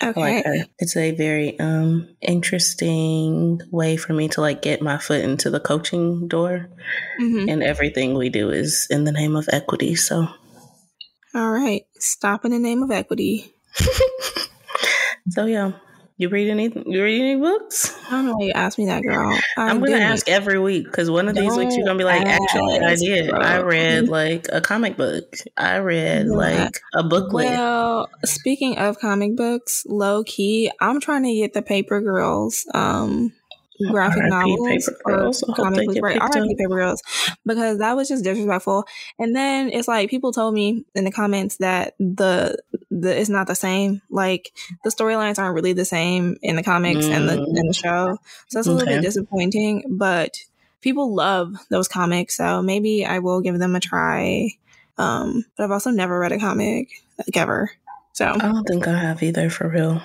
[0.03, 0.43] Okay.
[0.45, 5.49] Like it's a very um interesting way for me to like get my foot into
[5.49, 6.69] the coaching door.
[7.19, 7.49] Mm-hmm.
[7.49, 9.95] And everything we do is in the name of equity.
[9.95, 10.27] So
[11.33, 11.81] All right.
[11.97, 13.55] Stop in the name of equity.
[15.29, 15.71] so yeah.
[16.21, 16.71] You read any?
[16.85, 17.97] You read any books?
[18.05, 19.35] I don't know why you asked me that, girl.
[19.57, 22.23] I am gonna ask every week because one of these weeks you're gonna be like,
[22.23, 23.31] actually, I did.
[23.31, 23.39] Bro.
[23.39, 25.35] I read like a comic book.
[25.57, 26.31] I read yeah.
[26.31, 27.47] like a booklet.
[27.47, 32.67] Well, speaking of comic books, low key, I'm trying to get the Paper Girls.
[32.71, 33.33] Um,
[33.89, 36.21] graphic novels or comic books, right?
[36.21, 37.01] RIP Paper Girls,
[37.45, 38.85] because that was just disrespectful.
[39.19, 42.57] And then it's like people told me in the comments that the
[42.89, 44.01] the it's not the same.
[44.09, 44.51] Like
[44.83, 47.11] the storylines aren't really the same in the comics mm.
[47.11, 48.17] and the in the show,
[48.47, 49.83] so that's a little bit disappointing.
[49.89, 50.37] But
[50.81, 54.49] people love those comics, so maybe I will give them a try
[54.97, 57.71] Um, but I've also never read a comic like ever.
[58.13, 60.01] So I don't think I have either for real.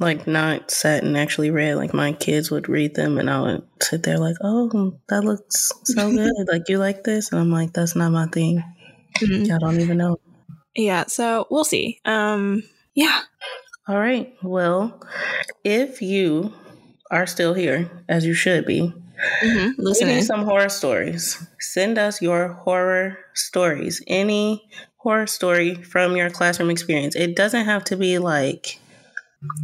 [0.00, 1.74] Like not sat and actually read.
[1.74, 5.72] Like my kids would read them, and I would sit there like, "Oh, that looks
[5.84, 6.48] so good.
[6.48, 8.62] like you like this?" And I'm like, "That's not my thing.
[9.18, 9.52] Mm-hmm.
[9.52, 10.20] I don't even know."
[10.76, 12.00] Yeah, so we'll see.
[12.04, 12.62] Um,
[12.94, 13.22] yeah.
[13.88, 14.32] All right.
[14.42, 15.02] Well,
[15.64, 16.52] if you
[17.10, 18.92] are still here, as you should be,
[19.42, 19.70] mm-hmm.
[19.78, 24.02] listening some horror stories, send us your horror stories.
[24.06, 24.68] Any
[24.98, 27.16] horror story from your classroom experience.
[27.16, 28.78] It doesn't have to be like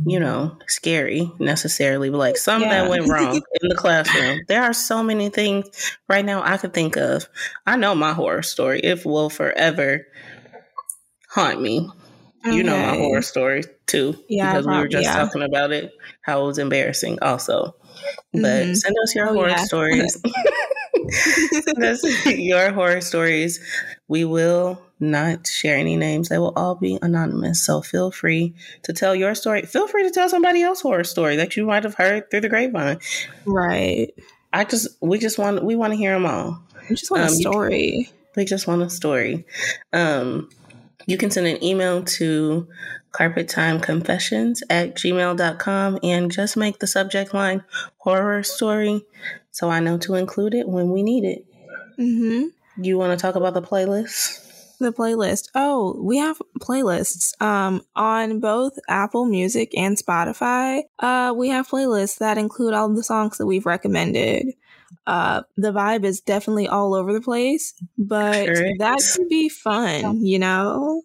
[0.07, 2.83] you know, scary necessarily, but like something yeah.
[2.83, 4.41] that went wrong in the classroom.
[4.47, 7.27] There are so many things right now I could think of.
[7.67, 8.81] I know my horror story.
[8.81, 10.07] It will forever
[11.29, 11.91] haunt me.
[12.47, 12.57] Okay.
[12.57, 14.17] You know my horror story too.
[14.29, 14.53] Yeah.
[14.53, 15.17] Because we were just yeah.
[15.17, 15.93] talking about it,
[16.23, 17.75] how it was embarrassing also.
[18.33, 18.75] But mm-hmm.
[18.75, 19.65] send us your oh, horror yeah.
[19.65, 20.21] stories.
[21.63, 23.61] send us your horror stories.
[24.07, 26.29] We will not share any names.
[26.29, 27.65] They will all be anonymous.
[27.65, 29.63] So feel free to tell your story.
[29.63, 32.49] Feel free to tell somebody else's horror story that you might have heard through the
[32.49, 32.99] grapevine.
[33.47, 34.13] Right.
[34.53, 36.63] I just we just want we want to hear them all.
[36.89, 38.11] We just want um, a story.
[38.37, 39.45] we just want a story.
[39.93, 40.51] Um,
[41.07, 42.69] you can send an email to
[43.13, 47.63] carpettimeconfessions at gmail.com and just make the subject line
[47.99, 49.05] horror story
[49.51, 51.47] so I know to include it when we need it.
[51.99, 52.49] Mm-hmm.
[52.77, 54.41] You want to talk about the playlist?
[54.79, 55.49] The playlist.
[55.55, 60.83] Oh, we have playlists um, on both Apple Music and Spotify.
[60.99, 64.49] Uh, we have playlists that include all the songs that we've recommended.
[65.07, 70.25] Uh, the vibe is definitely all over the place, but sure that could be fun,
[70.25, 71.03] you know?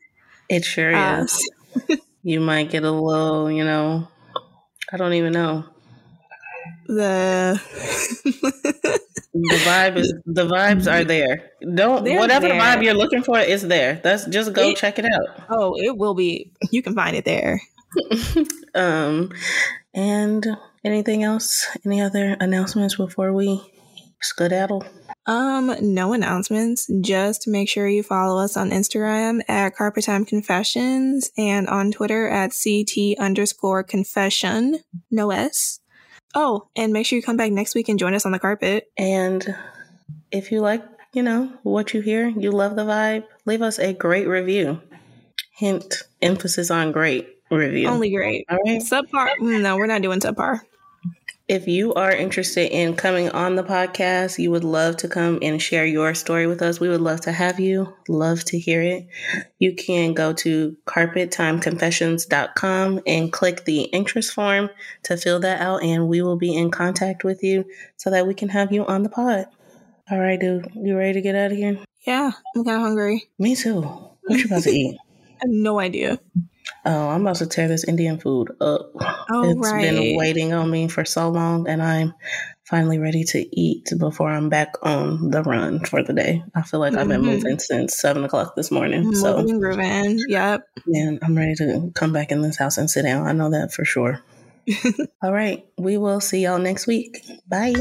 [0.49, 1.51] It sure uh, is.
[2.23, 4.07] you might get a little, you know,
[4.91, 5.65] I don't even know.
[6.87, 7.61] The
[9.33, 11.51] the vibe is the vibes are there.
[11.61, 12.59] Don't They're whatever there.
[12.59, 13.99] vibe you're looking for is there.
[14.03, 15.43] That's just go it, check it out.
[15.49, 16.51] Oh, it will be.
[16.71, 17.61] You can find it there.
[18.75, 19.31] um,
[19.93, 20.45] and
[20.83, 21.67] anything else?
[21.85, 23.61] Any other announcements before we
[24.21, 24.83] skedaddle?
[25.25, 26.89] Um, no announcements.
[27.01, 32.27] Just make sure you follow us on Instagram at Carpet Time Confessions and on Twitter
[32.27, 34.79] at CT underscore confession.
[35.11, 35.78] No S.
[36.35, 38.91] Oh, and make sure you come back next week and join us on the carpet.
[38.97, 39.55] And
[40.31, 40.83] if you like,
[41.13, 44.81] you know, what you hear, you love the vibe, leave us a great review.
[45.55, 47.87] Hint, emphasis on great review.
[47.87, 48.45] Only great.
[48.49, 48.81] All right.
[48.81, 49.39] Subpar.
[49.39, 50.61] No, we're not doing subpar.
[51.49, 55.59] If you are interested in coming on the podcast, you would love to come and
[55.59, 56.79] share your story with us.
[56.79, 57.91] We would love to have you.
[58.07, 59.07] Love to hear it.
[59.57, 64.69] You can go to carpettimeconfessions.com and click the interest form
[65.05, 67.65] to fill that out, and we will be in contact with you
[67.97, 69.47] so that we can have you on the pod.
[70.11, 70.71] All right, dude.
[70.75, 71.79] You ready to get out of here?
[72.05, 73.27] Yeah, I'm kind of hungry.
[73.39, 73.81] Me too.
[73.81, 74.99] What you about to eat?
[75.41, 76.19] I have no idea.
[76.85, 78.91] Oh, I'm about to tear this Indian food up.
[79.31, 79.81] Oh, it's right.
[79.81, 82.13] been waiting on me for so long, and I'm
[82.69, 86.43] finally ready to eat before I'm back on the run for the day.
[86.53, 87.01] I feel like mm-hmm.
[87.01, 87.31] I've been mm-hmm.
[87.31, 89.03] moving since seven o'clock this morning.
[89.03, 90.19] Moving so, grooving.
[90.27, 90.61] Yep.
[90.87, 93.27] And I'm ready to come back in this house and sit down.
[93.27, 94.21] I know that for sure.
[95.23, 95.65] All right.
[95.77, 97.25] We will see y'all next week.
[97.47, 97.73] Bye.